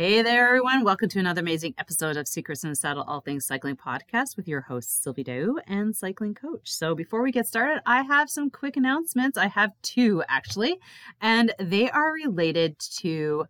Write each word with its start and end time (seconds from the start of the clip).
Hey 0.00 0.22
there, 0.22 0.48
everyone. 0.48 0.82
Welcome 0.82 1.10
to 1.10 1.18
another 1.18 1.42
amazing 1.42 1.74
episode 1.76 2.16
of 2.16 2.26
Secrets 2.26 2.64
in 2.64 2.70
the 2.70 2.74
Saddle 2.74 3.02
All 3.02 3.20
Things 3.20 3.44
Cycling 3.44 3.76
podcast 3.76 4.34
with 4.34 4.48
your 4.48 4.62
host, 4.62 5.02
Sylvie 5.02 5.22
Dow 5.22 5.56
and 5.66 5.94
cycling 5.94 6.32
coach. 6.32 6.72
So, 6.72 6.94
before 6.94 7.22
we 7.22 7.30
get 7.30 7.46
started, 7.46 7.82
I 7.84 8.00
have 8.04 8.30
some 8.30 8.48
quick 8.48 8.78
announcements. 8.78 9.36
I 9.36 9.48
have 9.48 9.72
two 9.82 10.24
actually, 10.26 10.78
and 11.20 11.52
they 11.58 11.90
are 11.90 12.14
related 12.14 12.78
to 13.00 13.44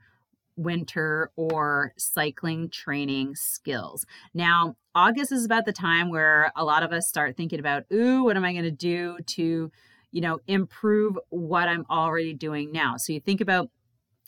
winter 0.57 1.31
or 1.37 1.93
cycling 1.97 2.69
training 2.69 3.37
skills. 3.37 4.05
Now, 4.35 4.75
August 4.93 5.31
is 5.31 5.45
about 5.45 5.67
the 5.67 5.73
time 5.73 6.11
where 6.11 6.51
a 6.57 6.65
lot 6.65 6.83
of 6.83 6.93
us 6.93 7.07
start 7.07 7.37
thinking 7.37 7.61
about, 7.61 7.85
ooh, 7.93 8.25
what 8.25 8.37
am 8.37 8.45
I 8.45 8.51
going 8.51 8.65
to 8.65 8.73
do 8.73 9.19
to, 9.25 9.71
you 10.11 10.21
know, 10.21 10.41
improve 10.49 11.17
what 11.29 11.69
I'm 11.69 11.87
already 11.89 12.35
doing 12.35 12.73
now? 12.73 12.97
So, 12.97 13.13
you 13.13 13.21
think 13.21 13.41
about 13.41 13.71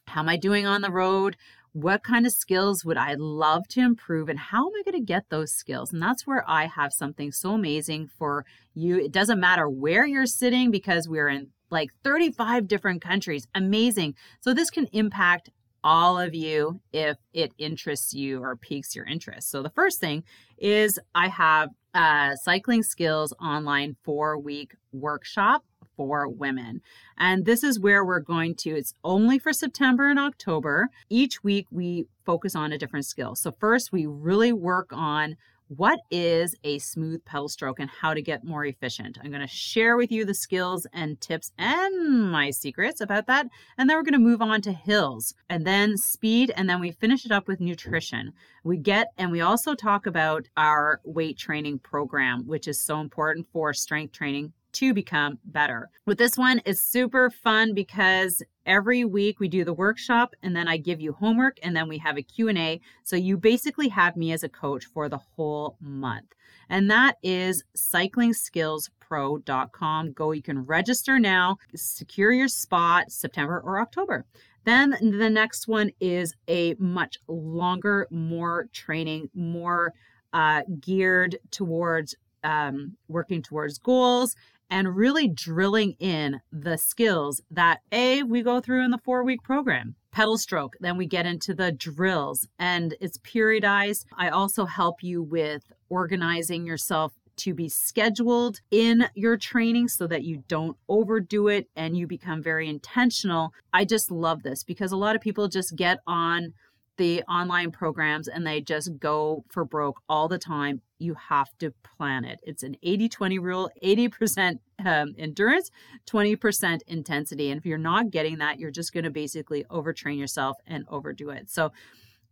how 0.07 0.21
am 0.21 0.29
I 0.29 0.37
doing 0.37 0.67
on 0.67 0.83
the 0.83 0.91
road? 0.91 1.37
What 1.73 2.05
kind 2.05 2.27
of 2.27 2.33
skills 2.33 2.85
would 2.85 2.99
I 2.99 3.15
love 3.15 3.67
to 3.69 3.81
improve 3.81 4.29
and 4.29 4.39
how 4.39 4.67
am 4.67 4.73
I 4.79 4.83
going 4.91 5.01
to 5.01 5.07
get 5.07 5.25
those 5.31 5.53
skills? 5.53 5.93
And 5.93 6.03
that's 6.03 6.27
where 6.27 6.45
I 6.49 6.67
have 6.67 6.93
something 6.93 7.33
so 7.33 7.55
amazing 7.55 8.09
for 8.19 8.45
you. 8.75 8.99
It 8.99 9.13
doesn't 9.13 9.41
matter 9.41 9.69
where 9.69 10.07
you're 10.07 10.27
sitting 10.27 10.71
because 10.71 11.09
we're 11.09 11.29
in 11.29 11.49
like 11.71 11.89
35 12.05 12.69
different 12.69 13.01
countries. 13.01 13.47
Amazing. 13.55 14.15
So 14.41 14.53
this 14.53 14.71
can 14.71 14.87
impact 14.93 15.49
all 15.83 16.19
of 16.19 16.35
you 16.35 16.81
if 16.93 17.17
it 17.33 17.53
interests 17.59 18.13
you 18.13 18.43
or 18.43 18.55
piques 18.55 18.95
your 18.95 19.07
interest. 19.07 19.51
So 19.51 19.63
the 19.63 19.71
first 19.71 19.99
thing 19.99 20.23
is 20.59 20.99
I 21.15 21.29
have 21.29 21.71
a 21.95 22.33
cycling 22.43 22.83
skills 22.83 23.33
online 23.41 23.97
4 24.05 24.39
week 24.39 24.75
workshop 24.93 25.65
for 26.03 26.29
women. 26.29 26.81
And 27.17 27.45
this 27.45 27.63
is 27.63 27.79
where 27.79 28.05
we're 28.05 28.19
going 28.19 28.57
to, 28.57 28.71
it's 28.71 28.93
only 29.05 29.39
for 29.39 29.53
September 29.53 30.09
and 30.09 30.19
October. 30.19 30.89
Each 31.09 31.45
week 31.45 31.69
we 31.71 32.07
focus 32.27 32.57
on 32.57 32.73
a 32.73 32.79
different 32.79 33.07
skill. 33.07 33.37
So, 33.37 33.53
first, 33.53 33.93
we 33.93 34.05
really 34.05 34.53
work 34.53 34.89
on 34.91 35.37
what 35.69 36.01
is 36.11 36.57
a 36.65 36.79
smooth 36.81 37.25
pedal 37.25 37.49
stroke 37.49 37.79
and 37.79 37.89
how 37.89 38.13
to 38.15 38.21
get 38.21 38.45
more 38.45 38.65
efficient. 38.65 39.17
I'm 39.23 39.31
going 39.31 39.41
to 39.43 39.47
share 39.47 39.97
with 39.97 40.11
you 40.11 40.25
the 40.25 40.35
skills 40.35 40.87
and 40.93 41.21
tips 41.21 41.53
and 41.57 42.31
my 42.31 42.51
secrets 42.51 43.01
about 43.01 43.27
that. 43.29 43.47
And 43.79 43.89
then 43.89 43.97
we're 43.97 44.03
going 44.03 44.13
to 44.13 44.19
move 44.19 44.43
on 44.43 44.61
to 44.63 44.73
hills 44.73 45.35
and 45.49 45.65
then 45.67 45.97
speed. 45.97 46.53
And 46.57 46.69
then 46.69 46.81
we 46.81 46.91
finish 46.91 47.25
it 47.25 47.33
up 47.33 47.49
with 47.49 47.61
nutrition. 47.61 48.33
We 48.65 48.77
get, 48.77 49.13
and 49.17 49.31
we 49.31 49.41
also 49.41 49.75
talk 49.75 50.07
about 50.07 50.49
our 50.57 51.01
weight 51.05 51.39
training 51.39 51.79
program, 51.79 52.47
which 52.47 52.69
is 52.69 52.85
so 52.85 53.01
important 53.01 53.47
for 53.53 53.73
strength 53.73 54.13
training 54.13 54.53
to 54.73 54.95
become 54.95 55.39
better. 55.45 55.91
With 56.07 56.19
this 56.19 56.37
one, 56.37 56.61
it's 56.65 56.81
super 56.81 57.31
fun 57.31 57.75
because 57.75 58.43
every 58.67 59.05
week 59.05 59.41
we 59.41 59.49
do 59.49 59.65
the 59.65 59.73
workshop 59.73 60.35
and 60.43 60.55
then 60.55 60.69
I 60.69 60.77
give 60.77 61.01
you 61.01 61.13
homework 61.13 61.59
and 61.63 61.75
then 61.77 61.89
we 61.89 61.99
have 61.99 62.17
a 62.17 62.23
Q&A. 62.23 62.81
So 63.03 63.17
you 63.17 63.37
basically 63.37 63.89
have 63.89 64.17
me 64.17 64.33
as 64.33 64.43
a 64.43 64.49
coach 64.49 64.87
for 64.87 65.09
the 65.09 65.19
whole 65.19 65.77
month. 65.81 66.33
And 66.69 66.91
that 66.91 67.19
is 67.23 67.63
cyclingskillspro.com. 67.77 70.13
Go, 70.13 70.33
you 70.33 70.43
can 70.43 70.65
register 70.65 71.19
now, 71.19 71.59
secure 71.75 72.33
your 72.33 72.49
spot 72.49 73.13
September 73.13 73.61
or 73.61 73.81
October. 73.81 74.25
Then 74.65 74.97
the 75.01 75.29
next 75.29 75.67
one 75.67 75.91
is 76.01 76.35
a 76.49 76.77
much 76.79 77.19
longer, 77.27 78.07
more 78.11 78.69
training, 78.73 79.29
more 79.35 79.93
uh, 80.33 80.63
geared 80.81 81.37
towards 81.51 82.15
um, 82.45 82.97
working 83.09 83.43
towards 83.43 83.79
goals 83.79 84.37
and 84.73 84.97
really 84.97 85.29
drilling 85.29 85.95
in 86.01 86.41
the 86.51 86.79
skills 86.79 87.43
that 87.51 87.81
A, 87.93 88.23
we 88.23 88.43
go 88.43 88.59
through 88.59 88.83
in 88.83 88.91
the 88.91 88.97
four 89.05 89.23
week 89.23 89.43
program. 89.43 89.97
Pedal 90.13 90.39
stroke, 90.39 90.77
then 90.81 90.97
we 90.97 91.07
get 91.07 91.27
into 91.27 91.53
the 91.53 91.71
drills 91.71 92.49
and 92.59 92.95
it's 92.99 93.19
periodized. 93.19 94.07
I 94.17 94.31
also 94.31 94.65
help 94.65 95.03
you 95.03 95.23
with 95.23 95.63
organizing 95.91 96.67
yourself 96.67 97.13
to 97.37 97.53
be 97.53 97.69
scheduled 97.69 98.61
in 98.71 99.09
your 99.15 99.37
training 99.37 99.89
so 99.89 100.07
that 100.07 100.25
you 100.25 100.43
don't 100.49 100.79
overdo 100.89 101.49
it 101.49 101.69
and 101.77 101.95
you 101.95 102.07
become 102.07 102.43
very 102.43 102.67
intentional. 102.67 103.53
I 103.75 103.85
just 103.85 104.11
love 104.11 104.43
this 104.43 104.65
because 104.65 104.91
a 104.91 104.97
lot 104.97 105.17
of 105.17 105.21
people 105.21 105.49
just 105.49 105.77
get 105.77 105.99
on 106.07 106.55
the 106.97 107.23
online 107.25 107.73
programs 107.73 108.29
and 108.29 108.47
they 108.47 108.61
just 108.61 108.99
go 108.99 109.45
for 109.51 109.65
broke 109.65 110.01
all 110.09 110.29
the 110.29 110.39
time. 110.39 110.81
You 111.03 111.15
have 111.29 111.49
to 111.59 111.73
plan 111.97 112.25
it. 112.25 112.41
It's 112.45 112.63
an 112.63 112.77
80 112.83 113.09
20 113.09 113.39
rule 113.39 113.71
80% 113.83 114.59
um, 114.85 115.15
endurance, 115.19 115.71
20% 116.07 116.81
intensity. 116.87 117.51
And 117.51 117.59
if 117.59 117.67
you're 117.67 117.79
not 117.79 118.11
getting 118.11 118.39
that, 118.39 118.59
you're 118.59 118.71
just 118.71 118.93
going 118.93 119.05
to 119.05 119.11
basically 119.11 119.65
overtrain 119.65 120.19
yourself 120.19 120.57
and 120.67 120.85
overdo 120.89 121.31
it. 121.31 121.51
So, 121.51 121.73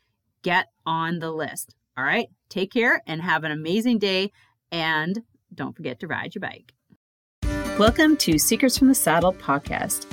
get 0.43 0.67
on 0.85 1.17
the 1.19 1.31
list. 1.31 1.75
All 1.97 2.03
right, 2.03 2.27
take 2.49 2.71
care 2.71 3.01
and 3.07 3.21
have 3.21 3.43
an 3.43 3.51
amazing 3.51 3.97
day. 3.99 4.31
And 4.71 5.23
don't 5.53 5.75
forget 5.75 5.99
to 5.99 6.07
ride 6.07 6.33
your 6.35 6.41
bike. 6.41 6.73
Welcome 7.79 8.17
to 8.17 8.37
Secrets 8.37 8.77
from 8.77 8.87
the 8.87 8.95
Saddle 8.95 9.33
podcast. 9.33 10.12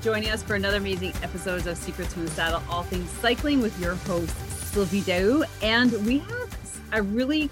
joining 0.00 0.30
us 0.30 0.42
for 0.42 0.54
another 0.56 0.78
amazing 0.78 1.12
episode 1.22 1.66
of 1.66 1.76
Secrets 1.76 2.14
from 2.14 2.24
the 2.24 2.30
Saddle, 2.32 2.62
all 2.68 2.82
things 2.82 3.08
cycling 3.10 3.60
with 3.60 3.78
your 3.80 3.94
host, 3.94 4.36
Sylvie 4.72 5.02
Dow. 5.02 5.44
And 5.62 5.92
we 6.04 6.18
have 6.18 6.80
a 6.92 7.02
really, 7.02 7.48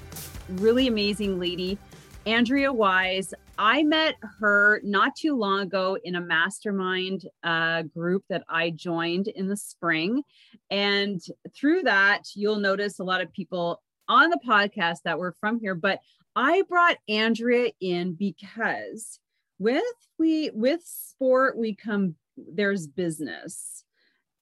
really 0.48 0.88
amazing 0.88 1.38
lady, 1.38 1.78
Andrea 2.26 2.72
Wise. 2.72 3.32
I 3.58 3.84
met 3.84 4.16
her 4.40 4.80
not 4.82 5.14
too 5.14 5.36
long 5.36 5.60
ago 5.60 5.96
in 6.02 6.16
a 6.16 6.20
mastermind 6.20 7.28
uh, 7.44 7.82
group 7.82 8.24
that 8.28 8.42
I 8.48 8.70
joined 8.70 9.28
in 9.28 9.46
the 9.46 9.56
spring. 9.56 10.22
And 10.70 11.20
through 11.54 11.82
that, 11.82 12.22
you'll 12.34 12.56
notice 12.56 12.98
a 12.98 13.04
lot 13.04 13.20
of 13.20 13.32
people 13.32 13.80
on 14.08 14.30
the 14.30 14.40
podcast 14.44 14.98
that 15.04 15.18
were 15.18 15.34
from 15.38 15.60
here. 15.60 15.76
But 15.76 16.00
I 16.34 16.62
brought 16.68 16.96
Andrea 17.08 17.70
in 17.80 18.14
because 18.14 19.20
with 19.58 19.82
we 20.18 20.50
with 20.50 20.80
sport 20.84 21.56
we 21.56 21.76
come 21.76 22.16
there's 22.36 22.86
business 22.86 23.84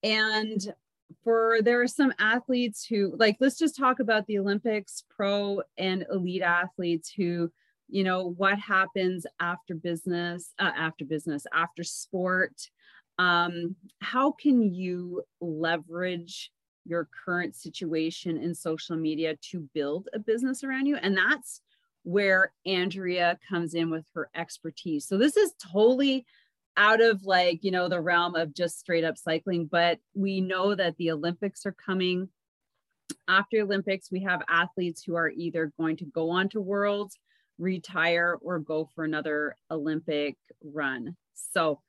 and 0.03 0.73
for 1.25 1.59
there 1.63 1.81
are 1.81 1.89
some 1.89 2.13
athletes 2.19 2.85
who 2.85 3.15
like 3.17 3.37
let's 3.41 3.59
just 3.59 3.77
talk 3.77 4.01
about 4.01 4.27
the 4.27 4.39
olympics 4.39 5.05
pro 5.15 5.61
and 5.77 6.07
elite 6.11 6.43
athletes 6.43 7.13
who 7.17 7.51
you 7.89 8.05
know 8.05 8.31
what 8.37 8.59
happens 8.59 9.27
after 9.41 9.75
business 9.75 10.55
uh, 10.59 10.71
after 10.77 11.05
business 11.05 11.47
after 11.53 11.83
sport 11.83 12.71
um, 13.19 13.75
how 14.01 14.31
can 14.31 14.63
you 14.63 15.23
leverage 15.41 16.51
your 16.85 17.09
current 17.25 17.55
situation 17.55 18.37
in 18.37 18.55
social 18.55 18.97
media 18.97 19.37
to 19.51 19.69
build 19.75 20.09
a 20.13 20.19
business 20.19 20.65
around 20.65 20.87
you. 20.87 20.97
And 20.97 21.17
that's 21.17 21.61
where 22.03 22.53
Andrea 22.67 23.39
comes 23.49 23.75
in 23.75 23.91
with 23.91 24.05
her 24.15 24.31
expertise. 24.35 25.07
So 25.07 25.19
this 25.19 25.37
is 25.37 25.53
totally 25.73 26.27
out 26.77 27.01
of 27.01 27.25
like, 27.25 27.63
you 27.63 27.71
know, 27.71 27.89
the 27.89 28.01
realm 28.01 28.35
of 28.35 28.55
just 28.55 28.79
straight 28.79 29.05
up 29.05 29.19
cycling, 29.19 29.67
but 29.67 29.99
we 30.15 30.41
know 30.41 30.75
that 30.75 30.97
the 30.97 31.11
Olympics 31.11 31.67
are 31.67 31.73
coming. 31.85 32.29
After 33.29 33.61
Olympics, 33.61 34.11
we 34.11 34.23
have 34.23 34.43
athletes 34.49 35.03
who 35.03 35.15
are 35.17 35.31
either 35.31 35.73
going 35.79 35.97
to 35.99 36.05
go 36.07 36.31
on 36.31 36.49
to 36.51 36.61
worlds, 36.61 37.19
retire, 37.59 38.39
or 38.41 38.59
go 38.59 38.89
for 38.95 39.05
another 39.05 39.57
Olympic 39.71 40.37
run. 40.63 41.17
So 41.35 41.81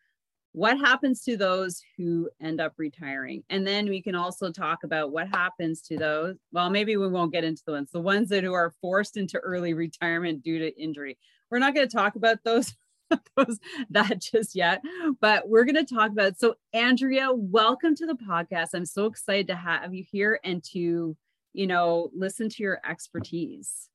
what 0.54 0.78
happens 0.78 1.24
to 1.24 1.38
those 1.38 1.82
who 1.98 2.30
end 2.42 2.60
up 2.60 2.74
retiring 2.78 3.42
and 3.50 3.66
then 3.66 3.88
we 3.88 4.02
can 4.02 4.16
also 4.16 4.52
talk 4.52 4.84
about 4.84 5.12
what 5.12 5.28
happens 5.30 5.82
to 5.82 5.98
those 5.98 6.36
well 6.52 6.70
maybe 6.70 6.98
we 6.98 7.08
won't 7.08 7.32
get 7.32 7.46
into 7.46 7.64
the 7.66 7.72
ones 7.72 7.90
the 7.92 8.00
ones 8.02 8.28
that 8.28 8.44
who 8.44 8.54
are 8.54 8.74
forced 8.82 9.16
into 9.16 9.40
early 9.40 9.74
retirement 9.74 10.44
due 10.44 10.60
to 10.60 10.82
injury 10.82 11.18
we're 11.50 11.60
not 11.60 11.74
going 11.74 11.88
to 11.88 11.96
talk 11.96 12.16
about 12.16 12.38
those 12.44 12.74
those 13.36 13.60
that 13.90 14.20
just 14.20 14.56
yet 14.56 14.82
but 15.20 15.48
we're 15.48 15.66
going 15.66 15.86
to 15.86 15.96
talk 15.96 16.12
about 16.12 16.40
so 16.40 16.56
andrea 16.74 17.30
welcome 17.32 17.96
to 17.96 18.06
the 18.06 18.16
podcast 18.16 18.70
i'm 18.74 18.86
so 18.86 19.06
excited 19.06 19.48
to 19.48 19.56
have 19.56 19.94
you 19.94 20.04
here 20.10 20.40
and 20.44 20.64
to 20.64 21.16
you 21.54 21.68
know 21.68 22.10
listen 22.14 22.50
to 22.50 22.64
your 22.64 22.80
expertise 22.88 23.90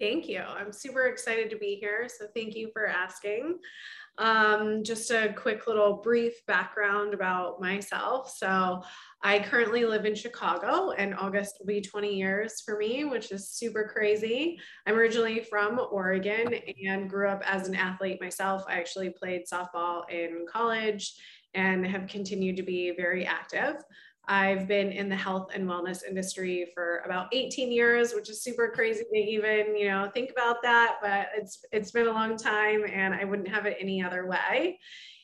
Thank 0.00 0.28
you. 0.28 0.38
I'm 0.38 0.72
super 0.72 1.06
excited 1.06 1.50
to 1.50 1.56
be 1.56 1.74
here. 1.74 2.08
So, 2.08 2.26
thank 2.32 2.54
you 2.54 2.70
for 2.72 2.86
asking. 2.86 3.58
Um, 4.18 4.82
just 4.82 5.10
a 5.10 5.32
quick 5.32 5.66
little 5.66 5.94
brief 6.02 6.44
background 6.46 7.14
about 7.14 7.60
myself. 7.60 8.34
So, 8.36 8.82
I 9.20 9.40
currently 9.40 9.84
live 9.84 10.04
in 10.06 10.14
Chicago, 10.14 10.92
and 10.92 11.14
August 11.14 11.56
will 11.58 11.66
be 11.66 11.80
20 11.80 12.14
years 12.14 12.60
for 12.60 12.76
me, 12.76 13.04
which 13.04 13.32
is 13.32 13.50
super 13.50 13.90
crazy. 13.92 14.60
I'm 14.86 14.94
originally 14.94 15.40
from 15.40 15.80
Oregon 15.90 16.54
and 16.86 17.10
grew 17.10 17.28
up 17.28 17.42
as 17.44 17.66
an 17.66 17.74
athlete 17.74 18.20
myself. 18.20 18.62
I 18.68 18.74
actually 18.74 19.10
played 19.10 19.42
softball 19.52 20.08
in 20.08 20.46
college 20.48 21.14
and 21.54 21.84
have 21.84 22.06
continued 22.06 22.56
to 22.58 22.62
be 22.62 22.92
very 22.96 23.24
active. 23.26 23.76
I've 24.28 24.68
been 24.68 24.92
in 24.92 25.08
the 25.08 25.16
health 25.16 25.50
and 25.54 25.66
wellness 25.66 26.04
industry 26.06 26.68
for 26.74 26.98
about 27.04 27.28
18 27.32 27.72
years, 27.72 28.12
which 28.12 28.28
is 28.28 28.42
super 28.42 28.70
crazy 28.74 29.04
to 29.04 29.18
even, 29.18 29.74
you 29.74 29.88
know, 29.88 30.10
think 30.12 30.30
about 30.30 30.62
that, 30.62 30.96
but 31.00 31.28
it's 31.34 31.64
it's 31.72 31.90
been 31.90 32.06
a 32.06 32.12
long 32.12 32.36
time 32.36 32.84
and 32.92 33.14
I 33.14 33.24
wouldn't 33.24 33.48
have 33.48 33.66
it 33.66 33.78
any 33.80 34.02
other 34.02 34.26
way. 34.26 34.78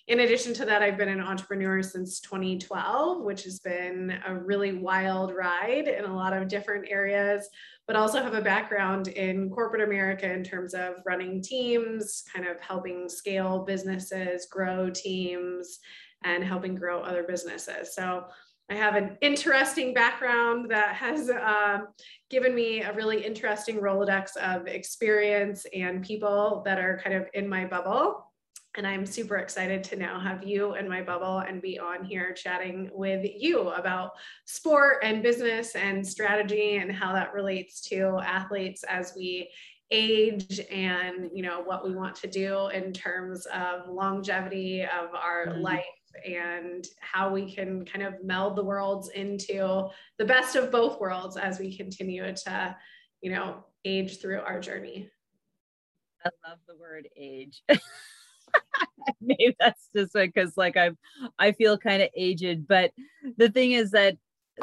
In 0.06 0.20
addition 0.20 0.52
to 0.54 0.66
that, 0.66 0.82
I've 0.82 0.98
been 0.98 1.08
an 1.08 1.20
entrepreneur 1.20 1.82
since 1.82 2.20
2012, 2.20 3.22
which 3.22 3.44
has 3.44 3.58
been 3.60 4.18
a 4.26 4.34
really 4.34 4.74
wild 4.74 5.34
ride 5.34 5.88
in 5.88 6.04
a 6.04 6.14
lot 6.14 6.34
of 6.34 6.46
different 6.46 6.86
areas, 6.90 7.48
but 7.86 7.96
also 7.96 8.22
have 8.22 8.34
a 8.34 8.42
background 8.42 9.08
in 9.08 9.48
corporate 9.48 9.82
America 9.82 10.30
in 10.30 10.44
terms 10.44 10.74
of 10.74 10.96
running 11.06 11.40
teams, 11.40 12.22
kind 12.34 12.46
of 12.46 12.60
helping 12.60 13.08
scale 13.08 13.64
businesses, 13.64 14.46
grow 14.46 14.90
teams, 14.90 15.78
and 16.22 16.44
helping 16.44 16.74
grow 16.74 17.00
other 17.00 17.22
businesses. 17.22 17.94
So 17.94 18.24
I 18.70 18.76
have 18.76 18.94
an 18.94 19.18
interesting 19.20 19.92
background 19.92 20.70
that 20.70 20.94
has 20.94 21.28
um, 21.28 21.88
given 22.30 22.54
me 22.54 22.80
a 22.80 22.94
really 22.94 23.24
interesting 23.24 23.76
Rolodex 23.76 24.36
of 24.38 24.66
experience 24.66 25.66
and 25.74 26.02
people 26.02 26.62
that 26.64 26.78
are 26.78 26.98
kind 27.02 27.14
of 27.14 27.26
in 27.34 27.46
my 27.46 27.66
bubble. 27.66 28.30
And 28.76 28.86
I'm 28.86 29.04
super 29.04 29.36
excited 29.36 29.84
to 29.84 29.96
now 29.96 30.18
have 30.18 30.42
you 30.42 30.74
in 30.74 30.88
my 30.88 31.02
bubble 31.02 31.40
and 31.40 31.60
be 31.60 31.78
on 31.78 32.04
here 32.04 32.32
chatting 32.32 32.90
with 32.92 33.24
you 33.36 33.68
about 33.68 34.12
sport 34.46 34.98
and 35.02 35.22
business 35.22 35.76
and 35.76 36.04
strategy 36.04 36.76
and 36.76 36.90
how 36.90 37.12
that 37.12 37.34
relates 37.34 37.82
to 37.82 38.18
athletes 38.24 38.82
as 38.84 39.12
we 39.14 39.50
age 39.90 40.60
and 40.70 41.30
you 41.34 41.42
know 41.42 41.62
what 41.62 41.84
we 41.84 41.94
want 41.94 42.16
to 42.16 42.26
do 42.26 42.68
in 42.68 42.90
terms 42.92 43.46
of 43.46 43.88
longevity 43.88 44.82
of 44.82 45.14
our 45.14 45.48
mm-hmm. 45.48 45.60
life 45.60 45.84
and 46.26 46.86
how 47.00 47.32
we 47.32 47.52
can 47.52 47.84
kind 47.84 48.04
of 48.04 48.22
meld 48.24 48.56
the 48.56 48.64
worlds 48.64 49.08
into 49.10 49.88
the 50.18 50.24
best 50.24 50.56
of 50.56 50.70
both 50.70 51.00
worlds 51.00 51.36
as 51.36 51.58
we 51.58 51.76
continue 51.76 52.24
to, 52.24 52.76
you 53.20 53.30
know, 53.30 53.64
age 53.84 54.20
through 54.20 54.40
our 54.40 54.60
journey. 54.60 55.10
I 56.24 56.30
love 56.48 56.58
the 56.66 56.76
word 56.76 57.08
age. 57.16 57.62
Maybe 59.20 59.56
that's 59.58 59.88
just 59.94 60.12
because 60.14 60.56
like 60.56 60.76
I'm 60.76 60.96
I 61.38 61.52
feel 61.52 61.76
kind 61.76 62.02
of 62.02 62.08
aged, 62.16 62.66
but 62.66 62.92
the 63.36 63.50
thing 63.50 63.72
is 63.72 63.90
that 63.90 64.16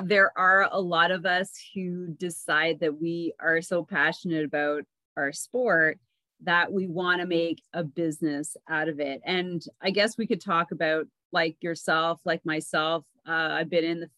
there 0.03 0.31
are 0.37 0.69
a 0.71 0.79
lot 0.79 1.11
of 1.11 1.25
us 1.25 1.51
who 1.75 2.07
decide 2.07 2.79
that 2.79 2.99
we 2.99 3.33
are 3.39 3.61
so 3.61 3.83
passionate 3.83 4.45
about 4.45 4.83
our 5.17 5.31
sport 5.31 5.99
that 6.43 6.71
we 6.71 6.87
want 6.87 7.21
to 7.21 7.27
make 7.27 7.61
a 7.73 7.83
business 7.83 8.55
out 8.69 8.87
of 8.87 8.99
it. 8.99 9.21
And 9.25 9.63
I 9.81 9.91
guess 9.91 10.17
we 10.17 10.27
could 10.27 10.41
talk 10.41 10.71
about 10.71 11.07
like 11.31 11.57
yourself, 11.61 12.21
like 12.25 12.45
myself, 12.45 13.05
uh, 13.27 13.49
I've 13.51 13.69
been 13.69 13.83
in 13.83 13.99
the 14.01 14.09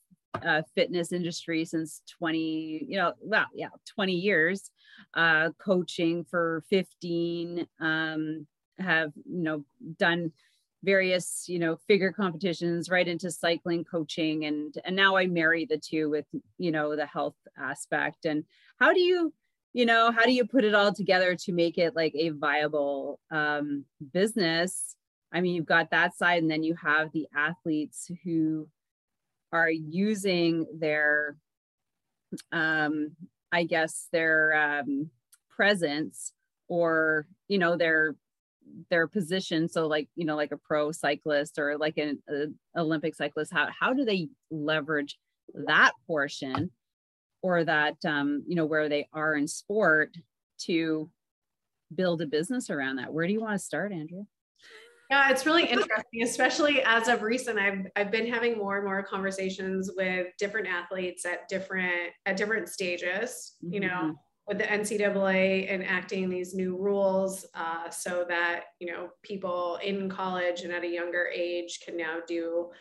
uh, 0.42 0.62
fitness 0.75 1.12
industry 1.12 1.65
since 1.65 2.01
20, 2.18 2.86
you 2.88 2.98
know, 2.98 3.13
well, 3.21 3.45
yeah, 3.54 3.69
20 3.94 4.13
years, 4.13 4.71
uh, 5.13 5.50
coaching 5.60 6.24
for 6.24 6.63
15, 6.69 7.68
um, 7.80 8.48
have, 8.80 9.12
you 9.25 9.44
know, 9.44 9.65
done 9.98 10.31
various, 10.83 11.45
you 11.48 11.60
know, 11.60 11.77
figure 11.88 12.12
competitions 12.12 12.89
right 12.89 13.07
into 13.07 13.31
cycling 13.31 13.83
coaching. 13.83 14.45
And, 14.45 14.75
and 14.83 14.95
now 14.95 15.15
I 15.15 15.27
marry 15.27 15.65
the 15.65 15.77
two 15.77 16.10
with, 16.10 16.25
you 16.57 16.71
know, 16.71 16.95
the 16.95 17.06
health 17.06 17.38
aspect. 17.57 18.25
And 18.25 18.44
how 18.80 18.92
do 18.92 19.00
you, 19.00 19.33
you 19.71 19.86
know, 19.86 20.12
how 20.12 20.25
do 20.25 20.31
you 20.33 20.45
put 20.45 20.65
it 20.65 20.75
all 20.75 20.94
together 20.94 21.36
to 21.36 21.54
make 21.54 21.77
it 21.77 21.95
like 21.95 22.13
a 22.15 22.30
viable 22.30 23.19
um, 23.31 23.86
business? 24.12 24.95
I 25.33 25.41
mean, 25.41 25.56
you've 25.56 25.65
got 25.65 25.91
that 25.91 26.15
side, 26.15 26.41
and 26.44 26.51
then 26.51 26.63
you 26.63 26.75
have 26.75 27.12
the 27.12 27.27
athletes 27.35 28.12
who 28.24 28.68
are 29.51 29.69
using 29.69 30.65
their, 30.80 31.38
um, 32.51 33.12
I 33.51 33.63
guess, 33.63 34.07
their 34.12 34.53
um, 34.81 35.09
presence 35.50 36.33
or 36.68 37.27
you 37.47 37.57
know 37.57 37.77
their 37.77 38.15
their 38.89 39.07
position. 39.07 39.68
So, 39.69 39.88
like 39.88 40.07
you 40.15 40.25
know, 40.25 40.35
like 40.35 40.51
a 40.51 40.57
pro 40.57 40.91
cyclist 40.91 41.59
or 41.59 41.77
like 41.77 41.97
an 41.97 42.21
Olympic 42.77 43.15
cyclist, 43.15 43.53
how 43.53 43.68
how 43.77 43.94
do 43.94 44.06
they 44.06 44.29
leverage 44.51 45.18
that 45.68 45.94
portion 46.07 46.71
or 47.41 47.63
that 47.63 47.97
um, 48.06 48.44
you 48.47 48.56
know 48.56 48.65
where 48.65 48.89
they 48.89 49.07
are 49.13 49.36
in 49.36 49.47
sport 49.47 50.15
to 50.59 51.09
build 51.93 52.22
a 52.22 52.27
business 52.27 52.69
around 52.69 52.98
that? 52.98 53.13
Where 53.13 53.27
do 53.27 53.34
you 53.34 53.41
want 53.41 53.53
to 53.53 53.65
start, 53.65 53.91
Andrea? 53.91 54.24
Yeah, 55.13 55.29
it's 55.29 55.46
really 55.46 55.65
interesting, 55.65 56.24
especially 56.24 56.82
as 56.82 57.08
of 57.08 57.22
recent. 57.22 57.60
I've 57.60 57.86
I've 57.96 58.10
been 58.10 58.25
having 58.25 58.58
more 58.58 58.77
and 58.77 58.86
more 58.86 59.03
conversations 59.03 59.91
with 59.96 60.25
different 60.39 60.67
athletes 60.67 61.24
at 61.24 61.48
different 61.48 62.10
at 62.25 62.36
different 62.36 62.67
stages. 62.67 63.53
You 63.62 63.82
know, 63.82 63.88
mm-hmm. 63.89 64.12
with 64.48 64.58
the 64.58 64.63
NCAA 64.63 65.70
enacting 65.70 66.32
these 66.32 66.55
new 66.55 66.75
rules 66.75 67.46
uh, 67.53 67.91
so 67.91 68.25
that 68.27 68.63
you 68.79 68.91
know 68.91 69.10
people 69.22 69.77
in 69.84 70.10
college 70.10 70.62
and 70.62 70.74
at 70.74 70.84
a 70.84 70.89
younger 70.89 71.27
age 71.32 71.82
can 71.86 71.96
now 71.96 72.17
do 72.27 72.72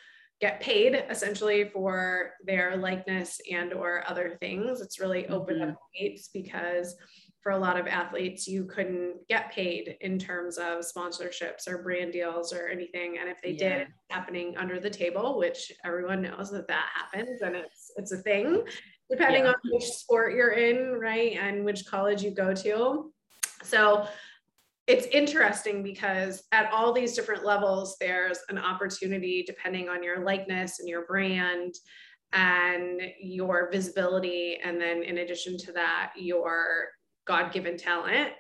get 0.40 0.58
paid 0.58 1.04
essentially 1.10 1.68
for 1.68 2.30
their 2.46 2.78
likeness 2.78 3.42
and 3.52 3.74
or 3.74 4.04
other 4.08 4.38
things. 4.40 4.80
It's 4.80 4.98
really 4.98 5.28
opened 5.28 5.60
mm-hmm. 5.60 5.72
up 5.72 5.78
gates 6.00 6.30
because 6.32 6.96
for 7.42 7.52
a 7.52 7.58
lot 7.58 7.78
of 7.78 7.86
athletes, 7.88 8.46
you 8.46 8.64
couldn't 8.64 9.16
get 9.28 9.50
paid 9.50 9.96
in 10.00 10.18
terms 10.18 10.58
of 10.58 10.84
sponsorships 10.84 11.66
or 11.66 11.82
brand 11.82 12.12
deals 12.12 12.52
or 12.52 12.68
anything. 12.68 13.18
And 13.18 13.28
if 13.28 13.42
they 13.42 13.50
yeah. 13.50 13.78
did, 13.78 13.88
happening 14.10 14.56
under 14.56 14.78
the 14.78 14.90
table, 14.90 15.38
which 15.38 15.72
everyone 15.84 16.22
knows 16.22 16.50
that 16.52 16.68
that 16.68 16.86
happens 16.94 17.42
and 17.42 17.56
it's 17.56 17.90
it's 17.96 18.12
a 18.12 18.18
thing, 18.18 18.62
depending 19.10 19.44
yeah. 19.44 19.50
on 19.50 19.54
which 19.72 19.84
sport 19.84 20.34
you're 20.34 20.52
in, 20.52 20.92
right, 21.00 21.36
and 21.40 21.64
which 21.64 21.84
college 21.86 22.22
you 22.22 22.30
go 22.30 22.54
to. 22.54 23.12
So 23.64 24.06
it's 24.86 25.06
interesting 25.06 25.82
because 25.82 26.44
at 26.52 26.72
all 26.72 26.92
these 26.92 27.14
different 27.14 27.44
levels, 27.44 27.96
there's 28.00 28.38
an 28.48 28.58
opportunity 28.58 29.44
depending 29.46 29.88
on 29.88 30.02
your 30.02 30.24
likeness 30.24 30.80
and 30.80 30.88
your 30.88 31.06
brand 31.06 31.74
and 32.32 33.00
your 33.20 33.68
visibility. 33.70 34.58
And 34.62 34.80
then 34.80 35.02
in 35.02 35.18
addition 35.18 35.56
to 35.58 35.72
that, 35.72 36.12
your 36.16 36.88
god-given 37.26 37.76
talent 37.76 38.30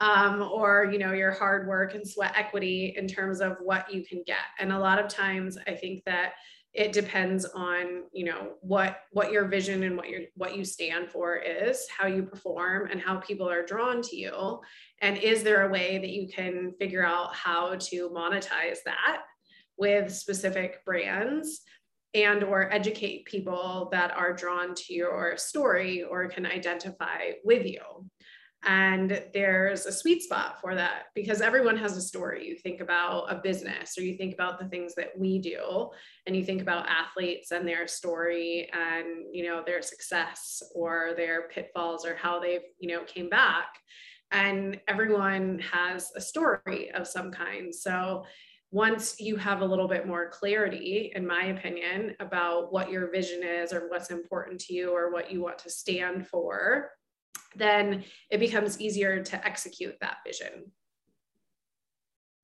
um, 0.00 0.42
or 0.42 0.88
you 0.92 0.98
know 0.98 1.12
your 1.12 1.32
hard 1.32 1.66
work 1.66 1.94
and 1.94 2.06
sweat 2.06 2.34
equity 2.36 2.94
in 2.96 3.08
terms 3.08 3.40
of 3.40 3.56
what 3.60 3.92
you 3.92 4.04
can 4.04 4.22
get. 4.26 4.36
And 4.58 4.72
a 4.72 4.78
lot 4.78 4.98
of 4.98 5.08
times 5.08 5.56
i 5.66 5.72
think 5.72 6.04
that 6.04 6.34
it 6.76 6.92
depends 6.92 7.46
on 7.46 8.02
you 8.12 8.26
know 8.26 8.52
what 8.60 8.98
what 9.10 9.32
your 9.32 9.46
vision 9.46 9.82
and 9.82 9.96
what 9.96 10.10
your 10.10 10.20
what 10.34 10.56
you 10.56 10.64
stand 10.64 11.10
for 11.10 11.36
is 11.36 11.86
how 11.88 12.06
you 12.06 12.22
perform 12.22 12.88
and 12.90 13.00
how 13.00 13.16
people 13.16 13.48
are 13.48 13.64
drawn 13.64 14.02
to 14.02 14.16
you. 14.16 14.60
And 15.00 15.16
is 15.16 15.42
there 15.42 15.66
a 15.66 15.72
way 15.72 15.98
that 15.98 16.10
you 16.10 16.28
can 16.28 16.74
figure 16.78 17.04
out 17.04 17.34
how 17.34 17.76
to 17.76 18.10
monetize 18.10 18.78
that 18.84 19.22
with 19.78 20.14
specific 20.14 20.84
brands 20.84 21.62
and 22.12 22.44
or 22.44 22.72
educate 22.72 23.24
people 23.24 23.88
that 23.92 24.10
are 24.10 24.34
drawn 24.34 24.74
to 24.74 24.92
your 24.92 25.36
story 25.38 26.02
or 26.02 26.28
can 26.28 26.44
identify 26.44 27.30
with 27.42 27.66
you 27.66 27.80
and 28.66 29.22
there's 29.32 29.86
a 29.86 29.92
sweet 29.92 30.22
spot 30.22 30.60
for 30.60 30.74
that 30.74 31.04
because 31.14 31.40
everyone 31.40 31.76
has 31.76 31.96
a 31.96 32.02
story. 32.02 32.48
You 32.48 32.56
think 32.56 32.80
about 32.80 33.32
a 33.32 33.36
business 33.36 33.96
or 33.96 34.02
you 34.02 34.16
think 34.16 34.34
about 34.34 34.58
the 34.58 34.66
things 34.66 34.96
that 34.96 35.16
we 35.16 35.38
do 35.38 35.90
and 36.26 36.34
you 36.34 36.44
think 36.44 36.60
about 36.60 36.88
athletes 36.88 37.52
and 37.52 37.66
their 37.66 37.86
story 37.86 38.68
and 38.72 39.32
you 39.32 39.44
know 39.44 39.62
their 39.64 39.82
success 39.82 40.64
or 40.74 41.12
their 41.16 41.48
pitfalls 41.48 42.04
or 42.04 42.16
how 42.16 42.40
they've, 42.40 42.66
you 42.80 42.88
know, 42.88 43.04
came 43.04 43.28
back. 43.28 43.68
And 44.32 44.80
everyone 44.88 45.60
has 45.60 46.10
a 46.16 46.20
story 46.20 46.90
of 46.90 47.06
some 47.06 47.30
kind. 47.30 47.72
So 47.72 48.24
once 48.72 49.20
you 49.20 49.36
have 49.36 49.60
a 49.60 49.64
little 49.64 49.86
bit 49.86 50.08
more 50.08 50.28
clarity, 50.28 51.12
in 51.14 51.24
my 51.24 51.44
opinion, 51.44 52.16
about 52.18 52.72
what 52.72 52.90
your 52.90 53.12
vision 53.12 53.44
is 53.44 53.72
or 53.72 53.88
what's 53.88 54.10
important 54.10 54.60
to 54.62 54.74
you 54.74 54.90
or 54.90 55.12
what 55.12 55.30
you 55.30 55.40
want 55.40 55.60
to 55.60 55.70
stand 55.70 56.26
for, 56.26 56.90
then 57.54 58.04
it 58.30 58.38
becomes 58.38 58.80
easier 58.80 59.22
to 59.22 59.46
execute 59.46 59.98
that 60.00 60.18
vision. 60.26 60.70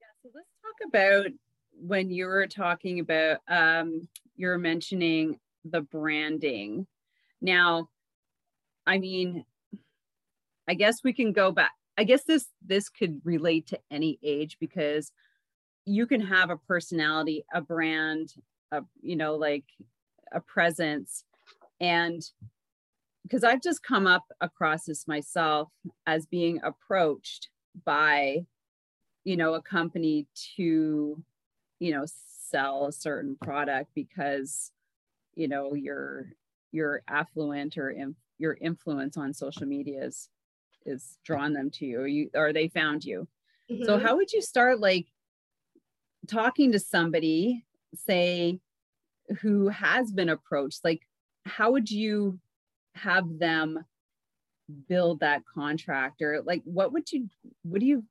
Yeah, 0.01 0.07
so 0.23 0.31
let's 0.35 0.49
talk 0.63 0.89
about 0.89 1.27
when 1.73 2.11
you 2.11 2.27
were 2.27 2.47
talking 2.47 3.01
about, 3.01 3.39
um, 3.49 4.09
you're 4.37 4.59
mentioning 4.59 5.39
the 5.65 5.81
branding. 5.81 6.87
Now, 7.41 7.89
I 8.87 8.99
mean, 8.99 9.45
I 10.69 10.75
guess 10.75 11.03
we 11.03 11.13
can 11.13 11.33
go 11.33 11.51
back. 11.53 11.73
I 11.99 12.05
guess 12.05 12.25
this 12.25 12.47
this 12.65 12.89
could 12.89 13.21
relate 13.25 13.67
to 13.69 13.79
any 13.91 14.19
age 14.23 14.57
because 14.59 15.13
you 15.85 16.07
can 16.07 16.21
have 16.21 16.51
a 16.51 16.57
personality, 16.57 17.45
a 17.53 17.61
brand, 17.61 18.33
a 18.71 18.83
you 19.03 19.17
know, 19.17 19.35
like 19.35 19.65
a 20.33 20.41
presence, 20.41 21.25
and 21.81 22.23
because 23.23 23.45
I've 23.45 23.63
just 23.63 23.83
come 23.83 24.07
up 24.07 24.25
across 24.41 24.85
this 24.85 25.07
myself 25.07 25.69
as 26.07 26.27
being 26.27 26.61
approached 26.63 27.49
by, 27.85 28.45
you 29.25 29.37
know, 29.37 29.55
a 29.55 29.63
company 29.63 30.27
to, 30.57 31.23
you 31.79 31.93
know, 31.93 32.05
sell 32.07 32.87
a 32.87 32.93
certain 32.93 33.37
product 33.41 33.91
because, 33.95 34.73
you 35.35 35.49
know, 35.49 35.75
you're 35.75 36.33
you're 36.73 37.03
affluent 37.09 37.77
or 37.77 37.91
in, 37.91 38.17
your 38.39 38.57
influence 38.61 39.17
on 39.17 39.33
social 39.33 39.67
media 39.67 40.05
is 40.05 40.29
is 40.85 41.19
drawn 41.25 41.53
them 41.53 41.71
to 41.71 41.87
you 41.87 42.01
or 42.01 42.07
you 42.07 42.31
or 42.35 42.53
they 42.53 42.69
found 42.69 43.05
you. 43.05 43.29
Mm-hmm. 43.71 43.85
So 43.85 43.99
how 43.99 44.17
would 44.17 44.33
you 44.33 44.43
start 44.43 44.81
like 44.81 45.07
talking 46.29 46.73
to 46.73 46.79
somebody, 46.79 47.65
say, 47.95 48.61
who 49.41 49.69
has 49.69 50.13
been 50.13 50.29
approached? 50.29 50.85
Like, 50.85 51.07
how 51.47 51.71
would 51.73 51.91
you 51.91 52.39
have 52.95 53.39
them 53.39 53.85
build 54.89 55.21
that 55.21 55.43
contract 55.53 56.23
or 56.23 56.41
like 56.43 56.63
what 56.65 56.93
would 56.93 57.11
you 57.13 57.29
what 57.63 57.81
do 57.81 57.87
you 57.87 58.05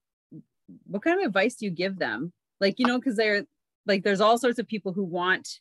what 0.88 1.02
kind 1.02 1.20
of 1.20 1.26
advice 1.26 1.56
do 1.56 1.66
you 1.66 1.72
give 1.72 1.98
them? 1.98 2.32
Like 2.60 2.80
you 2.80 2.86
know 2.86 2.98
because 3.00 3.16
they're 3.16 3.46
like 3.86 4.04
there's 4.04 4.22
all 4.22 4.38
sorts 4.38 4.60
of 4.60 4.68
people 4.68 4.94
who 4.94 5.04
want 5.04 5.60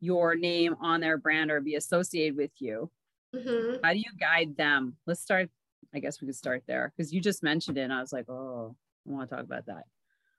your 0.00 0.34
name 0.34 0.76
on 0.80 1.00
their 1.00 1.18
brand 1.18 1.50
or 1.50 1.60
be 1.60 1.74
associated 1.74 2.36
with 2.36 2.52
you. 2.58 2.90
Mm-hmm. 3.34 3.76
how 3.84 3.92
do 3.92 3.98
you 3.98 4.10
guide 4.18 4.56
them? 4.56 4.96
Let's 5.06 5.20
start 5.20 5.50
i 5.94 5.98
guess 5.98 6.20
we 6.20 6.26
could 6.26 6.36
start 6.36 6.62
there 6.68 6.92
because 6.94 7.12
you 7.12 7.20
just 7.20 7.42
mentioned 7.42 7.78
it 7.78 7.80
and 7.80 7.92
i 7.92 8.00
was 8.00 8.12
like 8.12 8.28
oh 8.28 8.76
i 9.08 9.10
want 9.10 9.28
to 9.28 9.34
talk 9.34 9.44
about 9.44 9.66
that. 9.66 9.84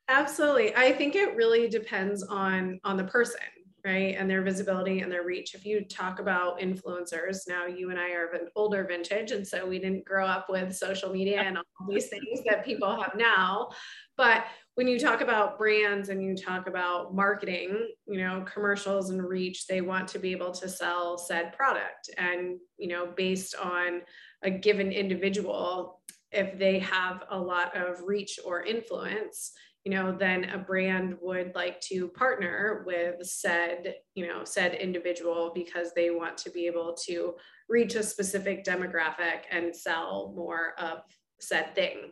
Absolutely. 0.08 0.76
I 0.76 0.92
think 0.92 1.16
it 1.16 1.36
really 1.36 1.70
depends 1.70 2.22
on 2.24 2.80
on 2.84 2.98
the 2.98 3.06
person 3.06 3.40
right? 3.86 4.16
And 4.18 4.30
their 4.30 4.42
visibility 4.42 5.00
and 5.00 5.12
their 5.12 5.24
reach. 5.24 5.56
If 5.56 5.66
you 5.66 5.84
talk 5.84 6.20
about 6.20 6.60
influencers, 6.60 7.48
now 7.48 7.66
you 7.66 7.90
and 7.90 8.00
I 8.00 8.12
are 8.12 8.28
of 8.28 8.40
an 8.40 8.48
older 8.56 8.84
vintage, 8.84 9.32
and 9.32 9.48
so 9.48 9.66
we 9.66 9.80
didn't 9.80 10.06
grow 10.06 10.26
up 10.26 10.48
with 10.50 10.76
social 10.76 11.12
media 11.12 11.42
and 11.42 11.58
all 11.58 11.64
these 11.88 12.10
things 12.10 12.42
that 12.48 12.66
people 12.66 13.02
have 13.02 13.14
now. 13.16 13.70
But 14.18 14.46
when 14.76 14.88
you 14.88 15.00
talk 15.00 15.22
about 15.22 15.58
brands 15.58 16.10
and 16.10 16.24
you 16.24 16.36
talk 16.36 16.68
about 16.68 17.14
marketing, 17.14 17.90
you 18.08 18.20
know, 18.20 18.46
commercials 18.52 19.10
and 19.10 19.24
reach, 19.24 19.68
they 19.68 19.82
want 19.82 20.08
to 20.10 20.20
be 20.20 20.32
able 20.32 20.52
to 20.52 20.70
sell 20.70 21.18
said 21.18 21.54
product. 21.54 22.10
And, 22.18 22.58
you 22.78 22.88
know, 22.88 23.12
based 23.16 23.56
on 23.56 24.02
a 24.44 24.50
given 24.50 24.92
individual, 24.92 26.02
if 26.32 26.58
they 26.58 26.80
have 26.80 27.24
a 27.30 27.38
lot 27.38 27.76
of 27.76 28.02
reach 28.06 28.40
or 28.46 28.64
influence, 28.64 29.52
you 29.84 29.92
know, 29.92 30.12
then 30.12 30.46
a 30.46 30.58
brand 30.58 31.18
would 31.22 31.54
like 31.56 31.82
to 31.82 32.08
partner 32.10 32.84
with 32.86 33.16
said, 33.24 33.96
you 34.14 34.28
know, 34.28 34.44
said 34.44 34.76
individual 34.76 35.52
because 35.56 35.92
they 35.96 36.12
want 36.12 36.38
to 36.38 36.52
be 36.52 36.68
able 36.68 36.96
to 37.06 37.34
reach 37.68 37.96
a 37.96 38.04
specific 38.04 38.64
demographic 38.64 39.42
and 39.50 39.76
sell 39.76 40.34
more 40.36 40.74
of 40.78 41.00
said 41.40 41.74
thing. 41.74 42.12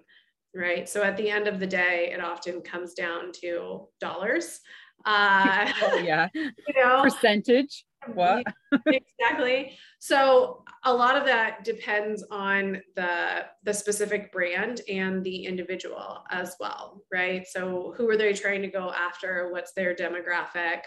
Right. 0.55 0.89
So 0.89 1.03
at 1.03 1.15
the 1.15 1.29
end 1.29 1.47
of 1.47 1.59
the 1.59 1.67
day, 1.67 2.11
it 2.11 2.19
often 2.19 2.61
comes 2.61 2.95
down 2.95 3.31
to 3.41 3.87
dollars. 4.01 4.61
Uh, 5.05 5.71
oh, 5.83 5.97
yeah. 5.97 6.27
You 6.33 6.51
know, 6.75 7.01
percentage. 7.03 7.85
What? 8.13 8.45
exactly. 8.85 9.77
So 9.99 10.63
a 10.85 10.93
lot 10.93 11.17
of 11.17 11.25
that 11.25 11.63
depends 11.63 12.23
on 12.31 12.81
the 12.95 13.45
the 13.63 13.73
specific 13.73 14.31
brand 14.31 14.81
and 14.89 15.23
the 15.23 15.45
individual 15.45 16.23
as 16.31 16.55
well, 16.59 17.01
right? 17.11 17.45
So 17.47 17.93
who 17.97 18.09
are 18.09 18.17
they 18.17 18.33
trying 18.33 18.61
to 18.61 18.69
go 18.69 18.91
after? 18.91 19.49
What's 19.51 19.73
their 19.73 19.93
demographic? 19.93 20.81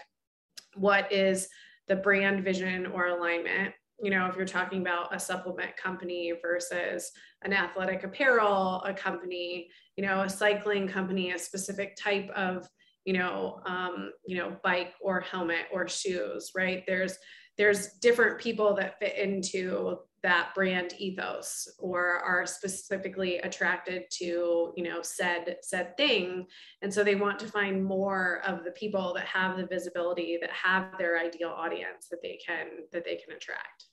What 0.75 1.11
is 1.11 1.47
the 1.87 1.95
brand 1.95 2.43
vision 2.43 2.87
or 2.87 3.07
alignment? 3.07 3.73
You 4.01 4.09
know, 4.09 4.25
if 4.27 4.35
you're 4.35 4.45
talking 4.45 4.81
about 4.81 5.15
a 5.15 5.19
supplement 5.19 5.77
company 5.77 6.33
versus 6.41 7.11
an 7.43 7.53
athletic 7.53 8.03
apparel, 8.03 8.81
a 8.85 8.93
company, 8.93 9.69
you 9.95 10.05
know, 10.05 10.21
a 10.21 10.29
cycling 10.29 10.87
company, 10.87 11.31
a 11.31 11.39
specific 11.39 11.95
type 11.95 12.29
of 12.31 12.67
you 13.05 13.13
know, 13.13 13.61
um, 13.65 14.11
you 14.25 14.37
know, 14.37 14.55
bike 14.63 14.93
or 15.01 15.19
helmet 15.21 15.65
or 15.71 15.87
shoes, 15.87 16.51
right? 16.55 16.83
There's 16.87 17.17
there's 17.57 17.93
different 18.01 18.39
people 18.39 18.73
that 18.75 18.97
fit 18.99 19.15
into 19.15 19.97
that 20.23 20.55
brand 20.55 20.93
ethos 20.97 21.67
or 21.77 22.19
are 22.19 22.45
specifically 22.47 23.37
attracted 23.39 24.03
to 24.09 24.73
you 24.75 24.83
know 24.83 25.01
said 25.01 25.57
said 25.61 25.95
thing. 25.97 26.47
And 26.81 26.93
so 26.93 27.03
they 27.03 27.15
want 27.15 27.39
to 27.39 27.47
find 27.47 27.83
more 27.83 28.41
of 28.45 28.63
the 28.63 28.71
people 28.71 29.13
that 29.15 29.25
have 29.25 29.57
the 29.57 29.67
visibility 29.67 30.37
that 30.41 30.51
have 30.51 30.97
their 30.97 31.19
ideal 31.19 31.49
audience 31.49 32.07
that 32.09 32.21
they 32.23 32.39
can 32.45 32.67
that 32.91 33.03
they 33.05 33.15
can 33.17 33.35
attract. 33.35 33.85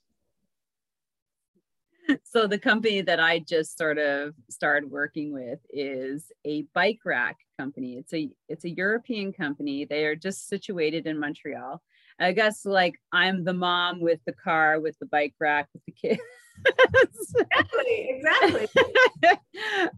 So 2.25 2.47
the 2.47 2.59
company 2.59 3.03
that 3.03 3.21
I 3.21 3.39
just 3.39 3.79
sort 3.79 3.99
of 3.99 4.35
started 4.49 4.91
working 4.91 5.33
with 5.33 5.61
is 5.69 6.33
a 6.45 6.63
bike 6.75 7.01
rack 7.05 7.37
company. 7.61 7.97
It's 7.97 8.13
a 8.15 8.31
it's 8.49 8.65
a 8.65 8.71
European 8.71 9.33
company. 9.33 9.85
They 9.85 10.05
are 10.05 10.17
just 10.17 10.49
situated 10.49 11.07
in 11.07 11.19
Montreal. 11.19 11.83
I 12.19 12.33
guess 12.33 12.65
like 12.65 12.97
I'm 13.13 13.45
the 13.45 13.55
mom 13.55 14.01
with 14.01 14.21
the 14.27 14.33
car 14.33 14.81
with 14.81 14.99
the 14.99 15.07
bike 15.07 15.35
rack 15.41 15.69
with 15.73 15.85
the 15.87 15.93
kids. 15.93 16.21
exactly, 17.03 18.11
exactly. 18.11 18.69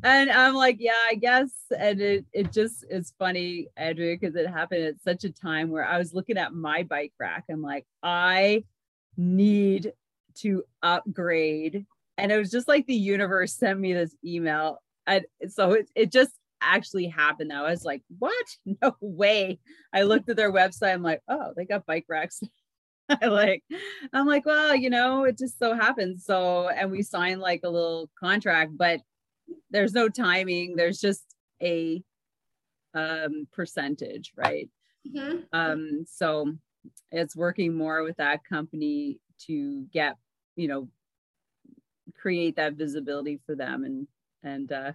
and 0.04 0.30
I'm 0.30 0.54
like, 0.54 0.76
yeah, 0.78 1.02
I 1.10 1.14
guess. 1.14 1.50
And 1.76 2.00
it 2.00 2.24
it 2.32 2.52
just 2.52 2.84
is 2.90 3.12
funny, 3.18 3.68
Andrea, 3.76 4.16
because 4.18 4.36
it 4.36 4.48
happened 4.48 4.84
at 4.84 5.02
such 5.02 5.24
a 5.24 5.32
time 5.32 5.70
where 5.70 5.84
I 5.84 5.98
was 5.98 6.14
looking 6.14 6.38
at 6.38 6.54
my 6.54 6.82
bike 6.82 7.12
rack. 7.18 7.44
I'm 7.50 7.62
like, 7.62 7.86
I 8.02 8.64
need 9.16 9.92
to 10.34 10.62
upgrade 10.82 11.84
and 12.16 12.32
it 12.32 12.38
was 12.38 12.50
just 12.50 12.68
like 12.68 12.86
the 12.86 12.94
universe 12.94 13.52
sent 13.52 13.78
me 13.78 13.92
this 13.92 14.16
email 14.24 14.78
and 15.06 15.24
so 15.48 15.72
it, 15.72 15.88
it 15.94 16.12
just 16.12 16.32
actually 16.62 17.06
happened 17.06 17.52
i 17.52 17.62
was 17.62 17.84
like 17.84 18.02
what? 18.18 18.46
No 18.82 18.96
way. 19.00 19.58
I 19.92 20.02
looked 20.02 20.28
at 20.28 20.36
their 20.36 20.52
website. 20.52 20.94
I'm 20.94 21.02
like 21.02 21.20
oh 21.28 21.52
they 21.56 21.64
got 21.64 21.86
bike 21.86 22.06
racks. 22.08 22.42
I 23.08 23.26
like 23.26 23.62
i'm 24.12 24.26
like 24.26 24.46
well 24.46 24.74
you 24.74 24.88
know 24.88 25.24
it 25.24 25.36
just 25.38 25.58
so 25.58 25.74
happens. 25.74 26.24
So 26.24 26.68
and 26.68 26.90
we 26.90 27.02
signed 27.02 27.40
like 27.40 27.60
a 27.64 27.68
little 27.68 28.10
contract 28.18 28.72
but 28.76 29.00
there's 29.70 29.92
no 29.92 30.08
timing. 30.08 30.76
There's 30.76 31.00
just 31.00 31.24
a 31.62 32.02
um 32.94 33.46
percentage 33.52 34.32
right? 34.36 34.68
Mm-hmm. 35.06 35.38
um 35.52 36.04
so 36.08 36.54
it's 37.10 37.34
working 37.34 37.74
more 37.74 38.04
with 38.04 38.16
that 38.18 38.44
company 38.44 39.18
to 39.46 39.84
get 39.92 40.16
you 40.54 40.68
know 40.68 40.88
create 42.14 42.56
that 42.56 42.74
visibility 42.74 43.40
for 43.44 43.54
them 43.56 43.84
and 43.84 44.06
and 44.44 44.70
uh 44.72 44.92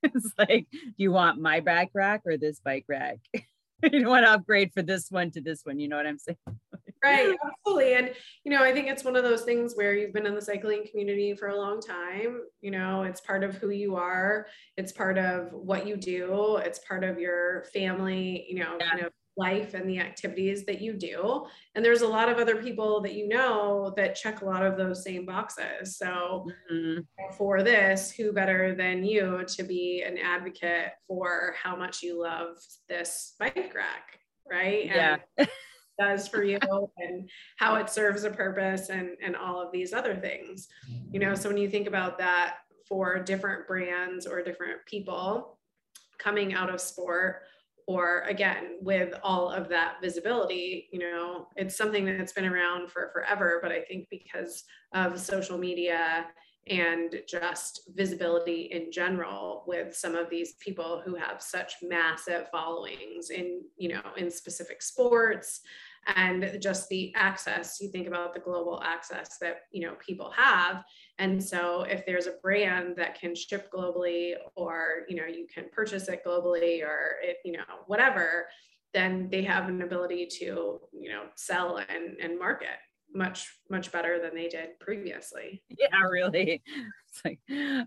it's 0.14 0.32
like 0.38 0.66
do 0.70 0.94
you 0.96 1.12
want 1.12 1.40
my 1.40 1.60
bike 1.60 1.90
rack 1.94 2.22
or 2.24 2.36
this 2.36 2.60
bike 2.60 2.84
rack 2.88 3.18
you 3.34 4.00
don't 4.00 4.08
want 4.08 4.24
to 4.24 4.32
upgrade 4.32 4.72
for 4.72 4.82
this 4.82 5.10
one 5.10 5.30
to 5.30 5.40
this 5.40 5.62
one 5.64 5.78
you 5.78 5.88
know 5.88 5.96
what 5.96 6.06
i'm 6.06 6.18
saying 6.18 6.36
right 7.04 7.34
absolutely 7.46 7.94
and 7.94 8.12
you 8.44 8.50
know 8.50 8.62
i 8.62 8.72
think 8.72 8.88
it's 8.88 9.04
one 9.04 9.16
of 9.16 9.24
those 9.24 9.42
things 9.42 9.74
where 9.74 9.94
you've 9.94 10.12
been 10.12 10.26
in 10.26 10.34
the 10.34 10.42
cycling 10.42 10.84
community 10.90 11.34
for 11.34 11.48
a 11.48 11.56
long 11.56 11.80
time 11.80 12.42
you 12.60 12.70
know 12.70 13.02
it's 13.02 13.22
part 13.22 13.42
of 13.42 13.54
who 13.56 13.70
you 13.70 13.96
are 13.96 14.46
it's 14.76 14.92
part 14.92 15.16
of 15.16 15.50
what 15.52 15.86
you 15.86 15.96
do 15.96 16.56
it's 16.56 16.78
part 16.80 17.02
of 17.02 17.18
your 17.18 17.64
family 17.72 18.46
you 18.48 18.58
know 18.58 18.76
yeah. 18.78 18.90
kind 18.90 19.00
of 19.00 19.12
life 19.40 19.74
and 19.74 19.88
the 19.88 19.98
activities 19.98 20.64
that 20.66 20.80
you 20.80 20.92
do. 20.92 21.46
And 21.74 21.84
there's 21.84 22.02
a 22.02 22.08
lot 22.08 22.28
of 22.28 22.36
other 22.38 22.56
people 22.62 23.00
that 23.00 23.14
you 23.14 23.26
know 23.26 23.92
that 23.96 24.14
check 24.14 24.42
a 24.42 24.44
lot 24.44 24.64
of 24.64 24.76
those 24.76 25.02
same 25.02 25.24
boxes. 25.24 25.96
So 25.96 26.46
mm-hmm. 26.70 27.00
for 27.36 27.62
this, 27.62 28.12
who 28.12 28.32
better 28.32 28.74
than 28.74 29.02
you 29.02 29.44
to 29.56 29.62
be 29.62 30.04
an 30.06 30.18
advocate 30.18 30.92
for 31.08 31.54
how 31.60 31.74
much 31.74 32.02
you 32.02 32.22
love 32.22 32.58
this 32.88 33.34
bike 33.38 33.72
rack, 33.74 34.20
right? 34.50 34.86
Yeah. 34.86 35.16
does 35.98 36.26
for 36.26 36.42
you 36.42 36.58
and 36.96 37.28
how 37.56 37.74
it 37.74 37.90
serves 37.90 38.24
a 38.24 38.30
purpose 38.30 38.88
and 38.88 39.10
and 39.22 39.36
all 39.36 39.60
of 39.60 39.70
these 39.70 39.92
other 39.92 40.16
things. 40.16 40.68
You 41.10 41.20
know, 41.20 41.34
so 41.34 41.48
when 41.48 41.58
you 41.58 41.68
think 41.68 41.86
about 41.86 42.16
that 42.18 42.56
for 42.88 43.18
different 43.18 43.68
brands 43.68 44.26
or 44.26 44.42
different 44.42 44.84
people 44.86 45.58
coming 46.18 46.54
out 46.54 46.72
of 46.72 46.80
sport 46.80 47.42
or 47.86 48.20
again 48.22 48.76
with 48.80 49.14
all 49.22 49.50
of 49.50 49.68
that 49.68 49.94
visibility 50.02 50.88
you 50.92 50.98
know 50.98 51.46
it's 51.56 51.76
something 51.76 52.04
that's 52.04 52.32
been 52.32 52.46
around 52.46 52.90
for 52.90 53.10
forever 53.12 53.58
but 53.62 53.72
i 53.72 53.80
think 53.82 54.06
because 54.10 54.64
of 54.94 55.18
social 55.20 55.58
media 55.58 56.26
and 56.68 57.16
just 57.26 57.88
visibility 57.94 58.68
in 58.72 58.92
general 58.92 59.64
with 59.66 59.94
some 59.94 60.14
of 60.14 60.28
these 60.28 60.54
people 60.60 61.02
who 61.04 61.14
have 61.14 61.40
such 61.40 61.74
massive 61.82 62.48
followings 62.50 63.30
in 63.30 63.62
you 63.76 63.88
know 63.88 64.02
in 64.16 64.30
specific 64.30 64.82
sports 64.82 65.60
and 66.16 66.58
just 66.60 66.88
the 66.88 67.12
access 67.14 67.78
you 67.80 67.90
think 67.90 68.06
about 68.06 68.34
the 68.34 68.40
global 68.40 68.80
access 68.84 69.38
that 69.38 69.62
you 69.72 69.86
know 69.86 69.94
people 70.04 70.30
have 70.36 70.82
and 71.20 71.42
so 71.42 71.82
if 71.82 72.04
there's 72.06 72.26
a 72.26 72.38
brand 72.42 72.96
that 72.96 73.20
can 73.20 73.34
ship 73.34 73.70
globally 73.72 74.32
or 74.56 75.02
you 75.08 75.14
know 75.14 75.26
you 75.26 75.46
can 75.52 75.64
purchase 75.70 76.08
it 76.08 76.22
globally 76.26 76.82
or 76.82 77.16
it 77.22 77.36
you 77.44 77.52
know 77.52 77.62
whatever 77.86 78.46
then 78.92 79.28
they 79.30 79.42
have 79.44 79.68
an 79.68 79.82
ability 79.82 80.26
to 80.26 80.80
you 80.92 81.08
know 81.08 81.24
sell 81.36 81.76
and 81.76 82.16
and 82.20 82.38
market 82.38 82.78
much 83.14 83.58
much 83.68 83.92
better 83.92 84.20
than 84.20 84.34
they 84.34 84.48
did 84.48 84.78
previously 84.80 85.62
yeah 85.68 86.00
really 86.10 86.62
it's 87.08 87.24
like 87.24 87.38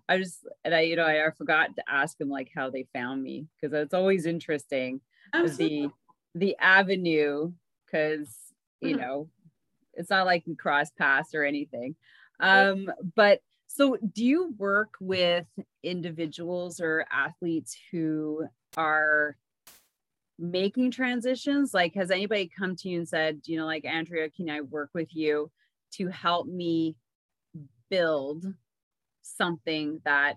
i 0.08 0.18
just 0.18 0.46
and 0.64 0.76
i 0.76 0.82
you 0.82 0.96
know 0.96 1.06
i, 1.06 1.26
I 1.26 1.32
forgot 1.32 1.76
to 1.76 1.84
ask 1.90 2.18
them 2.18 2.30
like 2.30 2.52
how 2.56 2.70
they 2.70 2.88
found 2.94 3.24
me 3.24 3.48
because 3.60 3.74
it's 3.74 3.94
always 3.94 4.26
interesting 4.26 5.02
Absolutely. 5.34 5.92
the 6.34 6.40
the 6.40 6.58
avenue 6.60 7.52
because 7.86 8.36
you 8.80 8.92
mm-hmm. 8.92 9.02
know 9.02 9.30
it's 9.96 10.10
not 10.10 10.26
like 10.26 10.44
we 10.46 10.56
cross 10.56 10.90
paths 10.92 11.34
or 11.34 11.44
anything 11.44 11.96
um 12.44 12.90
but 13.16 13.40
so 13.68 13.98
do 14.14 14.24
you 14.24 14.54
work 14.58 14.94
with 15.00 15.48
individuals 15.82 16.80
or 16.80 17.06
athletes 17.12 17.76
who 17.92 18.46
are 18.78 19.36
making 20.38 20.92
transitions 20.92 21.74
like 21.74 21.94
has 21.94 22.12
anybody 22.12 22.50
come 22.58 22.76
to 22.76 22.90
you 22.90 23.00
and 23.00 23.08
said 23.08 23.40
you 23.46 23.58
know 23.58 23.66
like 23.66 23.86
andrea 23.86 24.30
can 24.30 24.50
i 24.50 24.62
work 24.62 24.90
with 24.94 25.16
you 25.16 25.50
to 25.92 26.08
help 26.08 26.48
me 26.48 26.96
build 27.90 28.46
something 29.22 30.02
that 30.04 30.36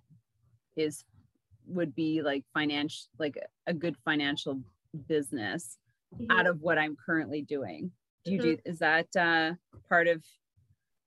is 0.77 1.05
would 1.67 1.95
be 1.95 2.23
like 2.23 2.45
financial 2.55 3.09
like 3.19 3.37
a 3.67 3.75
good 3.75 3.97
financial 4.05 4.61
business 5.09 5.79
mm-hmm. 6.15 6.31
out 6.31 6.47
of 6.47 6.61
what 6.61 6.79
i'm 6.79 6.97
currently 7.05 7.43
doing 7.43 7.91
do 8.25 8.33
you 8.33 8.39
mm-hmm. 8.39 8.51
do 8.51 8.59
is 8.65 8.79
that 8.79 9.09
uh 9.17 9.53
part 9.89 10.07
of 10.07 10.23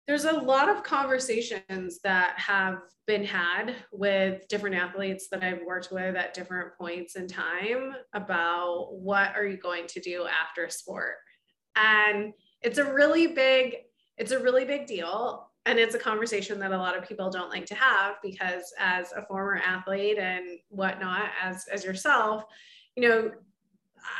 there's 0.09 0.25
a 0.25 0.33
lot 0.33 0.69
of 0.69 0.81
conversations 0.81 1.99
that 2.03 2.33
have 2.39 2.79
been 3.05 3.23
had 3.23 3.75
with 3.91 4.47
different 4.47 4.75
athletes 4.75 5.27
that 5.29 5.43
I've 5.43 5.61
worked 5.63 5.89
with 5.91 6.15
at 6.15 6.33
different 6.33 6.75
points 6.75 7.15
in 7.15 7.27
time 7.27 7.93
about 8.15 8.87
what 8.91 9.35
are 9.35 9.45
you 9.45 9.57
going 9.57 9.85
to 9.85 9.99
do 9.99 10.25
after 10.25 10.67
sport. 10.67 11.17
And 11.75 12.33
it's 12.63 12.79
a 12.79 12.91
really 12.91 13.27
big 13.27 13.75
it's 14.17 14.31
a 14.31 14.39
really 14.39 14.65
big 14.65 14.87
deal 14.87 15.47
and 15.67 15.77
it's 15.77 15.93
a 15.93 15.99
conversation 15.99 16.59
that 16.59 16.71
a 16.71 16.77
lot 16.77 16.97
of 16.97 17.07
people 17.07 17.29
don't 17.29 17.51
like 17.51 17.67
to 17.67 17.75
have 17.75 18.15
because 18.23 18.73
as 18.79 19.11
a 19.15 19.23
former 19.27 19.61
athlete 19.63 20.17
and 20.17 20.57
whatnot 20.69 21.29
as 21.41 21.67
as 21.71 21.85
yourself 21.85 22.43
you 22.97 23.07
know 23.07 23.31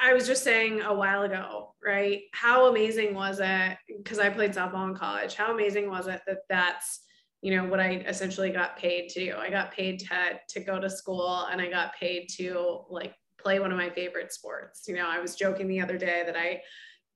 I 0.01 0.13
was 0.13 0.27
just 0.27 0.43
saying 0.43 0.81
a 0.81 0.93
while 0.93 1.23
ago, 1.23 1.73
right? 1.83 2.21
How 2.33 2.67
amazing 2.67 3.13
was 3.13 3.39
it? 3.41 3.77
Because 3.97 4.19
I 4.19 4.29
played 4.29 4.53
softball 4.53 4.89
in 4.89 4.95
college. 4.95 5.35
How 5.35 5.53
amazing 5.53 5.89
was 5.89 6.07
it 6.07 6.21
that 6.27 6.39
that's, 6.49 7.01
you 7.41 7.55
know, 7.55 7.67
what 7.67 7.79
I 7.79 8.03
essentially 8.07 8.49
got 8.49 8.77
paid 8.77 9.09
to 9.09 9.25
do? 9.25 9.35
I 9.37 9.49
got 9.49 9.71
paid 9.71 9.99
to 9.99 10.39
to 10.49 10.59
go 10.59 10.79
to 10.79 10.89
school, 10.89 11.47
and 11.51 11.61
I 11.61 11.69
got 11.69 11.95
paid 11.95 12.27
to 12.37 12.85
like 12.89 13.13
play 13.41 13.59
one 13.59 13.71
of 13.71 13.77
my 13.77 13.89
favorite 13.89 14.33
sports. 14.33 14.83
You 14.87 14.95
know, 14.95 15.07
I 15.07 15.19
was 15.19 15.35
joking 15.35 15.67
the 15.67 15.81
other 15.81 15.97
day 15.97 16.23
that 16.25 16.35
I 16.35 16.61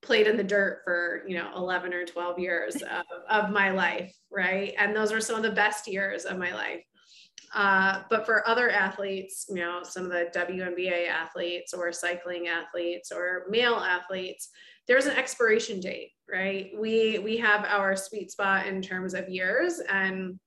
played 0.03 0.27
in 0.27 0.37
the 0.37 0.43
dirt 0.43 0.81
for 0.83 1.23
you 1.27 1.37
know 1.37 1.49
11 1.55 1.93
or 1.93 2.05
12 2.05 2.37
years 2.37 2.75
of, 2.75 3.05
of 3.29 3.49
my 3.51 3.71
life 3.71 4.13
right 4.29 4.73
and 4.77 4.93
those 4.93 5.13
were 5.13 5.21
some 5.21 5.37
of 5.37 5.43
the 5.43 5.51
best 5.51 5.87
years 5.87 6.25
of 6.25 6.37
my 6.37 6.53
life 6.53 6.83
uh, 7.53 8.01
but 8.09 8.25
for 8.25 8.47
other 8.47 8.69
athletes, 8.69 9.45
you 9.49 9.55
know, 9.55 9.81
some 9.83 10.05
of 10.05 10.11
the 10.11 10.29
WNBA 10.35 11.07
athletes 11.07 11.73
or 11.73 11.91
cycling 11.91 12.47
athletes 12.47 13.11
or 13.11 13.43
male 13.49 13.75
athletes, 13.75 14.49
there's 14.87 15.05
an 15.05 15.15
expiration 15.15 15.79
date, 15.79 16.11
right? 16.29 16.71
We 16.77 17.19
we 17.19 17.37
have 17.37 17.63
our 17.65 17.95
sweet 17.95 18.31
spot 18.31 18.65
in 18.65 18.81
terms 18.81 19.13
of 19.13 19.29
years, 19.29 19.79
and 19.87 20.39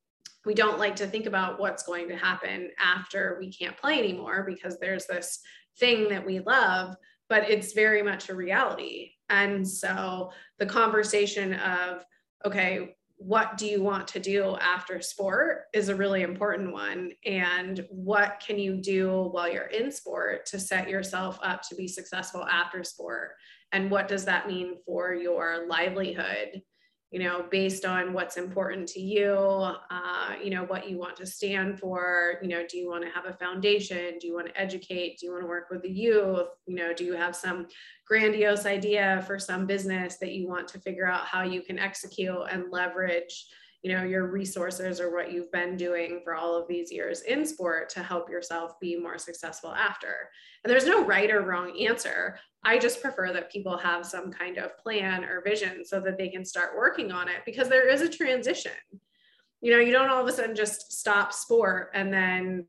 we 0.44 0.54
don't 0.54 0.78
like 0.78 0.96
to 0.96 1.06
think 1.06 1.26
about 1.26 1.60
what's 1.60 1.84
going 1.84 2.08
to 2.08 2.16
happen 2.16 2.70
after 2.78 3.36
we 3.40 3.52
can't 3.52 3.76
play 3.76 3.98
anymore 3.98 4.44
because 4.46 4.78
there's 4.78 5.06
this 5.06 5.40
thing 5.78 6.08
that 6.08 6.24
we 6.24 6.40
love, 6.40 6.96
but 7.28 7.48
it's 7.48 7.72
very 7.72 8.02
much 8.02 8.28
a 8.28 8.34
reality. 8.34 9.12
And 9.28 9.66
so 9.66 10.30
the 10.58 10.66
conversation 10.66 11.54
of 11.54 12.04
okay, 12.44 12.96
what 13.18 13.56
do 13.56 13.66
you 13.66 13.82
want 13.82 14.06
to 14.08 14.20
do 14.20 14.56
after 14.60 15.00
sport 15.00 15.64
is 15.72 15.88
a 15.88 15.94
really 15.94 16.22
important 16.22 16.72
one. 16.72 17.12
And 17.24 17.86
what 17.90 18.42
can 18.46 18.58
you 18.58 18.76
do 18.76 19.28
while 19.32 19.50
you're 19.50 19.64
in 19.64 19.90
sport 19.90 20.46
to 20.46 20.58
set 20.58 20.88
yourself 20.88 21.38
up 21.42 21.62
to 21.68 21.74
be 21.74 21.88
successful 21.88 22.44
after 22.44 22.84
sport? 22.84 23.32
And 23.72 23.90
what 23.90 24.08
does 24.08 24.24
that 24.26 24.46
mean 24.46 24.76
for 24.84 25.14
your 25.14 25.66
livelihood? 25.66 26.62
You 27.12 27.20
know, 27.20 27.44
based 27.50 27.84
on 27.84 28.12
what's 28.12 28.36
important 28.36 28.88
to 28.88 29.00
you, 29.00 29.32
uh, 29.32 30.34
you 30.42 30.50
know, 30.50 30.64
what 30.64 30.90
you 30.90 30.98
want 30.98 31.16
to 31.16 31.26
stand 31.26 31.78
for, 31.78 32.38
you 32.42 32.48
know, 32.48 32.64
do 32.68 32.76
you 32.76 32.88
want 32.88 33.04
to 33.04 33.10
have 33.10 33.26
a 33.26 33.32
foundation? 33.32 34.18
Do 34.20 34.26
you 34.26 34.34
want 34.34 34.48
to 34.48 34.60
educate? 34.60 35.18
Do 35.18 35.26
you 35.26 35.32
want 35.32 35.44
to 35.44 35.48
work 35.48 35.68
with 35.70 35.82
the 35.82 35.90
youth? 35.90 36.48
You 36.66 36.74
know, 36.74 36.92
do 36.92 37.04
you 37.04 37.14
have 37.14 37.36
some 37.36 37.68
grandiose 38.06 38.66
idea 38.66 39.22
for 39.26 39.38
some 39.38 39.66
business 39.66 40.16
that 40.18 40.32
you 40.32 40.48
want 40.48 40.66
to 40.68 40.80
figure 40.80 41.06
out 41.06 41.26
how 41.26 41.42
you 41.42 41.62
can 41.62 41.78
execute 41.78 42.42
and 42.50 42.72
leverage? 42.72 43.46
You 43.82 43.92
know 43.92 44.02
your 44.02 44.26
resources 44.26 45.00
or 45.00 45.14
what 45.14 45.32
you've 45.32 45.52
been 45.52 45.76
doing 45.76 46.20
for 46.24 46.34
all 46.34 46.56
of 46.56 46.66
these 46.68 46.90
years 46.90 47.22
in 47.22 47.44
sport 47.46 47.88
to 47.90 48.02
help 48.02 48.28
yourself 48.28 48.78
be 48.80 48.96
more 48.96 49.18
successful 49.18 49.72
after. 49.72 50.30
And 50.64 50.70
there's 50.70 50.86
no 50.86 51.04
right 51.04 51.30
or 51.30 51.42
wrong 51.42 51.78
answer. 51.80 52.38
I 52.64 52.78
just 52.78 53.00
prefer 53.00 53.32
that 53.32 53.52
people 53.52 53.76
have 53.76 54.04
some 54.04 54.32
kind 54.32 54.58
of 54.58 54.76
plan 54.78 55.24
or 55.24 55.42
vision 55.42 55.84
so 55.84 56.00
that 56.00 56.18
they 56.18 56.28
can 56.28 56.44
start 56.44 56.76
working 56.76 57.12
on 57.12 57.28
it 57.28 57.42
because 57.44 57.68
there 57.68 57.88
is 57.88 58.02
a 58.02 58.08
transition. 58.08 58.72
You 59.60 59.72
know 59.72 59.80
you 59.80 59.92
don't 59.92 60.10
all 60.10 60.22
of 60.22 60.28
a 60.28 60.32
sudden 60.32 60.56
just 60.56 60.92
stop 60.92 61.32
sport 61.32 61.90
and 61.94 62.12
then 62.12 62.66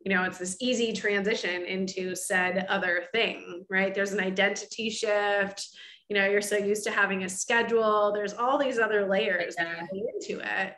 you 0.00 0.14
know 0.14 0.24
it's 0.24 0.38
this 0.38 0.56
easy 0.60 0.92
transition 0.92 1.64
into 1.64 2.14
said 2.14 2.66
other 2.68 3.04
thing 3.12 3.64
right? 3.70 3.94
There's 3.94 4.12
an 4.12 4.20
identity 4.20 4.90
shift 4.90 5.68
you 6.08 6.16
know 6.16 6.26
you're 6.26 6.40
so 6.40 6.56
used 6.56 6.84
to 6.84 6.90
having 6.90 7.24
a 7.24 7.28
schedule. 7.28 8.12
There's 8.12 8.34
all 8.34 8.58
these 8.58 8.78
other 8.78 9.06
layers 9.06 9.54
yeah. 9.58 9.86
into 9.92 10.40
it. 10.42 10.74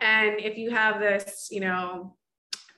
And 0.00 0.40
if 0.40 0.58
you 0.58 0.70
have 0.70 1.00
this 1.00 1.48
you 1.50 1.60
know 1.60 2.16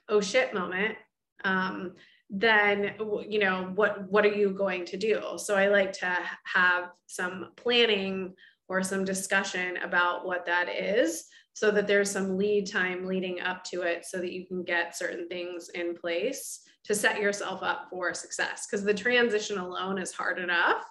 oh 0.09 0.21
shit 0.21 0.55
moment 0.55 0.97
um, 1.45 1.95
then 2.29 2.95
you 3.29 3.38
know 3.38 3.71
what 3.75 4.11
what 4.11 4.25
are 4.25 4.35
you 4.35 4.51
going 4.51 4.85
to 4.85 4.97
do? 4.97 5.21
So 5.37 5.57
i 5.57 5.69
like 5.69 5.92
to 5.95 6.19
have 6.45 6.90
some 7.07 7.53
planning 7.57 8.35
or 8.69 8.83
some 8.83 9.05
discussion 9.05 9.77
about 9.79 10.27
what 10.27 10.45
that 10.47 10.69
is 10.69 11.27
so 11.53 11.71
that 11.71 11.87
there's 11.87 12.11
some 12.11 12.37
lead 12.37 12.71
time 12.71 13.07
leading 13.07 13.40
up 13.40 13.64
to 13.64 13.83
it 13.83 14.05
so 14.05 14.19
that 14.19 14.33
you 14.33 14.45
can 14.45 14.64
get 14.64 14.97
certain 14.97 15.29
things 15.29 15.71
in 15.71 15.95
place 15.95 16.61
to 16.85 16.95
set 16.95 17.21
yourself 17.21 17.62
up 17.62 17.87
for 17.88 18.12
success. 18.12 18.66
Because 18.66 18.85
the 18.85 18.92
transition 18.92 19.59
alone 19.59 19.99
is 19.99 20.12
hard 20.12 20.38
enough 20.38 20.85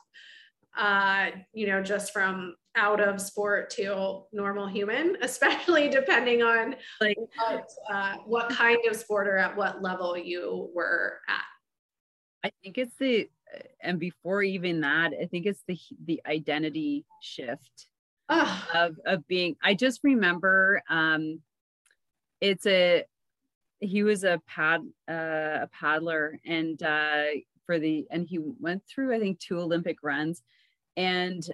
uh, 0.77 1.27
you 1.53 1.67
know, 1.67 1.81
just 1.81 2.11
from 2.11 2.55
out 2.75 2.99
of 2.99 3.21
sport 3.21 3.69
to 3.71 4.23
normal 4.31 4.67
human, 4.67 5.17
especially 5.21 5.89
depending 5.89 6.43
on 6.43 6.75
like 6.99 7.17
what, 7.17 7.69
uh, 7.89 8.15
what 8.25 8.49
kind 8.49 8.79
of 8.89 8.95
sport 8.95 9.27
or 9.27 9.37
at 9.37 9.55
what 9.55 9.81
level 9.81 10.17
you 10.17 10.69
were 10.73 11.19
at. 11.27 12.47
I 12.47 12.51
think 12.61 12.77
it's 12.77 12.95
the, 12.99 13.29
and 13.81 13.99
before 13.99 14.43
even 14.43 14.81
that, 14.81 15.13
I 15.19 15.25
think 15.25 15.45
it's 15.45 15.63
the 15.67 15.79
the 16.05 16.21
identity 16.27 17.05
shift 17.21 17.87
of 18.29 18.97
of 19.05 19.27
being. 19.27 19.55
I 19.63 19.73
just 19.73 20.01
remember, 20.03 20.81
um, 20.89 21.41
it's 22.41 22.65
a 22.65 23.05
he 23.79 24.03
was 24.03 24.23
a 24.23 24.41
pad 24.47 24.81
uh, 25.09 25.63
a 25.63 25.69
paddler 25.71 26.39
and 26.45 26.81
uh, 26.83 27.23
for 27.65 27.79
the 27.79 28.05
and 28.11 28.27
he 28.27 28.39
went 28.39 28.83
through 28.87 29.15
I 29.15 29.19
think 29.19 29.39
two 29.39 29.59
Olympic 29.59 29.97
runs 30.03 30.41
and 30.97 31.47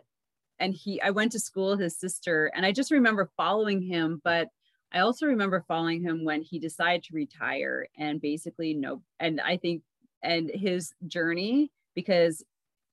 and 0.60 0.73
he 0.73 1.01
I 1.01 1.10
went 1.10 1.32
to 1.34 1.39
school 1.39 1.71
with 1.71 1.80
his 1.80 1.97
sister 1.97 2.51
and 2.56 2.65
I 2.65 2.71
just 2.71 2.91
remember 2.91 3.30
following 3.38 3.82
him 3.82 4.21
but 4.23 4.47
I 4.93 4.99
also 4.99 5.25
remember 5.25 5.63
following 5.67 6.01
him 6.01 6.23
when 6.25 6.41
he 6.41 6.60
decided 6.60 7.04
to 7.04 7.15
retire 7.15 7.88
and 7.97 8.21
basically 8.21 8.73
no 8.73 9.01
and 9.19 9.41
I 9.41 9.58
think 9.58 9.84
and 10.23 10.51
his 10.54 10.93
journey 11.08 11.71
because 11.95 12.43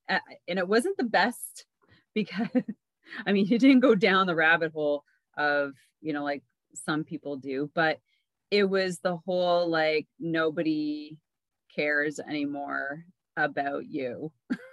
uh, 0.09 0.19
and 0.47 0.57
it 0.57 0.67
wasn't 0.67 0.97
the 0.97 1.03
best 1.03 1.65
because 2.13 2.63
I 3.25 3.31
mean 3.31 3.45
he 3.45 3.57
didn't 3.57 3.81
go 3.81 3.95
down 3.95 4.27
the 4.27 4.35
rabbit 4.35 4.71
hole 4.71 5.03
of 5.37 5.73
you 6.01 6.13
know 6.13 6.23
like 6.23 6.43
some 6.73 7.03
people 7.03 7.37
do 7.37 7.69
but 7.73 7.99
it 8.51 8.63
was 8.63 8.99
the 8.99 9.17
whole 9.17 9.69
like 9.69 10.07
nobody 10.19 11.17
cares 11.73 12.19
anymore 12.19 13.05
about 13.37 13.85
you 13.85 14.31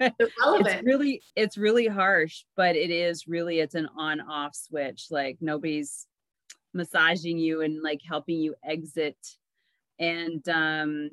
it's 0.18 0.82
really 0.82 1.22
it's 1.36 1.58
really 1.58 1.86
harsh 1.86 2.44
but 2.56 2.74
it 2.74 2.90
is 2.90 3.28
really 3.28 3.60
it's 3.60 3.74
an 3.74 3.88
on 3.98 4.20
off 4.20 4.54
switch 4.54 5.06
like 5.10 5.36
nobody's 5.40 6.06
massaging 6.72 7.38
you 7.38 7.62
and 7.62 7.82
like 7.82 8.00
helping 8.06 8.38
you 8.38 8.54
exit. 8.64 9.16
And 9.98 10.48
um 10.48 11.10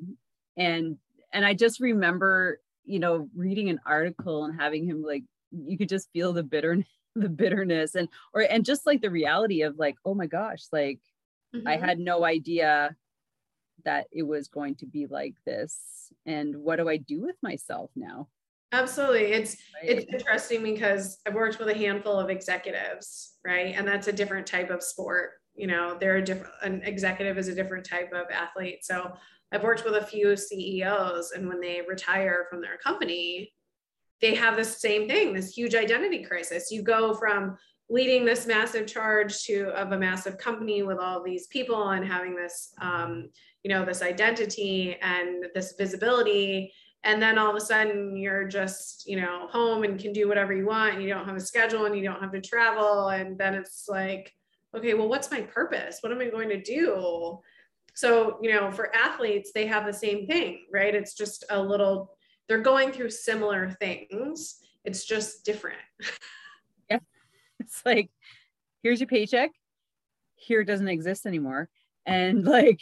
and 0.55 0.97
and 1.33 1.45
i 1.45 1.53
just 1.53 1.81
remember 1.81 2.61
you 2.85 2.99
know 2.99 3.27
reading 3.35 3.69
an 3.69 3.81
article 3.85 4.45
and 4.45 4.57
having 4.57 4.85
him 4.85 5.03
like 5.03 5.23
you 5.51 5.77
could 5.77 5.89
just 5.89 6.09
feel 6.13 6.31
the 6.31 6.41
bitter 6.41 6.85
the 7.15 7.27
bitterness 7.27 7.95
and 7.95 8.07
or 8.33 8.41
and 8.41 8.63
just 8.63 8.85
like 8.85 9.01
the 9.01 9.09
reality 9.09 9.63
of 9.63 9.77
like 9.77 9.97
oh 10.05 10.13
my 10.13 10.25
gosh 10.25 10.63
like 10.71 10.99
mm-hmm. 11.53 11.67
i 11.67 11.75
had 11.75 11.99
no 11.99 12.23
idea 12.23 12.95
that 13.83 14.07
it 14.11 14.23
was 14.23 14.47
going 14.47 14.75
to 14.75 14.85
be 14.85 15.05
like 15.05 15.35
this. 15.45 16.11
And 16.25 16.55
what 16.57 16.77
do 16.77 16.87
i 16.87 16.97
do 16.97 17.21
with 17.21 17.35
myself 17.41 17.91
now 17.95 18.29
Absolutely. 18.71 19.31
It's 19.31 19.55
right. 19.81 19.89
it's 19.91 20.05
interesting 20.11 20.63
because 20.63 21.19
I've 21.25 21.35
worked 21.35 21.59
with 21.59 21.69
a 21.69 21.77
handful 21.77 22.19
of 22.19 22.29
executives, 22.29 23.35
right? 23.45 23.73
And 23.75 23.87
that's 23.87 24.07
a 24.07 24.13
different 24.13 24.45
type 24.45 24.69
of 24.69 24.83
sport. 24.83 25.31
You 25.55 25.67
know, 25.67 25.97
they're 25.99 26.17
a 26.17 26.23
different 26.23 26.53
an 26.61 26.81
executive 26.83 27.37
is 27.37 27.47
a 27.47 27.55
different 27.55 27.85
type 27.85 28.11
of 28.13 28.25
athlete. 28.31 28.83
So 28.83 29.13
I've 29.51 29.63
worked 29.63 29.85
with 29.85 29.95
a 29.95 30.05
few 30.05 30.35
CEOs 30.35 31.31
and 31.31 31.47
when 31.47 31.61
they 31.61 31.81
retire 31.87 32.47
from 32.49 32.61
their 32.61 32.77
company, 32.77 33.53
they 34.19 34.35
have 34.35 34.57
the 34.57 34.65
same 34.65 35.07
thing, 35.07 35.33
this 35.33 35.55
huge 35.55 35.75
identity 35.75 36.23
crisis. 36.23 36.69
You 36.69 36.81
go 36.81 37.13
from 37.13 37.57
leading 37.89 38.25
this 38.25 38.45
massive 38.45 38.85
charge 38.85 39.43
to 39.43 39.69
of 39.69 39.93
a 39.93 39.97
massive 39.97 40.37
company 40.37 40.83
with 40.83 40.97
all 40.97 41.23
these 41.23 41.47
people 41.47 41.89
and 41.89 42.05
having 42.05 42.35
this 42.35 42.73
um, 42.81 43.29
you 43.63 43.69
know 43.69 43.85
this 43.85 44.01
identity 44.01 44.97
and 45.01 45.45
this 45.55 45.75
visibility 45.77 46.73
and 47.03 47.21
then 47.21 47.37
all 47.37 47.49
of 47.49 47.55
a 47.55 47.61
sudden 47.61 48.15
you're 48.17 48.47
just 48.47 49.07
you 49.07 49.19
know 49.19 49.47
home 49.49 49.83
and 49.83 49.99
can 49.99 50.13
do 50.13 50.27
whatever 50.27 50.53
you 50.53 50.65
want. 50.65 51.01
You 51.01 51.09
don't 51.09 51.25
have 51.25 51.35
a 51.35 51.41
schedule 51.41 51.85
and 51.85 51.95
you 51.95 52.03
don't 52.03 52.21
have 52.21 52.31
to 52.31 52.41
travel. 52.41 53.09
And 53.09 53.37
then 53.37 53.53
it's 53.53 53.85
like 53.87 54.33
okay 54.75 54.93
well 54.93 55.09
what's 55.09 55.31
my 55.31 55.41
purpose? 55.41 55.99
What 56.01 56.11
am 56.11 56.19
i 56.19 56.29
going 56.29 56.49
to 56.49 56.61
do? 56.61 57.39
So 57.93 58.37
you 58.41 58.51
know 58.51 58.71
for 58.71 58.95
athletes 58.95 59.51
they 59.53 59.65
have 59.67 59.85
the 59.85 59.93
same 59.93 60.27
thing 60.27 60.65
right? 60.71 60.93
It's 60.93 61.13
just 61.13 61.45
a 61.49 61.61
little 61.61 62.17
they're 62.47 62.59
going 62.59 62.91
through 62.91 63.09
similar 63.09 63.71
things. 63.71 64.57
It's 64.83 65.05
just 65.05 65.45
different. 65.45 65.79
Yeah. 66.89 66.99
It's 67.59 67.85
like 67.85 68.09
here's 68.81 69.01
your 69.01 69.07
paycheck. 69.07 69.51
Here 70.35 70.63
doesn't 70.63 70.87
exist 70.87 71.25
anymore. 71.25 71.67
And 72.05 72.45
like 72.45 72.79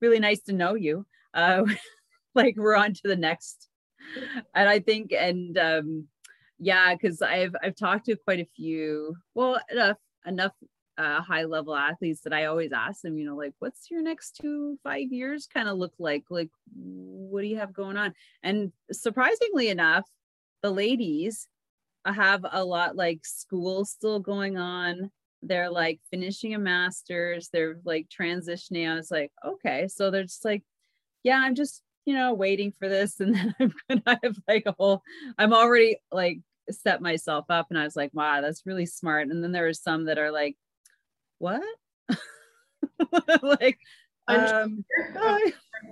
really 0.00 0.20
nice 0.20 0.40
to 0.42 0.52
know 0.52 0.74
you. 0.74 1.06
Uh 1.32 1.64
like 2.40 2.54
we're 2.56 2.76
on 2.76 2.94
to 2.94 3.02
the 3.04 3.16
next. 3.16 3.68
And 4.54 4.68
i 4.68 4.80
think 4.80 5.12
and 5.12 5.56
um 5.56 6.08
yeah 6.58 6.94
because 6.94 7.22
i've 7.22 7.54
i've 7.62 7.74
talked 7.74 8.04
to 8.06 8.16
quite 8.16 8.38
a 8.40 8.48
few 8.54 9.16
well 9.34 9.58
enough 9.70 9.96
enough 10.26 10.52
uh, 10.98 11.20
high 11.20 11.44
level 11.44 11.74
athletes 11.74 12.20
that 12.20 12.32
i 12.32 12.44
always 12.44 12.70
ask 12.70 13.00
them 13.00 13.18
you 13.18 13.24
know 13.26 13.34
like 13.34 13.52
what's 13.58 13.90
your 13.90 14.02
next 14.02 14.38
two 14.40 14.78
five 14.84 15.10
years 15.10 15.48
kind 15.52 15.68
of 15.68 15.76
look 15.76 15.94
like? 15.98 16.24
Like 16.30 16.50
what 16.76 17.40
do 17.40 17.48
you 17.48 17.56
have 17.56 17.72
going 17.72 17.96
on? 17.96 18.14
And 18.42 18.72
surprisingly 18.92 19.68
enough 19.68 20.06
the 20.62 20.70
ladies 20.70 21.48
have 22.06 22.44
a 22.50 22.64
lot 22.64 22.96
like 22.96 23.24
school 23.24 23.84
still 23.84 24.20
going 24.20 24.56
on. 24.56 25.10
They're 25.42 25.70
like 25.70 26.00
finishing 26.10 26.54
a 26.54 26.58
master's. 26.58 27.48
They're 27.52 27.80
like 27.84 28.06
transitioning. 28.08 28.90
I 28.90 28.94
was 28.94 29.10
like 29.10 29.32
okay. 29.44 29.88
So 29.88 30.10
they're 30.10 30.22
just 30.22 30.44
like 30.44 30.62
yeah 31.24 31.40
i'm 31.42 31.54
just 31.56 31.82
you 32.04 32.14
know, 32.14 32.34
waiting 32.34 32.72
for 32.72 32.88
this. 32.88 33.20
And 33.20 33.34
then 33.34 33.54
I'm 33.60 33.74
gonna 33.88 34.20
have 34.22 34.36
like 34.48 34.64
a 34.66 34.74
whole, 34.78 35.02
I'm 35.38 35.52
already 35.52 35.98
like 36.12 36.40
set 36.70 37.02
myself 37.02 37.46
up 37.48 37.66
and 37.70 37.78
I 37.78 37.84
was 37.84 37.96
like, 37.96 38.10
wow, 38.12 38.40
that's 38.40 38.66
really 38.66 38.86
smart. 38.86 39.28
And 39.28 39.42
then 39.42 39.52
there 39.52 39.68
are 39.68 39.74
some 39.74 40.04
that 40.06 40.18
are 40.18 40.30
like, 40.30 40.56
what? 41.38 41.62
like, 43.42 43.78
um, 44.26 44.84